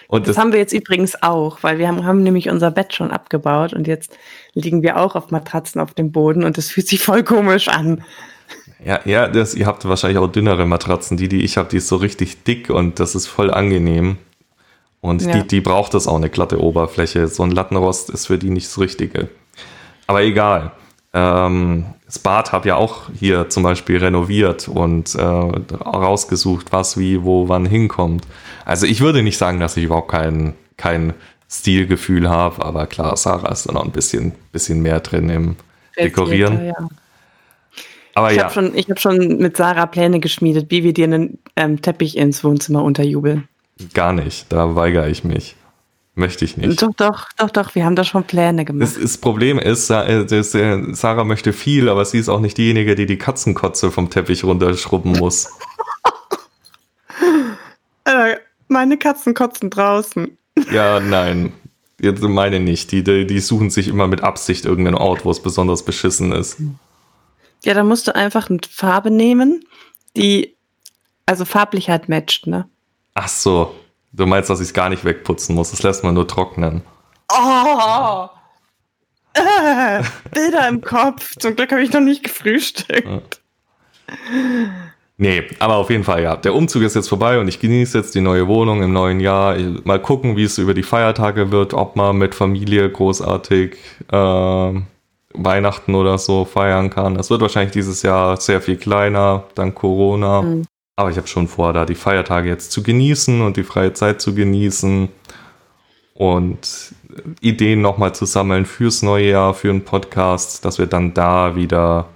Und 0.07 0.27
Das 0.27 0.35
das, 0.35 0.43
haben 0.43 0.51
wir 0.51 0.59
jetzt 0.59 0.73
übrigens 0.73 1.21
auch, 1.21 1.59
weil 1.61 1.77
wir 1.77 1.87
haben, 1.87 2.03
haben 2.03 2.23
nämlich 2.23 2.49
unser 2.49 2.71
Bett 2.71 2.93
schon 2.95 3.11
abgebaut 3.11 3.73
und 3.73 3.87
jetzt 3.87 4.17
liegen 4.55 4.81
wir 4.81 4.97
auch 4.97 5.15
auf 5.15 5.29
Matratzen 5.29 5.79
auf 5.79 5.93
dem 5.93 6.11
Boden 6.11 6.43
und 6.43 6.57
das 6.57 6.69
fühlt 6.71 6.87
sich 6.87 7.01
voll 7.03 7.23
komisch 7.23 7.67
an. 7.67 8.03
Ja, 8.83 9.01
ja, 9.05 9.27
das, 9.27 9.53
ihr 9.53 9.67
habt 9.67 9.87
wahrscheinlich 9.87 10.17
auch 10.17 10.27
dünnere 10.27 10.65
Matratzen. 10.65 11.15
Die, 11.17 11.27
die 11.27 11.43
ich 11.43 11.57
habe, 11.57 11.69
die 11.69 11.77
ist 11.77 11.87
so 11.87 11.97
richtig 11.97 12.43
dick 12.43 12.69
und 12.71 12.99
das 12.99 13.13
ist 13.13 13.27
voll 13.27 13.51
angenehm. 13.51 14.17
Und 15.01 15.21
Ja. 15.21 15.33
die, 15.33 15.47
die 15.47 15.61
braucht 15.61 15.93
das 15.93 16.07
auch 16.07 16.15
eine 16.15 16.29
glatte 16.29 16.59
Oberfläche. 16.61 17.27
So 17.27 17.43
ein 17.43 17.51
Lattenrost 17.51 18.09
ist 18.09 18.27
für 18.27 18.37
die 18.39 18.49
nicht 18.49 18.67
das 18.67 18.79
Richtige. 18.79 19.29
Aber 20.07 20.23
egal. 20.23 20.71
Ähm, 21.13 21.85
das 22.05 22.19
Bad 22.19 22.51
habe 22.51 22.67
ja 22.67 22.75
auch 22.75 23.09
hier 23.17 23.49
zum 23.49 23.63
Beispiel 23.63 23.97
renoviert 23.97 24.67
und 24.67 25.15
äh, 25.15 25.21
rausgesucht, 25.21 26.71
was 26.71 26.97
wie, 26.97 27.23
wo, 27.23 27.49
wann 27.49 27.65
hinkommt. 27.65 28.25
Also 28.65 28.85
ich 28.85 29.01
würde 29.01 29.23
nicht 29.23 29.37
sagen, 29.37 29.59
dass 29.59 29.77
ich 29.77 29.85
überhaupt 29.85 30.11
kein, 30.11 30.53
kein 30.77 31.13
Stilgefühl 31.49 32.29
habe, 32.29 32.63
aber 32.63 32.85
klar, 32.85 33.17
Sarah 33.17 33.51
ist 33.51 33.67
da 33.67 33.73
noch 33.73 33.83
ein 33.83 33.91
bisschen, 33.91 34.33
bisschen 34.51 34.81
mehr 34.81 34.99
drin 34.99 35.29
im 35.29 35.55
Dekorieren. 35.97 36.67
Ja. 36.67 36.73
Aber 38.13 38.31
Ich 38.31 38.37
ja. 38.37 38.43
habe 38.43 38.53
schon, 38.53 38.75
ich 38.75 38.89
hab 38.89 38.99
schon 38.99 39.37
mit 39.37 39.57
Sarah 39.57 39.85
Pläne 39.85 40.19
geschmiedet, 40.19 40.69
wie 40.69 40.83
wir 40.83 40.93
dir 40.93 41.05
einen 41.05 41.39
ähm, 41.55 41.81
Teppich 41.81 42.17
ins 42.17 42.43
Wohnzimmer 42.43 42.83
unterjubeln. 42.83 43.47
Gar 43.93 44.13
nicht, 44.13 44.51
da 44.51 44.75
weigere 44.75 45.09
ich 45.09 45.23
mich. 45.23 45.55
Möchte 46.19 46.43
ich 46.43 46.57
nicht. 46.57 46.81
Doch, 46.81 46.93
doch, 46.97 47.29
doch, 47.37 47.49
doch, 47.49 47.75
wir 47.75 47.85
haben 47.85 47.95
da 47.95 48.03
schon 48.03 48.25
Pläne 48.25 48.65
gemacht. 48.65 48.81
Das, 48.83 48.99
das 49.01 49.17
Problem 49.17 49.57
ist, 49.57 49.89
äh, 49.89 50.23
äh, 50.23 50.93
Sarah 50.93 51.23
möchte 51.23 51.53
viel, 51.53 51.87
aber 51.87 52.03
sie 52.03 52.17
ist 52.17 52.27
auch 52.27 52.41
nicht 52.41 52.57
diejenige, 52.57 52.95
die 52.95 53.05
die 53.05 53.17
Katzenkotze 53.17 53.89
vom 53.89 54.09
Teppich 54.09 54.43
runterschrubben 54.43 55.13
muss. 55.13 55.49
Äh, 58.05 58.37
meine 58.67 58.97
Katzen 58.97 59.33
kotzen 59.35 59.69
draußen. 59.69 60.35
Ja, 60.71 60.99
nein. 60.99 61.53
Jetzt 62.01 62.23
meine 62.23 62.59
nicht. 62.59 62.91
Die, 62.91 63.03
die, 63.03 63.27
die 63.27 63.39
suchen 63.39 63.69
sich 63.69 63.87
immer 63.87 64.07
mit 64.07 64.21
Absicht 64.21 64.65
irgendeinen 64.65 64.95
Ort, 64.95 65.25
wo 65.25 65.31
es 65.31 65.41
besonders 65.43 65.85
beschissen 65.85 66.31
ist. 66.31 66.57
Ja, 67.63 67.75
dann 67.75 67.87
musst 67.87 68.07
du 68.07 68.15
einfach 68.15 68.49
eine 68.49 68.59
Farbe 68.67 69.11
nehmen, 69.11 69.63
die 70.17 70.55
also 71.27 71.45
farblich 71.45 71.89
halt 71.89 72.09
matcht, 72.09 72.47
ne? 72.47 72.67
Ach 73.13 73.27
so. 73.27 73.75
Du 74.11 74.25
meinst, 74.25 74.49
dass 74.49 74.59
ich 74.59 74.67
es 74.67 74.73
gar 74.73 74.89
nicht 74.89 75.05
wegputzen 75.05 75.55
muss. 75.55 75.71
Das 75.71 75.83
lässt 75.83 76.03
man 76.03 76.15
nur 76.15 76.27
trocknen. 76.27 76.81
Oh! 77.31 78.27
Äh, 79.33 80.03
Bilder 80.33 80.67
im 80.67 80.81
Kopf. 80.81 81.35
Zum 81.37 81.55
Glück 81.55 81.71
habe 81.71 81.81
ich 81.81 81.93
noch 81.93 82.01
nicht 82.01 82.23
gefrühstückt. 82.23 83.41
Nee, 85.17 85.43
aber 85.59 85.75
auf 85.75 85.89
jeden 85.89 86.03
Fall 86.03 86.23
ja. 86.23 86.35
Der 86.37 86.55
Umzug 86.55 86.81
ist 86.81 86.95
jetzt 86.95 87.09
vorbei 87.09 87.39
und 87.39 87.47
ich 87.47 87.59
genieße 87.59 87.97
jetzt 87.97 88.15
die 88.15 88.21
neue 88.21 88.47
Wohnung 88.47 88.81
im 88.81 88.93
neuen 88.93 89.19
Jahr. 89.19 89.57
Mal 89.83 90.01
gucken, 90.01 90.37
wie 90.37 90.45
es 90.45 90.57
über 90.57 90.73
die 90.73 90.83
Feiertage 90.83 91.51
wird, 91.51 91.73
ob 91.73 91.95
man 91.95 92.17
mit 92.17 92.33
Familie 92.33 92.89
großartig 92.89 93.75
äh, 94.11 94.81
Weihnachten 95.33 95.95
oder 95.95 96.17
so 96.17 96.45
feiern 96.45 96.89
kann. 96.89 97.17
Es 97.17 97.29
wird 97.29 97.41
wahrscheinlich 97.41 97.73
dieses 97.73 98.01
Jahr 98.01 98.37
sehr 98.37 98.61
viel 98.61 98.77
kleiner, 98.77 99.43
dank 99.55 99.75
Corona. 99.75 100.41
Mhm. 100.41 100.65
Aber 100.99 101.09
ich 101.09 101.15
habe 101.15 101.27
schon 101.27 101.47
vor, 101.47 101.71
da 101.71 101.85
die 101.85 101.95
Feiertage 101.95 102.49
jetzt 102.49 102.73
zu 102.73 102.83
genießen 102.83 103.41
und 103.41 103.55
die 103.55 103.63
freie 103.63 103.93
Zeit 103.93 104.19
zu 104.19 104.35
genießen 104.35 105.07
und 106.13 106.93
Ideen 107.39 107.79
nochmal 107.79 108.13
zu 108.13 108.25
sammeln 108.25 108.65
fürs 108.65 109.01
neue 109.01 109.29
Jahr, 109.29 109.53
für 109.53 109.69
einen 109.69 109.85
Podcast, 109.85 110.65
dass 110.65 110.77
wir 110.77 110.87
dann 110.87 111.13
da 111.13 111.55
wieder 111.55 112.09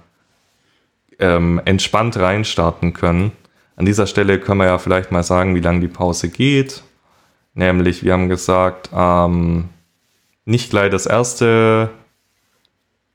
ähm, 1.18 1.62
entspannt 1.64 2.18
reinstarten 2.18 2.92
können. 2.92 3.32
An 3.76 3.86
dieser 3.86 4.06
Stelle 4.06 4.38
können 4.38 4.60
wir 4.60 4.66
ja 4.66 4.76
vielleicht 4.76 5.10
mal 5.10 5.22
sagen, 5.22 5.54
wie 5.54 5.60
lange 5.60 5.80
die 5.80 5.88
Pause 5.88 6.28
geht. 6.28 6.82
Nämlich, 7.54 8.04
wir 8.04 8.12
haben 8.12 8.28
gesagt, 8.28 8.90
ähm, 8.94 9.70
nicht 10.44 10.68
gleich 10.68 10.90
das 10.90 11.06
erste, 11.06 11.88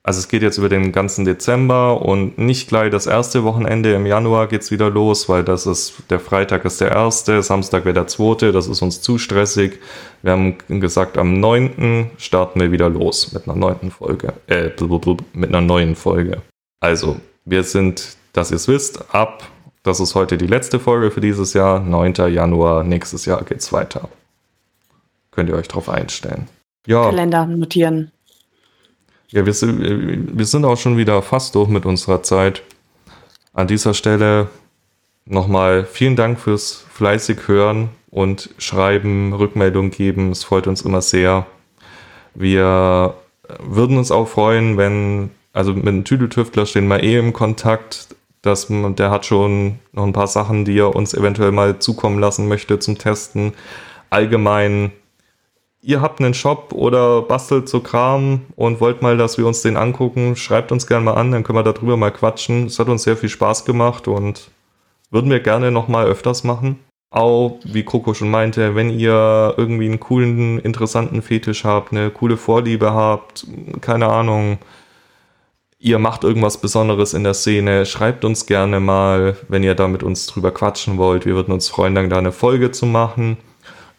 also 0.09 0.21
es 0.21 0.27
geht 0.27 0.41
jetzt 0.41 0.57
über 0.57 0.69
den 0.69 0.91
ganzen 0.91 1.23
Dezember 1.23 2.01
und 2.01 2.39
nicht 2.39 2.67
gleich 2.67 2.89
das 2.89 3.05
erste 3.05 3.43
Wochenende 3.43 3.93
im 3.93 4.07
Januar 4.07 4.47
geht's 4.47 4.71
wieder 4.71 4.89
los, 4.89 5.29
weil 5.29 5.43
das 5.43 5.67
ist, 5.67 6.01
der 6.09 6.19
Freitag 6.19 6.65
ist 6.65 6.81
der 6.81 6.89
erste, 6.89 7.43
Samstag 7.43 7.85
wäre 7.85 7.93
der 7.93 8.07
zweite, 8.07 8.51
das 8.51 8.67
ist 8.67 8.81
uns 8.81 9.03
zu 9.03 9.19
stressig. 9.19 9.77
Wir 10.23 10.31
haben 10.31 10.57
gesagt, 10.67 11.19
am 11.19 11.39
9. 11.39 12.09
starten 12.17 12.59
wir 12.59 12.71
wieder 12.71 12.89
los 12.89 13.33
mit 13.33 13.47
einer 13.47 13.55
neunten 13.55 13.91
Folge, 13.91 14.33
äh, 14.47 14.71
mit 15.33 15.49
einer 15.49 15.61
neuen 15.61 15.95
Folge. 15.95 16.41
Also, 16.79 17.17
wir 17.45 17.61
sind, 17.61 18.17
dass 18.33 18.49
ihr 18.49 18.55
es 18.55 18.67
wisst, 18.67 19.13
ab, 19.13 19.47
das 19.83 19.99
ist 19.99 20.15
heute 20.15 20.39
die 20.39 20.47
letzte 20.47 20.79
Folge 20.79 21.11
für 21.11 21.21
dieses 21.21 21.53
Jahr, 21.53 21.81
9. 21.81 22.15
Januar, 22.33 22.83
nächstes 22.83 23.27
Jahr 23.27 23.43
geht's 23.43 23.71
weiter. 23.71 24.09
Könnt 25.29 25.49
ihr 25.49 25.55
euch 25.55 25.67
drauf 25.67 25.87
einstellen. 25.87 26.47
Ja, 26.87 27.03
Kalender 27.03 27.45
notieren. 27.45 28.11
Ja 29.31 29.45
wir, 29.45 29.53
sind, 29.53 30.37
wir 30.37 30.45
sind 30.45 30.65
auch 30.65 30.77
schon 30.77 30.97
wieder 30.97 31.21
fast 31.21 31.55
durch 31.55 31.69
mit 31.69 31.85
unserer 31.85 32.23
Zeit. 32.23 32.63
An 33.53 33.67
dieser 33.67 33.93
Stelle 33.93 34.47
nochmal 35.25 35.85
vielen 35.85 36.15
Dank 36.15 36.39
fürs 36.39 36.85
fleißig 36.91 37.47
hören 37.47 37.89
und 38.09 38.49
schreiben, 38.57 39.33
Rückmeldung 39.33 39.91
geben. 39.91 40.31
Es 40.31 40.43
freut 40.43 40.67
uns 40.67 40.81
immer 40.81 41.01
sehr. 41.01 41.45
Wir 42.33 43.15
würden 43.59 43.97
uns 43.97 44.11
auch 44.11 44.27
freuen, 44.27 44.77
wenn, 44.77 45.31
also 45.53 45.73
mit 45.73 45.87
dem 45.87 46.03
Tüdeltüftler 46.03 46.65
stehen 46.65 46.87
wir 46.87 47.03
eh 47.03 47.17
im 47.17 47.33
Kontakt, 47.33 48.15
man, 48.69 48.95
der 48.95 49.11
hat 49.11 49.25
schon 49.25 49.79
noch 49.91 50.05
ein 50.05 50.13
paar 50.13 50.27
Sachen, 50.27 50.65
die 50.65 50.77
er 50.79 50.95
uns 50.95 51.13
eventuell 51.13 51.51
mal 51.51 51.79
zukommen 51.79 52.19
lassen 52.19 52.47
möchte 52.47 52.79
zum 52.79 52.97
Testen. 52.97 53.53
Allgemein, 54.09 54.91
ihr 55.81 56.01
habt 56.01 56.19
einen 56.19 56.33
Shop 56.33 56.73
oder 56.73 57.21
bastelt 57.21 57.69
so 57.69 57.79
Kram 57.79 58.41
und 58.55 58.81
wollt 58.81 59.01
mal, 59.01 59.17
dass 59.17 59.37
wir 59.37 59.47
uns 59.47 59.61
den 59.61 59.77
angucken, 59.77 60.35
schreibt 60.35 60.71
uns 60.71 60.87
gerne 60.87 61.05
mal 61.05 61.13
an, 61.13 61.31
dann 61.31 61.43
können 61.43 61.57
wir 61.57 61.63
darüber 61.63 61.97
mal 61.97 62.11
quatschen. 62.11 62.65
Es 62.65 62.79
hat 62.79 62.89
uns 62.89 63.03
sehr 63.03 63.17
viel 63.17 63.29
Spaß 63.29 63.65
gemacht 63.65 64.07
und 64.07 64.51
würden 65.11 65.31
wir 65.31 65.39
gerne 65.39 65.71
noch 65.71 65.87
mal 65.87 66.05
öfters 66.05 66.43
machen. 66.43 66.79
Auch, 67.11 67.59
wie 67.63 67.83
Coco 67.83 68.13
schon 68.13 68.29
meinte, 68.29 68.75
wenn 68.75 68.91
ihr 68.91 69.55
irgendwie 69.57 69.85
einen 69.85 69.99
coolen, 69.99 70.59
interessanten 70.59 71.23
Fetisch 71.23 71.63
habt, 71.63 71.91
eine 71.91 72.11
coole 72.11 72.37
Vorliebe 72.37 72.93
habt, 72.93 73.47
keine 73.81 74.07
Ahnung, 74.07 74.59
ihr 75.79 75.97
macht 75.97 76.23
irgendwas 76.23 76.61
Besonderes 76.61 77.15
in 77.15 77.23
der 77.23 77.33
Szene, 77.33 77.87
schreibt 77.87 78.25
uns 78.25 78.45
gerne 78.45 78.79
mal, 78.79 79.37
wenn 79.47 79.63
ihr 79.63 79.73
da 79.73 79.87
mit 79.87 80.03
uns 80.03 80.27
drüber 80.27 80.51
quatschen 80.51 80.97
wollt. 80.97 81.25
Wir 81.25 81.33
würden 81.33 81.53
uns 81.53 81.69
freuen, 81.69 81.95
dann 81.95 82.11
da 82.11 82.17
eine 82.19 82.31
Folge 82.31 82.69
zu 82.71 82.85
machen, 82.85 83.37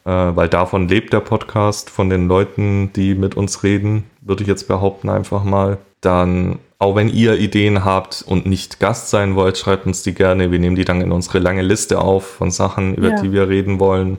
äh, 0.05 0.11
weil 0.11 0.49
davon 0.49 0.89
lebt 0.89 1.13
der 1.13 1.21
Podcast, 1.21 1.91
von 1.91 2.09
den 2.11 2.29
Leuten, 2.29 2.93
die 2.95 3.15
mit 3.15 3.37
uns 3.37 3.63
reden, 3.63 4.05
würde 4.21 4.43
ich 4.43 4.49
jetzt 4.49 4.69
behaupten 4.69 5.09
einfach 5.09 5.45
mal. 5.45 5.79
Dann, 6.01 6.59
auch 6.79 6.97
wenn 6.97 7.09
ihr 7.09 7.39
Ideen 7.39 7.85
habt 7.85 8.25
und 8.27 8.47
nicht 8.47 8.81
Gast 8.81 9.11
sein 9.11 9.35
wollt, 9.35 9.59
schreibt 9.59 9.87
uns 9.87 10.03
die 10.03 10.15
gerne. 10.15 10.51
Wir 10.51 10.59
nehmen 10.59 10.77
die 10.77 10.85
dann 10.85 11.01
in 11.03 11.13
unsere 11.13 11.39
lange 11.39 11.63
Liste 11.63 11.99
auf 11.99 12.27
von 12.27 12.51
Sachen, 12.51 12.95
über 12.95 13.11
Ja. 13.11 13.21
die 13.21 13.33
wir 13.33 13.49
reden 13.49 13.79
wollen. 13.81 14.19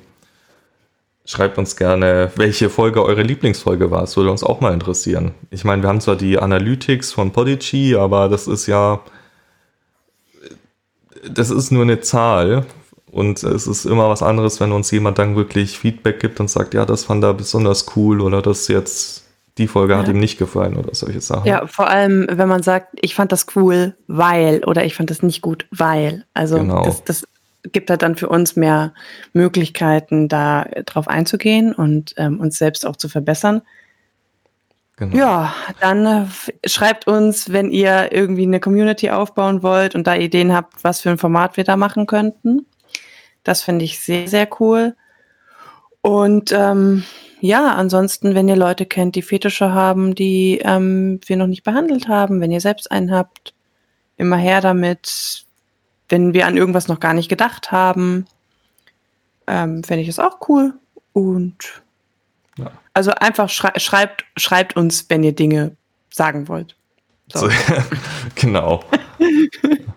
Schreibt 1.26 1.58
uns 1.58 1.76
gerne, 1.76 2.32
welche 2.36 2.70
Folge 2.70 3.04
eure 3.04 3.22
Lieblingsfolge 3.24 3.90
war. 3.92 4.02
Das 4.02 4.18
würde 4.18 4.32
uns 4.32 4.44
auch 4.44 4.60
mal 4.60 4.74
interessieren. 4.74 5.32
Ich 5.50 5.64
meine, 5.64 5.82
wir 5.82 5.90
haben 5.90 6.02
zwar 6.02 6.16
die 6.16 6.38
Analytics 6.38 7.14
von 7.14 7.32
Podigy, 7.32 7.96
aber 7.96 8.28
das 8.28 8.48
ist 8.48 8.68
ja, 8.68 9.00
das 11.30 11.50
ist 11.52 11.72
nur 11.72 11.84
eine 11.84 12.02
Zahl. 12.02 12.66
Und 13.12 13.43
es 13.43 13.68
ist 13.68 13.86
immer 13.86 14.09
was 14.09 14.24
anderes, 14.24 14.59
wenn 14.62 14.72
uns 14.72 14.89
jemand 14.91 15.20
dann 15.20 15.36
wirklich 15.36 15.78
Feedback 15.78 16.20
gibt 16.20 16.39
und 16.39 16.49
sagt, 16.49 16.74
ja, 16.74 16.86
das 16.86 17.03
fand 17.03 17.24
er 17.24 17.34
besonders 17.34 17.86
cool 17.95 18.22
oder 18.22 18.41
das 18.41 18.68
jetzt 18.68 19.26
die 19.57 19.68
Folge 19.68 19.97
hat 19.97 20.07
ihm 20.07 20.20
nicht 20.20 20.39
gefallen 20.39 20.78
oder 20.78 20.95
solche 20.95 21.20
Sachen. 21.20 21.45
Ja, 21.45 21.68
vor 21.68 21.89
allem, 21.89 22.26
wenn 22.32 22.47
man 22.47 22.64
sagt, 22.64 22.97
ich 23.01 23.16
fand 23.16 23.32
das 23.34 23.47
cool, 23.55 23.95
weil, 24.07 24.64
oder 24.64 24.86
ich 24.86 24.95
fand 24.95 25.09
das 25.09 25.24
nicht 25.24 25.41
gut, 25.41 25.68
weil. 25.72 26.26
Also 26.34 26.57
Genau. 26.57 26.84
das, 26.84 27.03
das 27.03 27.28
gibt 27.72 27.89
halt 27.89 28.01
dann 28.01 28.16
für 28.16 28.30
uns 28.30 28.55
mehr 28.55 28.93
Möglichkeiten, 29.34 30.30
da 30.30 30.66
drauf 30.86 31.07
einzugehen 31.07 31.74
und 31.74 32.14
ähm, 32.18 32.39
uns 32.39 32.57
selbst 32.57 32.86
auch 32.86 32.95
zu 32.95 33.09
verbessern. 33.09 33.62
Genau. 34.95 35.16
Ja, 35.16 35.53
dann 35.80 36.05
äh, 36.05 36.70
schreibt 36.70 37.07
uns, 37.07 37.51
wenn 37.51 37.72
ihr 37.72 38.12
irgendwie 38.12 38.43
eine 38.43 38.59
Community 38.59 39.09
aufbauen 39.09 39.64
wollt 39.64 39.95
und 39.95 40.07
da 40.07 40.16
Ideen 40.16 40.53
habt, 40.53 40.84
was 40.84 41.01
für 41.01 41.09
ein 41.09 41.18
Format 41.18 41.57
wir 41.57 41.64
da 41.64 41.76
machen 41.76 42.07
könnten. 42.07 42.66
Das 43.44 43.64
finde 43.64 43.86
ich 43.86 44.00
sehr, 44.00 44.28
sehr 44.28 44.48
cool. 44.60 44.96
Und 46.02 46.52
ähm, 46.52 47.04
ja, 47.39 47.74
ansonsten, 47.74 48.36
wenn 48.36 48.48
ihr 48.48 48.56
Leute 48.56 48.86
kennt, 48.86 49.16
die 49.16 49.22
Fetische 49.22 49.74
haben, 49.74 50.14
die 50.16 50.60
ähm, 50.64 51.20
wir 51.26 51.38
noch 51.38 51.48
nicht 51.48 51.64
behandelt 51.64 52.08
haben, 52.08 52.39
wenn 52.42 52.52
ihr 52.52 52.62
selbst 52.62 52.92
einen 52.92 53.12
habt, 53.12 53.54
immer 54.18 54.38
her 54.38 54.62
damit. 54.62 55.46
Wenn 56.10 56.34
wir 56.34 56.46
an 56.46 56.58
irgendwas 56.58 56.88
noch 56.88 57.00
gar 57.00 57.14
nicht 57.14 57.30
gedacht 57.30 57.72
haben, 57.72 58.26
ähm, 59.48 59.84
fände 59.84 60.04
ich 60.04 60.10
es 60.10 60.20
auch 60.20 60.38
cool. 60.50 60.74
Und 61.14 61.82
Ja. 62.58 62.72
also 62.94 63.12
einfach 63.12 63.50
schrei 63.50 63.78
schreibt, 63.80 64.26
schreibt 64.38 64.76
uns, 64.76 65.10
wenn 65.10 65.24
ihr 65.24 65.34
Dinge 65.34 65.76
sagen 66.12 66.48
wollt. 66.48 66.76
So. 67.34 67.48
So, 67.48 67.50
genau. 68.36 68.84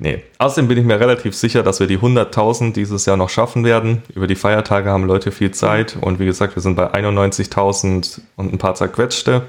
nee. 0.00 0.22
Außerdem 0.38 0.66
bin 0.68 0.78
ich 0.78 0.84
mir 0.84 0.98
relativ 0.98 1.36
sicher, 1.36 1.62
dass 1.62 1.78
wir 1.78 1.86
die 1.86 1.98
100.000 1.98 2.72
dieses 2.72 3.06
Jahr 3.06 3.16
noch 3.16 3.28
schaffen 3.30 3.64
werden. 3.64 4.02
Über 4.14 4.26
die 4.26 4.34
Feiertage 4.34 4.90
haben 4.90 5.04
Leute 5.04 5.30
viel 5.30 5.52
Zeit 5.52 5.96
und 6.00 6.18
wie 6.18 6.26
gesagt, 6.26 6.56
wir 6.56 6.62
sind 6.62 6.74
bei 6.74 6.92
91.000 6.92 8.20
und 8.36 8.52
ein 8.52 8.58
paar 8.58 8.74
zerquetschte. 8.74 9.42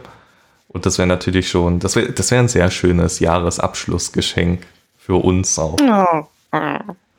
Und 0.67 0.85
das 0.85 0.97
wäre 0.97 1.07
natürlich 1.07 1.49
schon, 1.49 1.79
das 1.79 1.95
wäre 1.95 2.11
das 2.11 2.31
wär 2.31 2.39
ein 2.39 2.47
sehr 2.47 2.69
schönes 2.71 3.19
Jahresabschlussgeschenk 3.19 4.61
für 4.97 5.15
uns 5.15 5.57
auch, 5.57 5.77
Oh. 5.81 6.25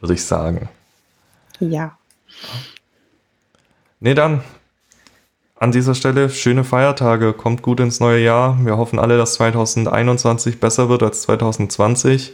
würde 0.01 0.15
ich 0.15 0.25
sagen. 0.25 0.69
Ja. 1.61 1.97
Nee, 4.01 4.15
dann 4.15 4.43
an 5.63 5.71
dieser 5.71 5.95
Stelle 5.95 6.29
schöne 6.29 6.65
Feiertage, 6.65 7.33
kommt 7.33 7.63
gut 7.63 7.79
ins 7.79 8.01
neue 8.01 8.19
Jahr. 8.21 8.59
Wir 8.65 8.77
hoffen 8.79 8.99
alle, 8.99 9.17
dass 9.17 9.35
2021 9.35 10.59
besser 10.59 10.89
wird 10.89 11.05
als 11.05 11.23
2020. 11.23 12.33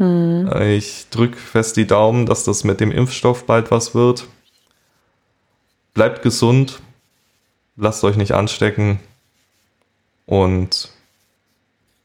Äh, 0.00 0.76
Ich 0.76 1.06
drücke 1.10 1.36
fest 1.36 1.76
die 1.76 1.86
Daumen, 1.86 2.26
dass 2.26 2.44
das 2.44 2.64
mit 2.64 2.80
dem 2.80 2.90
Impfstoff 2.90 3.46
bald 3.46 3.70
was 3.70 3.94
wird. 3.94 4.26
Bleibt 5.94 6.22
gesund, 6.22 6.80
lasst 7.76 8.02
euch 8.02 8.16
nicht 8.16 8.32
anstecken 8.32 8.98
und 10.26 10.88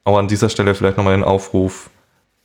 auch 0.03 0.17
an 0.17 0.27
dieser 0.27 0.49
Stelle 0.49 0.75
vielleicht 0.75 0.97
nochmal 0.97 1.15
den 1.15 1.23
Aufruf, 1.23 1.89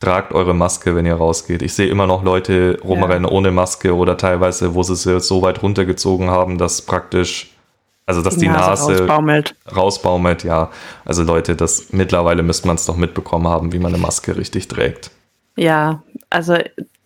tragt 0.01 0.33
eure 0.33 0.55
Maske, 0.55 0.95
wenn 0.97 1.07
ihr 1.07 1.15
rausgeht. 1.15 1.63
Ich 1.63 1.75
sehe 1.75 1.89
immer 1.89 2.07
noch 2.07 2.23
Leute 2.23 2.79
rumrennen 2.83 3.25
ohne 3.25 3.51
Maske 3.51 3.95
oder 3.95 4.17
teilweise, 4.17 4.75
wo 4.75 4.83
sie 4.83 4.97
sie 4.97 5.21
so 5.21 5.43
weit 5.43 5.63
runtergezogen 5.63 6.31
haben, 6.31 6.59
dass 6.59 6.83
praktisch, 6.83 7.55
also 8.07 8.21
dass 8.23 8.37
die, 8.37 8.49
Nase, 8.49 8.99
rausbaumelt. 9.01 9.57
rausbaumelt, 9.75 10.45
ja. 10.45 10.71
Also 11.05 11.23
Leute, 11.23 11.57
das 11.57 11.93
mittlerweile 11.93 12.43
müsste 12.43 12.67
man 12.67 12.77
es 12.77 12.85
doch 12.87 12.97
mitbekommen 12.97 13.49
haben, 13.49 13.73
wie 13.73 13.79
man 13.79 13.95
eine 13.95 14.03
Maske 14.03 14.37
richtig 14.37 14.69
trägt. 14.69 15.11
Ja, 15.57 16.03
also 16.31 16.57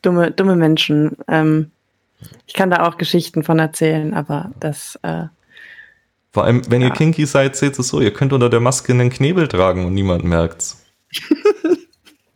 dumme, 0.02 0.30
dumme 0.30 0.56
Menschen. 0.56 1.16
Ähm, 1.28 1.70
ich 2.46 2.54
kann 2.54 2.70
da 2.70 2.86
auch 2.86 2.96
Geschichten 2.96 3.42
von 3.44 3.58
erzählen, 3.58 4.14
aber 4.14 4.50
das, 4.58 4.98
äh, 5.02 5.24
Vor 6.32 6.44
allem, 6.44 6.62
wenn 6.70 6.82
ihr 6.82 6.88
Ja. 6.88 6.94
kinky 6.94 7.26
seid, 7.26 7.56
seht 7.56 7.78
es 7.78 7.88
so, 7.88 8.00
ihr 8.00 8.12
könnt 8.12 8.32
unter 8.32 8.50
der 8.50 8.60
Maske 8.60 8.92
einen 8.92 9.10
Knebel 9.10 9.48
tragen 9.48 9.84
und 9.86 9.94
niemand 9.94 10.24
merkt's. 10.24 10.84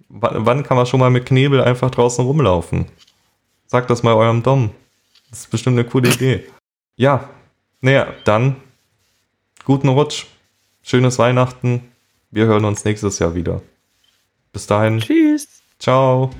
wann, 0.08 0.46
wann 0.46 0.62
kann 0.62 0.76
man 0.76 0.86
schon 0.86 1.00
mal 1.00 1.10
mit 1.10 1.26
Knebel 1.26 1.60
einfach 1.62 1.90
draußen 1.90 2.24
rumlaufen? 2.24 2.86
Sagt 3.66 3.90
das 3.90 4.02
mal 4.02 4.14
eurem 4.14 4.42
Dom. 4.42 4.70
Das 5.30 5.40
ist 5.40 5.50
bestimmt 5.50 5.78
eine 5.78 5.88
coole 5.88 6.10
Idee. 6.10 6.44
Ja, 6.96 7.28
naja, 7.80 8.06
dann 8.24 8.56
guten 9.64 9.88
Rutsch, 9.88 10.26
schönes 10.82 11.18
Weihnachten. 11.18 11.90
Wir 12.30 12.46
hören 12.46 12.64
uns 12.64 12.84
nächstes 12.84 13.18
Jahr 13.18 13.34
wieder. 13.34 13.62
Bis 14.52 14.66
dahin, 14.66 15.00
tschüss. 15.00 15.51
Ciao. 15.82 16.30